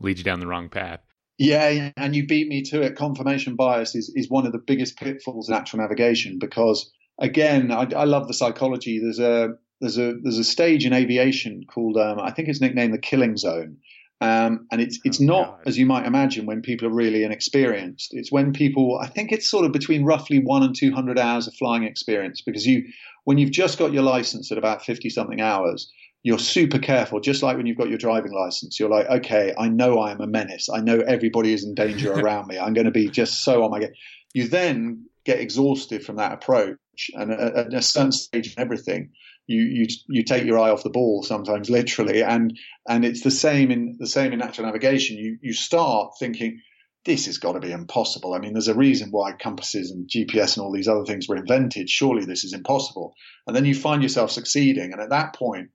lead 0.00 0.18
you 0.18 0.24
down 0.24 0.40
the 0.40 0.46
wrong 0.46 0.68
path. 0.68 1.00
Yeah, 1.40 1.90
and 1.96 2.14
you 2.14 2.26
beat 2.26 2.48
me 2.48 2.60
to 2.64 2.82
it. 2.82 2.96
Confirmation 2.96 3.56
bias 3.56 3.94
is, 3.94 4.12
is 4.14 4.28
one 4.28 4.44
of 4.44 4.52
the 4.52 4.58
biggest 4.58 4.98
pitfalls 4.98 5.48
in 5.48 5.54
actual 5.54 5.78
navigation 5.78 6.38
because, 6.38 6.92
again, 7.18 7.72
I, 7.72 7.88
I 7.96 8.04
love 8.04 8.28
the 8.28 8.34
psychology. 8.34 9.00
There's 9.00 9.18
a 9.18 9.54
there's 9.80 9.96
a 9.96 10.16
there's 10.22 10.36
a 10.36 10.44
stage 10.44 10.84
in 10.84 10.92
aviation 10.92 11.64
called 11.64 11.96
um, 11.96 12.20
I 12.20 12.30
think 12.30 12.48
it's 12.48 12.60
nicknamed 12.60 12.92
the 12.92 12.98
killing 12.98 13.38
zone, 13.38 13.78
um, 14.20 14.66
and 14.70 14.82
it's 14.82 15.00
it's 15.02 15.18
oh, 15.18 15.24
not 15.24 15.46
God. 15.46 15.60
as 15.68 15.78
you 15.78 15.86
might 15.86 16.04
imagine 16.04 16.44
when 16.44 16.60
people 16.60 16.86
are 16.86 16.92
really 16.92 17.24
inexperienced. 17.24 18.10
It's 18.12 18.30
when 18.30 18.52
people 18.52 18.98
I 19.00 19.06
think 19.06 19.32
it's 19.32 19.50
sort 19.50 19.64
of 19.64 19.72
between 19.72 20.04
roughly 20.04 20.40
one 20.40 20.62
and 20.62 20.76
two 20.76 20.92
hundred 20.92 21.18
hours 21.18 21.46
of 21.48 21.54
flying 21.54 21.84
experience 21.84 22.42
because 22.42 22.66
you 22.66 22.84
when 23.24 23.38
you've 23.38 23.50
just 23.50 23.78
got 23.78 23.94
your 23.94 24.02
license 24.02 24.52
at 24.52 24.58
about 24.58 24.84
fifty 24.84 25.08
something 25.08 25.40
hours, 25.40 25.90
you're 26.22 26.38
super 26.38 26.78
careful, 26.78 27.20
just 27.20 27.42
like 27.42 27.56
when 27.56 27.66
you've 27.66 27.78
got 27.78 27.88
your 27.88 27.98
driving 27.98 28.32
license. 28.32 28.78
You're 28.78 28.90
like, 28.90 29.06
okay, 29.06 29.54
I 29.58 29.68
know 29.68 29.98
I 29.98 30.10
am 30.10 30.20
a 30.20 30.26
menace. 30.26 30.68
I 30.68 30.80
know 30.80 30.98
everybody 30.98 31.52
is 31.52 31.64
in 31.64 31.74
danger 31.74 32.12
around 32.20 32.48
me. 32.48 32.58
I'm 32.58 32.74
going 32.74 32.86
to 32.86 32.90
be 32.90 33.08
just 33.08 33.42
so 33.42 33.64
on 33.64 33.70
my 33.70 33.80
game. 33.80 33.92
You 34.34 34.48
then 34.48 35.06
get 35.24 35.40
exhausted 35.40 36.04
from 36.04 36.16
that 36.16 36.32
approach, 36.32 36.78
and 37.14 37.32
at 37.32 37.72
a 37.72 37.82
certain 37.82 38.12
stage 38.12 38.54
in 38.54 38.62
everything, 38.62 39.12
you 39.46 39.62
you 39.62 39.86
you 40.08 40.22
take 40.22 40.44
your 40.44 40.58
eye 40.58 40.70
off 40.70 40.82
the 40.82 40.90
ball 40.90 41.22
sometimes, 41.22 41.70
literally, 41.80 42.22
and 42.22 42.58
and 42.88 43.04
it's 43.04 43.22
the 43.22 43.30
same 43.30 43.70
in 43.70 43.96
the 43.98 44.06
same 44.06 44.32
in 44.32 44.38
natural 44.38 44.66
navigation. 44.66 45.16
You 45.16 45.38
you 45.40 45.52
start 45.52 46.12
thinking. 46.18 46.60
This 47.06 47.24
has 47.24 47.38
got 47.38 47.52
to 47.52 47.60
be 47.60 47.72
impossible. 47.72 48.34
I 48.34 48.40
mean, 48.40 48.52
there's 48.52 48.68
a 48.68 48.74
reason 48.74 49.08
why 49.10 49.32
compasses 49.32 49.90
and 49.90 50.06
GPS 50.06 50.58
and 50.58 50.62
all 50.62 50.70
these 50.70 50.86
other 50.86 51.06
things 51.06 51.26
were 51.26 51.36
invented. 51.38 51.88
Surely 51.88 52.26
this 52.26 52.44
is 52.44 52.52
impossible. 52.52 53.14
And 53.46 53.56
then 53.56 53.64
you 53.64 53.74
find 53.74 54.02
yourself 54.02 54.30
succeeding. 54.30 54.92
And 54.92 55.00
at 55.00 55.08
that 55.08 55.34
point, 55.34 55.70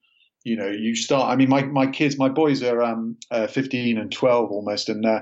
you 0.46 0.56
know, 0.56 0.70
you 0.70 0.96
start. 0.96 1.30
I 1.30 1.36
mean, 1.36 1.50
my, 1.50 1.64
my 1.64 1.88
kids, 1.88 2.18
my 2.18 2.30
boys 2.30 2.64
are 2.64 2.82
um, 2.82 3.18
uh, 3.32 3.48
15 3.48 3.98
and 3.98 4.12
12 4.12 4.52
almost, 4.52 4.88
and 4.88 5.06
uh, 5.06 5.22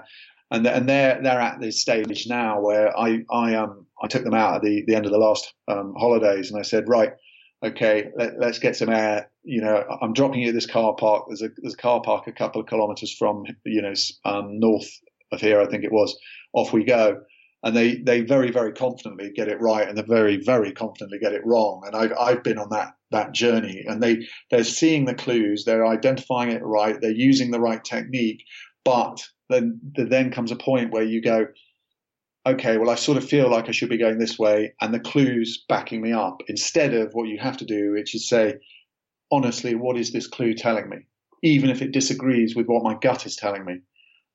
and 0.51 0.67
and 0.67 0.87
they're 0.87 1.19
they're 1.23 1.39
at 1.39 1.59
this 1.59 1.81
stage 1.81 2.27
now 2.27 2.59
where 2.59 2.95
I 2.95 3.23
I 3.31 3.55
um 3.55 3.87
I 4.03 4.07
took 4.07 4.23
them 4.23 4.35
out 4.35 4.55
at 4.57 4.61
the 4.61 4.83
the 4.85 4.95
end 4.95 5.05
of 5.05 5.11
the 5.11 5.17
last 5.17 5.53
um, 5.67 5.95
holidays, 5.97 6.51
and 6.51 6.59
I 6.59 6.63
said, 6.63 6.87
right, 6.87 7.13
okay, 7.63 8.09
let, 8.17 8.35
us 8.43 8.59
get 8.59 8.75
some 8.75 8.89
air. 8.89 9.31
You 9.43 9.61
know, 9.61 9.83
I'm 10.01 10.13
dropping 10.13 10.41
you 10.41 10.49
at 10.49 10.53
this 10.53 10.67
car 10.67 10.93
park. 10.93 11.25
There's 11.27 11.41
a 11.41 11.49
there's 11.57 11.73
a 11.73 11.77
car 11.77 12.01
park 12.01 12.27
a 12.27 12.33
couple 12.33 12.61
of 12.61 12.67
kilometres 12.67 13.15
from 13.17 13.45
you 13.65 13.81
know 13.81 13.93
um, 14.25 14.59
north 14.59 14.89
of 15.31 15.41
here, 15.41 15.61
I 15.61 15.65
think 15.65 15.83
it 15.83 15.91
was. 15.91 16.15
Off 16.53 16.73
we 16.73 16.83
go. 16.83 17.21
And 17.63 17.75
they, 17.75 17.95
they 17.95 18.21
very, 18.21 18.51
very 18.51 18.73
confidently 18.73 19.31
get 19.31 19.47
it 19.47 19.61
right 19.61 19.87
and 19.87 19.97
they 19.97 20.01
very, 20.01 20.37
very 20.37 20.73
confidently 20.73 21.17
get 21.19 21.33
it 21.33 21.45
wrong. 21.45 21.83
And 21.85 21.95
I've, 21.95 22.11
I've 22.19 22.43
been 22.43 22.57
on 22.57 22.69
that, 22.71 22.89
that 23.11 23.33
journey 23.33 23.85
and 23.87 24.03
they, 24.03 24.27
they're 24.51 24.65
seeing 24.65 25.05
the 25.05 25.15
clues, 25.15 25.63
they're 25.65 25.87
identifying 25.87 26.51
it 26.51 26.61
right, 26.61 26.99
they're 26.99 27.11
using 27.11 27.51
the 27.51 27.61
right 27.61 27.83
technique. 27.83 28.43
But 28.83 29.23
then, 29.49 29.79
there 29.95 30.05
then 30.05 30.31
comes 30.31 30.51
a 30.51 30.57
point 30.57 30.91
where 30.91 31.03
you 31.03 31.21
go, 31.21 31.47
okay, 32.45 32.77
well, 32.77 32.89
I 32.89 32.95
sort 32.95 33.17
of 33.17 33.27
feel 33.27 33.49
like 33.49 33.69
I 33.69 33.71
should 33.71 33.89
be 33.89 33.97
going 33.97 34.19
this 34.19 34.37
way, 34.37 34.73
and 34.81 34.93
the 34.93 34.99
clues 34.99 35.63
backing 35.69 36.01
me 36.01 36.11
up 36.11 36.41
instead 36.47 36.93
of 36.93 37.13
what 37.13 37.29
you 37.29 37.37
have 37.39 37.57
to 37.57 37.65
do, 37.65 37.93
which 37.93 38.13
is 38.15 38.27
say, 38.27 38.55
honestly, 39.31 39.75
what 39.75 39.97
is 39.97 40.11
this 40.11 40.27
clue 40.27 40.53
telling 40.53 40.89
me? 40.89 40.97
Even 41.41 41.69
if 41.69 41.81
it 41.81 41.91
disagrees 41.91 42.55
with 42.55 42.67
what 42.67 42.83
my 42.83 42.95
gut 43.01 43.25
is 43.25 43.35
telling 43.35 43.65
me. 43.65 43.79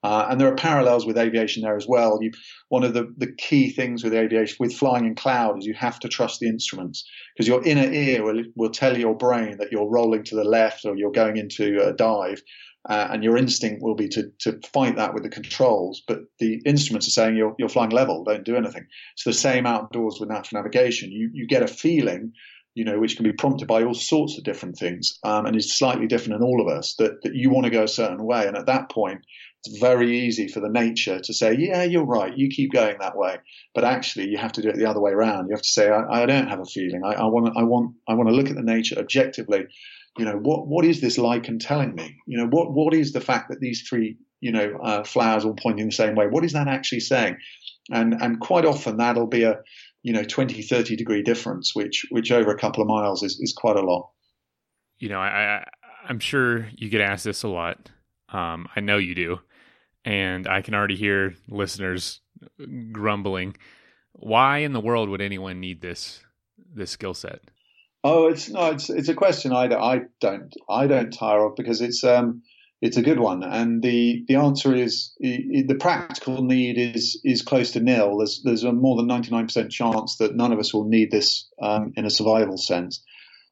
Uh, 0.04 0.26
and 0.30 0.40
there 0.40 0.48
are 0.48 0.54
parallels 0.54 1.04
with 1.04 1.18
aviation 1.18 1.62
there 1.62 1.76
as 1.76 1.86
well. 1.88 2.18
You, 2.22 2.30
one 2.68 2.84
of 2.84 2.94
the, 2.94 3.12
the 3.16 3.32
key 3.32 3.70
things 3.70 4.04
with 4.04 4.14
aviation, 4.14 4.56
with 4.60 4.72
flying 4.72 5.06
in 5.06 5.14
cloud, 5.14 5.58
is 5.58 5.66
you 5.66 5.74
have 5.74 5.98
to 6.00 6.08
trust 6.08 6.38
the 6.38 6.48
instruments 6.48 7.04
because 7.34 7.48
your 7.48 7.64
inner 7.64 7.90
ear 7.92 8.24
will, 8.24 8.44
will 8.54 8.70
tell 8.70 8.96
your 8.96 9.16
brain 9.16 9.56
that 9.58 9.72
you're 9.72 9.88
rolling 9.88 10.22
to 10.24 10.36
the 10.36 10.44
left 10.44 10.84
or 10.84 10.96
you're 10.96 11.10
going 11.10 11.36
into 11.36 11.84
a 11.84 11.92
dive 11.92 12.40
uh, 12.88 13.08
and 13.10 13.22
your 13.22 13.36
instinct 13.36 13.82
will 13.82 13.94
be 13.94 14.08
to, 14.08 14.30
to 14.38 14.58
fight 14.72 14.96
that 14.96 15.14
with 15.14 15.22
the 15.22 15.28
controls. 15.28 16.02
But 16.06 16.20
the 16.38 16.60
instruments 16.64 17.06
are 17.06 17.12
saying 17.12 17.36
you're, 17.36 17.54
you're 17.58 17.68
flying 17.68 17.90
level, 17.90 18.24
don't 18.24 18.44
do 18.44 18.56
anything. 18.56 18.86
It's 19.14 19.24
the 19.24 19.32
same 19.32 19.66
outdoors 19.66 20.18
with 20.18 20.30
natural 20.30 20.62
navigation. 20.62 21.12
You, 21.12 21.30
you 21.32 21.46
get 21.46 21.62
a 21.62 21.68
feeling, 21.68 22.32
you 22.74 22.84
know, 22.84 22.98
which 22.98 23.16
can 23.16 23.24
be 23.24 23.32
prompted 23.32 23.66
by 23.66 23.82
all 23.82 23.94
sorts 23.94 24.38
of 24.38 24.44
different 24.44 24.78
things 24.78 25.18
um, 25.24 25.46
and 25.46 25.56
is 25.56 25.76
slightly 25.76 26.06
different 26.06 26.40
in 26.40 26.46
all 26.46 26.60
of 26.60 26.68
us 26.68 26.94
that, 26.98 27.22
that 27.22 27.34
you 27.34 27.50
want 27.50 27.64
to 27.64 27.70
go 27.70 27.82
a 27.82 27.88
certain 27.88 28.24
way. 28.24 28.46
And 28.46 28.56
at 28.56 28.66
that 28.66 28.90
point, 28.90 29.20
it's 29.64 29.78
very 29.78 30.20
easy 30.20 30.46
for 30.46 30.60
the 30.60 30.68
nature 30.68 31.18
to 31.18 31.34
say, 31.34 31.56
yeah, 31.58 31.82
you're 31.82 32.06
right, 32.06 32.36
you 32.36 32.48
keep 32.48 32.72
going 32.72 32.96
that 33.00 33.16
way. 33.16 33.38
But 33.74 33.84
actually, 33.84 34.28
you 34.28 34.38
have 34.38 34.52
to 34.52 34.62
do 34.62 34.68
it 34.68 34.76
the 34.76 34.88
other 34.88 35.00
way 35.00 35.10
around. 35.10 35.48
You 35.48 35.54
have 35.54 35.62
to 35.62 35.70
say, 35.70 35.90
I, 35.90 36.22
I 36.22 36.26
don't 36.26 36.48
have 36.48 36.60
a 36.60 36.64
feeling. 36.64 37.02
I, 37.04 37.14
I 37.14 37.24
want, 37.24 37.56
I 37.56 37.64
want, 37.64 37.96
I 38.08 38.14
want 38.14 38.28
to 38.28 38.34
look 38.34 38.48
at 38.48 38.56
the 38.56 38.62
nature 38.62 38.98
objectively 38.98 39.66
you 40.18 40.24
know, 40.24 40.36
what 40.36 40.66
what 40.66 40.84
is 40.84 41.00
this 41.00 41.16
lichen 41.16 41.58
telling 41.58 41.94
me? 41.94 42.16
You 42.26 42.38
know, 42.38 42.46
what 42.48 42.72
what 42.72 42.92
is 42.92 43.12
the 43.12 43.20
fact 43.20 43.48
that 43.50 43.60
these 43.60 43.86
three 43.88 44.16
you 44.40 44.52
know 44.52 44.76
uh, 44.82 45.04
flowers 45.04 45.44
all 45.44 45.54
pointing 45.54 45.86
the 45.86 45.92
same 45.92 46.16
way? 46.16 46.26
What 46.26 46.44
is 46.44 46.52
that 46.52 46.68
actually 46.68 47.00
saying? 47.00 47.36
And 47.90 48.14
and 48.20 48.40
quite 48.40 48.64
often 48.64 48.96
that'll 48.96 49.28
be 49.28 49.44
a 49.44 49.60
you 50.02 50.12
know 50.12 50.22
20 50.22 50.62
30 50.62 50.96
degree 50.96 51.22
difference 51.22 51.74
which 51.74 52.06
which 52.10 52.30
over 52.30 52.50
a 52.50 52.58
couple 52.58 52.82
of 52.82 52.88
miles 52.88 53.22
is, 53.22 53.38
is 53.40 53.52
quite 53.52 53.76
a 53.76 53.82
lot. 53.82 54.10
You 54.98 55.08
know 55.10 55.20
i 55.20 55.64
i'm 56.08 56.20
sure 56.20 56.68
you 56.74 56.88
get 56.88 57.00
asked 57.00 57.24
this 57.24 57.42
a 57.42 57.48
lot. 57.48 57.90
Um, 58.30 58.68
i 58.74 58.80
know 58.80 58.98
you 58.98 59.14
do. 59.14 59.40
And 60.04 60.46
i 60.46 60.62
can 60.62 60.74
already 60.74 60.96
hear 60.96 61.34
listeners 61.48 62.20
grumbling. 62.92 63.56
Why 64.12 64.58
in 64.58 64.72
the 64.72 64.80
world 64.80 65.08
would 65.08 65.20
anyone 65.20 65.60
need 65.60 65.80
this 65.80 66.20
this 66.74 66.90
skill 66.90 67.14
set? 67.14 67.40
Oh, 68.04 68.28
it's 68.28 68.48
no, 68.48 68.70
it's 68.70 68.90
it's 68.90 69.08
a 69.08 69.14
question 69.14 69.52
I, 69.52 69.66
I 69.74 70.02
don't 70.20 70.54
I 70.68 70.86
don't 70.86 71.10
tire 71.10 71.44
of 71.46 71.56
because 71.56 71.80
it's 71.80 72.04
um 72.04 72.42
it's 72.80 72.96
a 72.96 73.02
good 73.02 73.18
one, 73.18 73.42
and 73.42 73.82
the 73.82 74.24
the 74.28 74.36
answer 74.36 74.74
is 74.74 75.12
the 75.18 75.76
practical 75.80 76.42
need 76.42 76.78
is 76.78 77.20
is 77.24 77.42
close 77.42 77.72
to 77.72 77.80
nil. 77.80 78.18
There's 78.18 78.42
there's 78.44 78.64
a 78.64 78.72
more 78.72 78.96
than 78.96 79.06
ninety 79.06 79.30
nine 79.30 79.46
percent 79.46 79.72
chance 79.72 80.16
that 80.16 80.36
none 80.36 80.52
of 80.52 80.58
us 80.58 80.72
will 80.72 80.88
need 80.88 81.10
this 81.10 81.48
um, 81.60 81.92
in 81.96 82.04
a 82.04 82.10
survival 82.10 82.56
sense. 82.56 83.02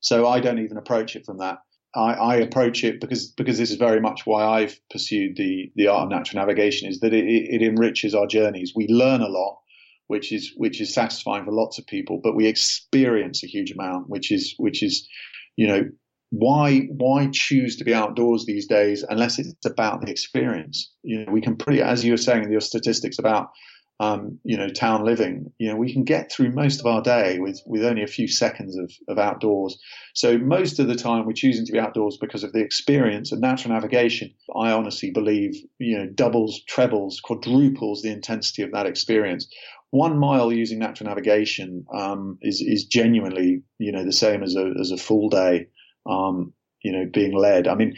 So 0.00 0.28
I 0.28 0.40
don't 0.40 0.60
even 0.60 0.76
approach 0.76 1.16
it 1.16 1.26
from 1.26 1.38
that. 1.38 1.58
I, 1.94 2.12
I, 2.12 2.36
approach 2.36 2.84
it 2.84 3.00
because 3.00 3.26
because 3.28 3.58
this 3.58 3.70
is 3.70 3.78
very 3.78 4.00
much 4.00 4.26
why 4.26 4.44
I've 4.44 4.78
pursued 4.90 5.36
the 5.36 5.72
the 5.74 5.88
art 5.88 6.04
of 6.04 6.10
natural 6.10 6.40
navigation 6.40 6.88
is 6.88 7.00
that 7.00 7.14
it, 7.14 7.24
it 7.24 7.62
enriches 7.62 8.14
our 8.14 8.26
journeys. 8.26 8.74
We 8.76 8.86
learn 8.88 9.22
a 9.22 9.28
lot 9.28 9.58
which 10.06 10.32
is 10.32 10.52
which 10.56 10.80
is 10.80 10.94
satisfying 10.94 11.44
for 11.44 11.52
lots 11.52 11.78
of 11.78 11.86
people. 11.86 12.20
But 12.22 12.36
we 12.36 12.46
experience 12.46 13.42
a 13.42 13.48
huge 13.48 13.72
amount, 13.72 14.08
which 14.08 14.30
is 14.30 14.54
which 14.58 14.82
is, 14.82 15.08
you 15.56 15.66
know, 15.66 15.88
why 16.30 16.88
why 16.90 17.28
choose 17.32 17.76
to 17.76 17.84
be 17.84 17.94
outdoors 17.94 18.44
these 18.46 18.66
days 18.66 19.04
unless 19.08 19.38
it's 19.38 19.54
about 19.64 20.02
the 20.02 20.10
experience? 20.10 20.92
You 21.02 21.24
know, 21.24 21.32
we 21.32 21.40
can 21.40 21.56
pretty, 21.56 21.80
as 21.80 22.04
you 22.04 22.12
were 22.12 22.18
saying 22.18 22.44
in 22.44 22.50
your 22.50 22.60
statistics 22.60 23.18
about 23.18 23.50
um, 23.98 24.38
you 24.44 24.58
know, 24.58 24.68
town 24.68 25.04
living, 25.04 25.50
you 25.58 25.68
know, 25.68 25.76
we 25.76 25.90
can 25.90 26.04
get 26.04 26.30
through 26.30 26.52
most 26.52 26.80
of 26.80 26.86
our 26.86 27.00
day 27.00 27.38
with, 27.38 27.62
with 27.64 27.82
only 27.82 28.02
a 28.02 28.06
few 28.06 28.28
seconds 28.28 28.76
of, 28.76 28.92
of 29.08 29.18
outdoors. 29.18 29.78
So 30.14 30.36
most 30.36 30.78
of 30.78 30.86
the 30.86 30.94
time 30.94 31.24
we're 31.24 31.32
choosing 31.32 31.64
to 31.64 31.72
be 31.72 31.78
outdoors 31.78 32.18
because 32.20 32.44
of 32.44 32.52
the 32.52 32.60
experience 32.60 33.32
and 33.32 33.40
natural 33.40 33.72
navigation. 33.72 34.34
I 34.54 34.70
honestly 34.72 35.10
believe, 35.10 35.54
you 35.78 35.98
know, 35.98 36.06
doubles, 36.06 36.62
trebles, 36.68 37.20
quadruples 37.20 38.02
the 38.02 38.10
intensity 38.10 38.62
of 38.62 38.72
that 38.72 38.86
experience 38.86 39.48
one 39.90 40.18
mile 40.18 40.52
using 40.52 40.80
natural 40.80 41.08
navigation 41.08 41.86
um, 41.94 42.38
is 42.42 42.60
is 42.60 42.84
genuinely 42.84 43.62
you 43.78 43.92
know 43.92 44.04
the 44.04 44.12
same 44.12 44.42
as 44.42 44.56
a 44.56 44.72
as 44.80 44.90
a 44.90 44.96
full 44.96 45.28
day 45.28 45.68
um, 46.08 46.52
you 46.82 46.92
know 46.92 47.06
being 47.12 47.36
led. 47.36 47.68
I 47.68 47.74
mean, 47.74 47.96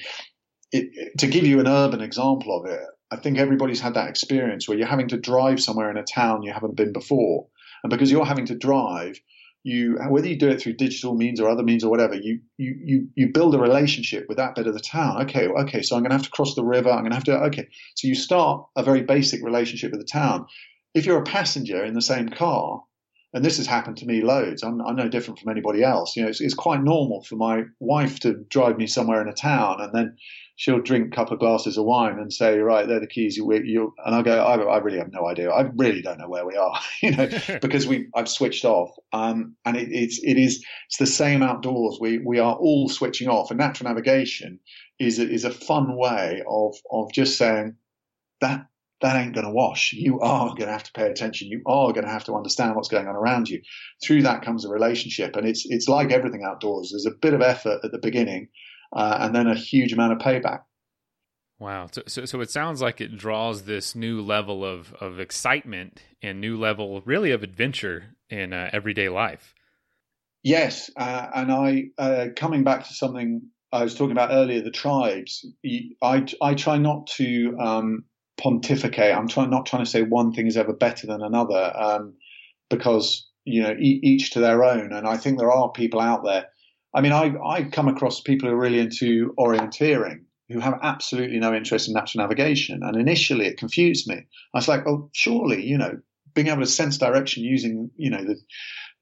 it, 0.73 1.19
to 1.19 1.27
give 1.27 1.45
you 1.45 1.61
an 1.61 1.69
urban 1.69 2.01
example 2.01 2.59
of 2.59 2.71
it, 2.71 2.81
I 3.11 3.17
think 3.17 3.39
everybody's 3.39 3.81
had 3.81 3.95
that 3.95 4.09
experience 4.09 4.69
where 4.69 4.79
you're 4.79 4.87
having 4.87 5.09
to 5.09 5.19
drive 5.19 5.61
somewhere 5.61 5.91
in 5.91 5.97
a 5.97 6.05
town 6.05 6.43
you 6.43 6.53
haven't 6.53 6.77
been 6.77 6.93
before, 6.93 7.47
and 7.83 7.91
because 7.91 8.11
you're 8.11 8.25
having 8.25 8.47
to 8.47 8.55
drive, 8.55 9.19
you 9.63 9.99
whether 10.09 10.29
you 10.29 10.37
do 10.37 10.49
it 10.49 10.61
through 10.61 10.75
digital 10.75 11.15
means 11.15 11.41
or 11.41 11.49
other 11.49 11.63
means 11.63 11.85
or 11.85 11.91
whatever, 11.91 12.15
you 12.15 12.41
you 12.57 12.77
you 12.83 13.09
you 13.15 13.33
build 13.33 13.55
a 13.55 13.59
relationship 13.59 14.27
with 14.29 14.39
that 14.39 14.55
bit 14.55 14.67
of 14.67 14.75
the 14.75 14.81
town. 14.81 15.23
Okay, 15.23 15.49
okay, 15.49 15.83
so 15.83 15.97
I'm 15.97 16.03
going 16.03 16.11
to 16.11 16.17
have 16.17 16.27
to 16.27 16.31
cross 16.31 16.55
the 16.55 16.65
river. 16.65 16.91
I'm 16.91 17.01
going 17.01 17.11
to 17.11 17.17
have 17.17 17.25
to 17.25 17.39
okay. 17.45 17.69
So 17.95 18.09
you 18.09 18.15
start 18.15 18.67
a 18.77 18.83
very 18.83 19.03
basic 19.03 19.43
relationship 19.43 19.91
with 19.91 20.01
the 20.01 20.07
town 20.07 20.47
if 20.95 21.07
you're 21.07 21.21
a 21.21 21.25
passenger 21.25 21.85
in 21.85 21.95
the 21.95 22.03
same 22.03 22.29
car, 22.29 22.83
and 23.35 23.45
this 23.45 23.59
has 23.59 23.67
happened 23.67 23.99
to 23.99 24.07
me 24.07 24.23
loads. 24.23 24.63
I'm, 24.63 24.81
I'm 24.81 24.97
no 24.97 25.09
different 25.09 25.39
from 25.39 25.51
anybody 25.51 25.83
else. 25.83 26.17
You 26.17 26.23
know, 26.23 26.29
it's, 26.29 26.41
it's, 26.41 26.55
quite 26.55 26.83
normal 26.83 27.23
for 27.23 27.37
my 27.37 27.65
wife 27.79 28.21
to 28.21 28.35
drive 28.49 28.79
me 28.79 28.87
somewhere 28.87 29.21
in 29.21 29.29
a 29.29 29.35
town, 29.35 29.81
and 29.81 29.93
then 29.93 30.17
she'll 30.57 30.81
drink 30.81 31.09
a 31.09 31.17
couple 31.17 31.35
of 31.35 31.41
glasses 31.41 31.77
of 31.77 31.85
wine 31.85 32.19
and 32.19 32.33
say, 32.33 32.59
"Right, 32.59 32.89
they're 32.89 33.01
the 33.01 33.07
keys." 33.07 33.37
You, 33.37 33.53
you 33.53 33.95
and 34.05 34.15
I 34.15 34.23
go, 34.23 34.43
I, 34.43 34.57
I, 34.57 34.79
really 34.79 34.99
have 34.99 35.13
no 35.13 35.27
idea. 35.27 35.51
I 35.51 35.69
really 35.77 36.01
don't 36.01 36.19
know 36.19 36.29
where 36.29 36.47
we 36.47 36.57
are." 36.57 36.81
you 37.03 37.17
know, 37.17 37.29
because 37.63 37.87
we 37.87 38.09
I've 38.15 38.29
switched 38.29 38.65
off. 38.65 38.91
Um, 39.13 39.57
and 39.65 39.77
it, 39.77 39.89
it's 39.91 40.21
it 40.23 40.39
is 40.39 40.65
it's 40.87 40.99
the 40.99 41.07
same 41.07 41.43
outdoors. 41.43 41.99
We 42.01 42.19
we 42.19 42.39
are 42.39 42.55
all 42.55 42.89
switching 42.89 43.29
off, 43.29 43.51
and 43.51 43.59
natural 43.59 43.91
navigation 43.91 44.61
is 44.99 45.19
a, 45.19 45.29
is 45.29 45.45
a 45.45 45.51
fun 45.51 45.97
way 45.97 46.43
of 46.49 46.77
of 46.91 47.13
just 47.13 47.37
saying 47.37 47.77
that 48.41 48.67
that 49.01 49.17
ain't 49.17 49.35
going 49.35 49.47
to 49.47 49.53
wash. 49.53 49.93
You 49.93 50.21
are 50.21 50.49
going 50.49 50.67
to 50.67 50.73
have 50.73 50.83
to 50.85 50.93
pay 50.93 51.09
attention. 51.09 51.49
You 51.49 51.63
are 51.67 51.93
going 51.93 52.05
to 52.05 52.11
have 52.11 52.25
to 52.25 52.35
understand 52.35 52.75
what's 52.75 52.89
going 52.89 53.07
on 53.07 53.15
around 53.15 53.49
you. 53.49 53.63
Through 54.03 54.23
that 54.23 54.43
comes 54.43 54.65
a 54.65 54.69
relationship, 54.69 55.37
and 55.37 55.47
it's 55.47 55.65
it's 55.67 55.89
like 55.89 56.11
everything 56.11 56.45
outdoors. 56.45 56.91
There's 56.91 57.07
a 57.07 57.17
bit 57.17 57.35
of 57.35 57.43
effort 57.43 57.81
at 57.85 57.93
the 57.93 57.99
beginning, 57.99 58.49
uh, 58.93 59.19
and 59.21 59.35
then 59.35 59.47
a 59.47 59.55
huge 59.55 59.93
amount 59.93 60.13
of 60.13 60.19
payback. 60.19 60.63
Wow. 61.61 61.89
So, 61.91 62.03
so, 62.07 62.25
so 62.25 62.41
it 62.41 62.51
sounds 62.51 62.81
like 62.81 63.01
it 63.01 63.17
draws 63.17 63.63
this 63.63 63.95
new 63.95 64.21
level 64.21 64.65
of 64.65 64.95
of 64.95 65.19
excitement 65.19 66.03
and 66.23 66.41
new 66.41 66.57
level, 66.57 67.03
really, 67.05 67.31
of 67.31 67.43
adventure 67.43 68.17
in 68.31 68.53
uh, 68.53 68.71
everyday 68.73 69.09
life. 69.09 69.55
Yes, 70.43 70.91
uh, 70.97 71.27
and 71.35 71.53
I 71.53 71.85
uh, 71.99 72.27
coming 72.37 72.65
back 72.65 72.87
to 72.87 72.95
something 72.95 73.43
I 73.73 73.83
was 73.85 73.95
talking 73.95 74.13
about 74.13 74.31
earlier, 74.33 74.61
the 74.61 74.71
tribes. 74.71 75.47
I 76.03 76.27
I 76.41 76.55
try 76.55 76.79
not 76.79 77.09
to 77.17 77.57
um, 77.61 78.05
pontificate. 78.39 79.15
I'm 79.15 79.29
trying 79.29 79.51
not 79.51 79.67
trying 79.67 79.85
to 79.85 79.91
say 79.91 80.03
one 80.03 80.33
thing 80.33 80.47
is 80.47 80.57
ever 80.57 80.73
better 80.73 81.07
than 81.07 81.23
another, 81.23 81.73
um, 81.77 82.15
because 82.71 83.29
you 83.45 83.63
know 83.63 83.73
e- 83.73 84.01
each 84.03 84.33
to 84.33 84.41
their 84.41 84.65
own. 84.65 84.93
And 84.93 85.07
I 85.07 85.17
think 85.17 85.39
there 85.39 85.53
are 85.53 85.71
people 85.73 86.01
out 86.01 86.25
there. 86.25 86.47
I 86.95 87.01
mean, 87.01 87.13
I 87.13 87.35
I 87.45 87.65
come 87.65 87.89
across 87.89 88.21
people 88.21 88.49
who 88.49 88.55
are 88.55 88.59
really 88.59 88.81
into 88.81 89.35
orienteering 89.39 90.25
who 90.51 90.61
have 90.61 90.79
absolutely 90.83 91.39
no 91.39 91.55
interest 91.55 91.89
in 91.89 91.95
natural 91.95 92.25
navigation. 92.25 92.81
And 92.83 92.97
initially, 92.97 93.47
it 93.47 93.59
confused 93.59 94.09
me. 94.09 94.15
I 94.15 94.59
was 94.59 94.69
like, 94.69 94.87
oh, 94.87 95.11
surely 95.13 95.65
you 95.67 95.77
know 95.77 95.99
being 96.35 96.49
able 96.49 96.61
to 96.61 96.67
sense 96.67 96.99
direction 96.99 97.43
using 97.43 97.91
you 97.97 98.11
know 98.11 98.25
the 98.25 98.37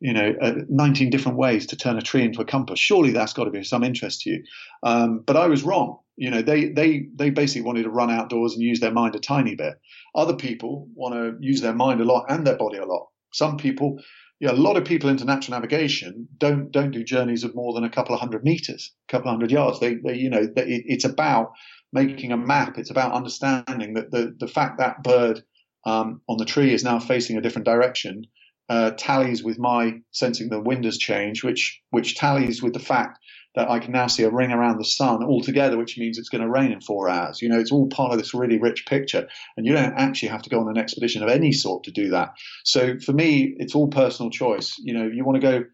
you 0.00 0.12
know, 0.12 0.34
uh, 0.40 0.52
19 0.68 1.10
different 1.10 1.38
ways 1.38 1.66
to 1.66 1.76
turn 1.76 1.96
a 1.96 2.02
tree 2.02 2.22
into 2.22 2.40
a 2.40 2.44
compass. 2.44 2.78
Surely 2.78 3.12
that's 3.12 3.32
got 3.32 3.44
to 3.44 3.50
be 3.50 3.58
of 3.58 3.66
some 3.66 3.82
interest 3.82 4.22
to 4.22 4.30
you. 4.30 4.44
Um, 4.82 5.22
but 5.26 5.36
I 5.36 5.46
was 5.46 5.62
wrong. 5.62 5.98
You 6.16 6.30
know, 6.30 6.42
they, 6.42 6.70
they, 6.70 7.06
they 7.14 7.30
basically 7.30 7.62
wanted 7.62 7.84
to 7.84 7.90
run 7.90 8.10
outdoors 8.10 8.54
and 8.54 8.62
use 8.62 8.80
their 8.80 8.92
mind 8.92 9.14
a 9.14 9.20
tiny 9.20 9.54
bit. 9.54 9.74
Other 10.14 10.34
people 10.34 10.88
want 10.94 11.14
to 11.14 11.36
use 11.46 11.60
their 11.60 11.74
mind 11.74 12.00
a 12.00 12.04
lot 12.04 12.26
and 12.28 12.46
their 12.46 12.56
body 12.56 12.78
a 12.78 12.86
lot. 12.86 13.08
Some 13.32 13.56
people, 13.56 13.98
yeah, 14.40 14.52
a 14.52 14.54
lot 14.54 14.76
of 14.76 14.84
people 14.84 15.10
into 15.10 15.24
natural 15.24 15.56
navigation 15.56 16.28
don't, 16.38 16.70
don't 16.70 16.90
do 16.90 17.04
journeys 17.04 17.44
of 17.44 17.54
more 17.54 17.74
than 17.74 17.84
a 17.84 17.90
couple 17.90 18.14
of 18.14 18.20
hundred 18.20 18.44
meters, 18.44 18.92
a 19.08 19.12
couple 19.12 19.28
of 19.28 19.34
hundred 19.34 19.50
yards. 19.50 19.80
They, 19.80 19.94
they 19.94 20.14
you 20.14 20.30
know, 20.30 20.46
they, 20.46 20.82
it's 20.86 21.04
about 21.04 21.52
making 21.92 22.32
a 22.32 22.36
map. 22.36 22.78
It's 22.78 22.90
about 22.90 23.12
understanding 23.12 23.94
that 23.94 24.10
the, 24.10 24.34
the 24.38 24.48
fact 24.48 24.78
that 24.78 25.02
bird 25.02 25.42
um, 25.84 26.22
on 26.28 26.38
the 26.38 26.44
tree 26.44 26.72
is 26.72 26.82
now 26.82 26.98
facing 26.98 27.36
a 27.36 27.42
different 27.42 27.66
direction 27.66 28.24
uh, 28.68 28.90
tallies 28.96 29.44
with 29.44 29.58
my 29.58 30.00
sensing 30.10 30.48
the 30.48 30.60
wind 30.60 30.84
has 30.84 30.98
changed, 30.98 31.44
which 31.44 31.80
which 31.90 32.16
tallies 32.16 32.62
with 32.62 32.72
the 32.72 32.80
fact 32.80 33.18
that 33.56 33.70
I 33.70 33.78
can 33.78 33.92
now 33.92 34.06
see 34.06 34.22
a 34.22 34.30
ring 34.30 34.52
around 34.52 34.78
the 34.78 34.84
sun 34.84 35.24
altogether, 35.24 35.76
which 35.76 35.98
means 35.98 36.18
it's 36.18 36.28
going 36.28 36.42
to 36.42 36.48
rain 36.48 36.72
in 36.72 36.80
four 36.80 37.08
hours. 37.08 37.42
You 37.42 37.48
know, 37.48 37.58
it's 37.58 37.72
all 37.72 37.88
part 37.88 38.12
of 38.12 38.18
this 38.18 38.34
really 38.34 38.58
rich 38.58 38.86
picture, 38.86 39.26
and 39.56 39.66
you 39.66 39.72
don't 39.72 39.94
actually 39.94 40.28
have 40.28 40.42
to 40.42 40.50
go 40.50 40.60
on 40.60 40.68
an 40.68 40.78
expedition 40.78 41.22
of 41.22 41.30
any 41.30 41.52
sort 41.52 41.84
to 41.84 41.90
do 41.90 42.10
that. 42.10 42.34
So 42.64 42.98
for 42.98 43.12
me, 43.12 43.56
it's 43.58 43.74
all 43.74 43.88
personal 43.88 44.30
choice. 44.30 44.76
You 44.78 44.94
know, 44.94 45.06
you 45.06 45.24
want 45.24 45.40
to 45.40 45.42
go. 45.42 45.64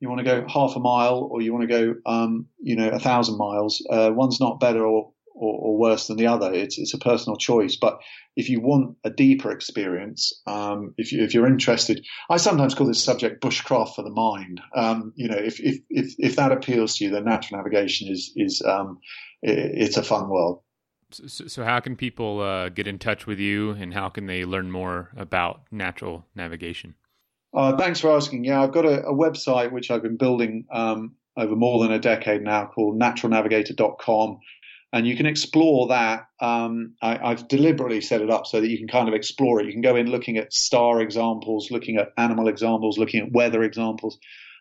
You 0.00 0.08
want 0.08 0.18
to 0.18 0.24
go 0.24 0.44
half 0.48 0.74
a 0.74 0.80
mile, 0.80 1.28
or 1.30 1.42
you 1.42 1.52
want 1.52 1.68
to 1.68 1.78
go, 1.78 1.94
um, 2.06 2.46
you 2.60 2.74
know, 2.74 2.88
a 2.88 2.98
thousand 2.98 3.38
miles. 3.38 3.86
Uh, 3.88 4.10
one's 4.12 4.40
not 4.40 4.58
better 4.58 4.84
or 4.84 5.11
or, 5.34 5.54
or, 5.54 5.78
worse 5.78 6.06
than 6.06 6.16
the 6.16 6.26
other. 6.26 6.52
It's 6.52 6.78
it's 6.78 6.94
a 6.94 6.98
personal 6.98 7.36
choice. 7.36 7.76
But 7.76 8.00
if 8.36 8.48
you 8.48 8.60
want 8.60 8.96
a 9.04 9.10
deeper 9.10 9.50
experience, 9.50 10.32
um, 10.46 10.94
if 10.96 11.12
you 11.12 11.22
if 11.22 11.34
you're 11.34 11.46
interested, 11.46 12.04
I 12.30 12.36
sometimes 12.36 12.74
call 12.74 12.86
this 12.86 13.02
subject 13.02 13.42
bushcraft 13.42 13.94
for 13.94 14.02
the 14.02 14.10
mind. 14.10 14.60
Um, 14.74 15.12
you 15.16 15.28
know, 15.28 15.38
if, 15.38 15.60
if 15.60 15.80
if 15.90 16.14
if 16.18 16.36
that 16.36 16.52
appeals 16.52 16.96
to 16.96 17.04
you, 17.04 17.10
then 17.10 17.24
natural 17.24 17.58
navigation 17.58 18.08
is 18.08 18.32
is 18.36 18.62
um, 18.62 19.00
it, 19.42 19.58
it's 19.58 19.96
a 19.96 20.02
fun 20.02 20.28
world. 20.28 20.62
So, 21.10 21.46
so 21.46 21.64
how 21.64 21.80
can 21.80 21.96
people 21.96 22.40
uh, 22.40 22.70
get 22.70 22.86
in 22.86 22.98
touch 22.98 23.26
with 23.26 23.38
you, 23.38 23.72
and 23.72 23.92
how 23.92 24.08
can 24.08 24.26
they 24.26 24.44
learn 24.44 24.70
more 24.70 25.10
about 25.16 25.62
natural 25.70 26.26
navigation? 26.34 26.94
Uh, 27.54 27.76
thanks 27.76 28.00
for 28.00 28.10
asking. 28.10 28.44
Yeah, 28.44 28.62
I've 28.62 28.72
got 28.72 28.86
a, 28.86 29.06
a 29.06 29.12
website 29.12 29.72
which 29.72 29.90
I've 29.90 30.02
been 30.02 30.16
building 30.16 30.64
um, 30.72 31.16
over 31.36 31.54
more 31.54 31.82
than 31.82 31.92
a 31.92 31.98
decade 31.98 32.42
now 32.42 32.66
called 32.66 32.98
naturalnavigator.com 32.98 34.38
and 34.92 35.06
you 35.06 35.16
can 35.16 35.26
explore 35.26 35.88
that. 35.88 36.26
Um, 36.40 36.94
I, 37.00 37.30
have 37.30 37.48
deliberately 37.48 38.00
set 38.00 38.20
it 38.20 38.30
up 38.30 38.46
so 38.46 38.60
that 38.60 38.68
you 38.68 38.78
can 38.78 38.88
kind 38.88 39.08
of 39.08 39.14
explore 39.14 39.60
it. 39.60 39.66
You 39.66 39.72
can 39.72 39.80
go 39.80 39.96
in 39.96 40.06
looking 40.06 40.36
at 40.36 40.52
star 40.52 41.00
examples, 41.00 41.70
looking 41.70 41.96
at 41.96 42.12
animal 42.18 42.48
examples, 42.48 42.98
looking 42.98 43.22
at 43.22 43.32
weather 43.32 43.62
examples. 43.62 44.18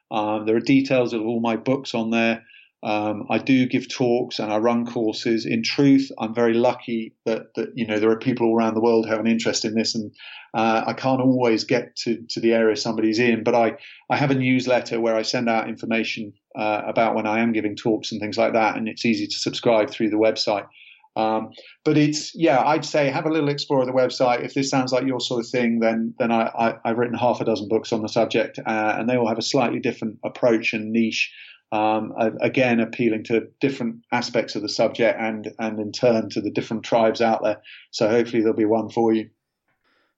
Um, 0.10 0.46
there 0.46 0.56
are 0.56 0.62
details 0.62 1.14
of 1.14 1.22
all 1.22 1.42
my 1.42 1.58
books 1.58 1.94
on 1.94 2.12
there. 2.12 2.44
Um, 2.84 3.28
I 3.30 3.38
do 3.38 3.68
give 3.68 3.90
talks 3.90 4.40
and 4.40 4.52
I 4.52 4.58
run 4.58 4.88
courses. 4.88 5.46
In 5.46 5.62
truth, 5.62 6.12
I'm 6.18 6.34
very 6.34 6.54
lucky 6.54 7.14
that, 7.26 7.54
that 7.56 7.70
you 7.76 7.86
know 7.86 8.00
there 8.00 8.10
are 8.10 8.18
people 8.18 8.48
all 8.48 8.58
around 8.58 8.74
the 8.74 8.82
world 8.82 9.06
who 9.06 9.12
have 9.12 9.20
an 9.20 9.28
interest 9.28 9.66
in 9.66 9.76
this, 9.76 9.94
and 9.94 10.12
uh, 10.56 10.86
I 10.88 10.94
can't 10.94 11.22
always 11.22 11.64
get 11.64 11.96
to, 11.98 12.24
to 12.30 12.40
the 12.40 12.54
area 12.54 12.76
somebody's 12.76 13.20
in. 13.20 13.44
But 13.44 13.54
I, 13.54 13.78
I 14.10 14.18
have 14.18 14.32
a 14.32 14.36
newsletter 14.36 15.00
where 15.00 15.16
I 15.16 15.22
send 15.22 15.48
out 15.48 15.70
information 15.70 16.34
uh, 16.56 16.82
about 16.86 17.16
when 17.16 17.28
I 17.28 17.40
am 17.40 17.54
giving 17.54 17.76
talks 17.76 18.12
and 18.12 18.20
things 18.20 18.38
like 18.38 18.54
that, 18.54 18.78
and 18.78 18.88
it's 18.88 19.06
easy 19.06 19.28
to 19.28 19.36
subscribe 19.36 19.90
through 19.90 20.10
the 20.10 20.18
website. 20.18 20.68
Um, 21.16 21.52
but 21.84 21.98
it's 21.98 22.34
yeah, 22.34 22.62
I'd 22.62 22.86
say 22.86 23.10
have 23.10 23.26
a 23.26 23.32
little 23.32 23.50
explore 23.50 23.82
of 23.82 23.88
the 23.88 23.94
website. 23.94 24.46
If 24.46 24.54
this 24.54 24.70
sounds 24.70 24.94
like 24.94 25.06
your 25.06 25.20
sort 25.20 25.44
of 25.44 25.50
thing, 25.50 25.80
then 25.80 26.14
then 26.20 26.32
I, 26.32 26.78
have 26.86 26.98
written 26.98 27.18
half 27.18 27.42
a 27.42 27.46
dozen 27.46 27.68
books 27.68 27.92
on 27.92 28.02
the 28.02 28.08
subject, 28.08 28.60
uh, 28.60 28.96
and 28.98 29.10
they 29.10 29.18
all 29.18 29.28
have 29.28 29.38
a 29.38 29.44
slightly 29.44 29.80
different 29.80 30.20
approach 30.24 30.74
and 30.74 30.92
niche 30.92 31.34
um, 31.72 32.14
again 32.42 32.80
appealing 32.80 33.24
to 33.26 33.48
different 33.60 34.04
aspects 34.12 34.56
of 34.56 34.62
the 34.62 34.70
subject 34.70 35.20
and 35.20 35.54
and 35.60 35.80
in 35.80 35.92
turn 35.92 36.30
to 36.30 36.42
the 36.42 36.52
different 36.52 36.84
tribes 36.84 37.22
out 37.22 37.44
there. 37.44 37.62
So 37.92 38.10
hopefully 38.10 38.42
there'll 38.42 38.56
be 38.56 38.66
one 38.66 38.90
for 38.90 39.14
you. 39.14 39.30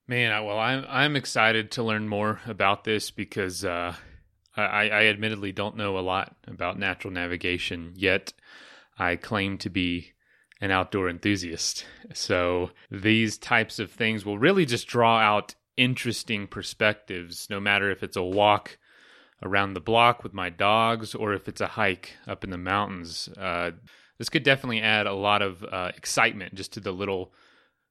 Man, 0.06 0.44
well, 0.44 0.58
I'm 0.58 0.84
I'm 0.88 1.16
excited 1.16 1.70
to 1.72 1.82
learn 1.82 2.08
more 2.08 2.40
about 2.46 2.84
this 2.84 3.10
because 3.10 3.64
uh, 3.64 3.94
I, 4.56 4.88
I 4.88 5.04
admittedly 5.06 5.52
don't 5.52 5.76
know 5.76 5.98
a 5.98 6.00
lot 6.00 6.36
about 6.46 6.78
natural 6.78 7.12
navigation 7.12 7.92
yet. 7.96 8.32
I 8.98 9.16
claim 9.16 9.58
to 9.58 9.70
be 9.70 10.12
an 10.60 10.70
outdoor 10.70 11.08
enthusiast, 11.08 11.84
so 12.12 12.70
these 12.90 13.36
types 13.36 13.78
of 13.78 13.90
things 13.90 14.24
will 14.24 14.38
really 14.38 14.64
just 14.64 14.86
draw 14.86 15.18
out 15.18 15.54
interesting 15.76 16.46
perspectives, 16.46 17.48
no 17.50 17.58
matter 17.58 17.90
if 17.90 18.02
it's 18.02 18.16
a 18.16 18.22
walk 18.22 18.78
around 19.42 19.74
the 19.74 19.80
block 19.80 20.22
with 20.22 20.32
my 20.32 20.48
dogs 20.50 21.14
or 21.14 21.34
if 21.34 21.48
it's 21.48 21.60
a 21.60 21.66
hike 21.66 22.16
up 22.26 22.44
in 22.44 22.50
the 22.50 22.58
mountains. 22.58 23.28
Uh, 23.36 23.72
this 24.18 24.28
could 24.28 24.42
definitely 24.42 24.80
add 24.80 25.06
a 25.06 25.12
lot 25.12 25.42
of 25.42 25.64
uh, 25.64 25.90
excitement 25.96 26.54
just 26.54 26.72
to 26.72 26.80
the 26.80 26.92
little 26.92 27.32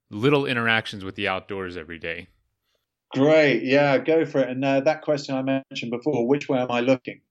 little 0.10 0.46
interactions 0.46 1.04
with 1.04 1.16
the 1.16 1.28
outdoors 1.28 1.76
every 1.76 1.98
day. 1.98 2.28
Great, 3.14 3.64
yeah, 3.64 4.00
go 4.00 4.26
for 4.26 4.42
it. 4.42 4.50
And 4.50 4.66
uh, 4.66 4.82
that 4.82 5.04
question 5.04 5.36
I 5.36 5.42
mentioned 5.44 5.92
before, 5.92 6.28
which 6.28 6.50
way 6.50 6.60
am 6.60 6.72
I 6.72 6.80
looking? 6.80 7.22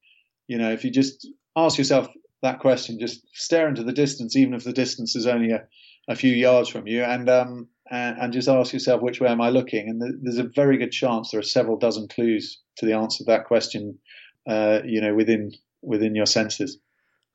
You 0.47 0.59
know, 0.59 0.71
if 0.71 0.85
you 0.85 0.91
just 0.91 1.29
ask 1.57 1.77
yourself 1.77 2.09
that 2.43 2.61
question, 2.61 3.01
just 3.01 3.27
stare 3.33 3.69
into 3.69 3.83
the 3.83 3.93
distance, 3.93 4.37
even 4.37 4.55
if 4.55 4.63
the 4.63 4.73
distance 4.73 5.17
is 5.17 5.27
only 5.27 5.51
a, 5.51 5.65
a 6.09 6.15
few 6.15 6.33
yards 6.33 6.69
from 6.69 6.87
you, 6.87 7.03
and 7.03 7.29
um, 7.29 7.69
and, 7.91 8.17
and, 8.19 8.33
just 8.33 8.49
ask 8.49 8.73
yourself 8.73 9.03
which 9.03 9.21
way 9.21 9.29
am 9.29 9.41
I 9.41 9.51
looking? 9.51 9.89
And 9.89 10.01
th- 10.01 10.15
there's 10.23 10.39
a 10.39 10.51
very 10.55 10.79
good 10.79 10.93
chance 10.93 11.31
there 11.31 11.41
are 11.41 11.45
several 11.45 11.77
dozen 11.77 12.07
clues 12.07 12.61
to 12.77 12.87
the 12.87 12.95
answer 12.95 13.19
to 13.19 13.25
that 13.25 13.47
question. 13.47 13.99
Uh, 14.49 14.81
you 14.85 15.01
know, 15.01 15.15
within 15.15 15.53
within 15.83 16.15
your 16.15 16.27
senses. 16.27 16.79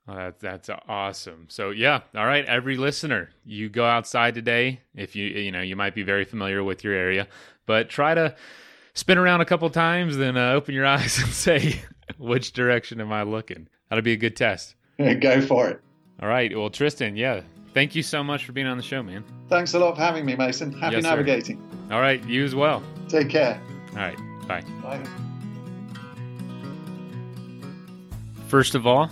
That, 0.08 0.40
that's 0.40 0.70
awesome. 0.88 1.48
So 1.50 1.72
yeah, 1.72 2.02
all 2.16 2.26
right, 2.26 2.46
every 2.46 2.78
listener, 2.78 3.30
you 3.44 3.68
go 3.68 3.86
outside 3.86 4.36
today. 4.36 4.80
If 4.96 5.18
you 5.18 5.28
you 5.28 5.52
know 5.52 5.62
you 5.62 5.76
might 5.76 5.96
be 5.96 6.04
very 6.04 6.24
familiar 6.24 6.64
with 6.64 6.84
your 6.84 6.94
area, 6.94 7.28
but 7.68 7.90
try 7.90 8.16
to 8.16 8.36
spin 8.96 9.20
around 9.20 9.42
a 9.42 9.46
couple 9.46 9.70
times, 9.70 10.18
then 10.18 10.36
uh, 10.36 10.54
open 10.54 10.74
your 10.74 10.86
eyes 10.96 11.20
and 11.20 11.32
say, 11.32 11.80
which 12.18 12.54
direction 12.54 13.00
am 13.00 13.14
I 13.14 13.22
looking? 13.22 13.68
That'll 13.90 14.02
be 14.04 14.14
a 14.14 14.18
good 14.18 14.36
test. 14.36 14.74
go 14.98 15.42
for 15.42 15.70
it. 15.70 15.82
All 16.20 16.28
right. 16.28 16.56
Well, 16.58 16.72
Tristan, 16.72 17.16
yeah, 17.16 17.42
thank 17.76 17.94
you 17.94 18.02
so 18.02 18.24
much 18.24 18.46
for 18.46 18.52
being 18.54 18.66
on 18.66 18.78
the 18.78 18.84
show, 18.84 19.04
man. 19.04 19.24
Thanks 19.50 19.76
a 19.76 19.80
lot 19.80 19.96
for 19.96 20.02
having 20.02 20.26
me, 20.26 20.36
Mason. 20.36 20.74
Happy 20.74 20.96
yes, 20.96 21.04
navigating. 21.04 21.62
Sir. 21.88 21.94
All 21.94 22.02
right, 22.02 22.24
you 22.26 22.44
as 22.44 22.56
well. 22.56 22.82
Take 23.08 23.30
care. 23.30 23.62
All 23.92 23.98
right, 23.98 24.18
bye. 24.48 24.64
Bye. 24.82 25.04
First 28.48 28.76
of 28.76 28.88
all, 28.88 29.12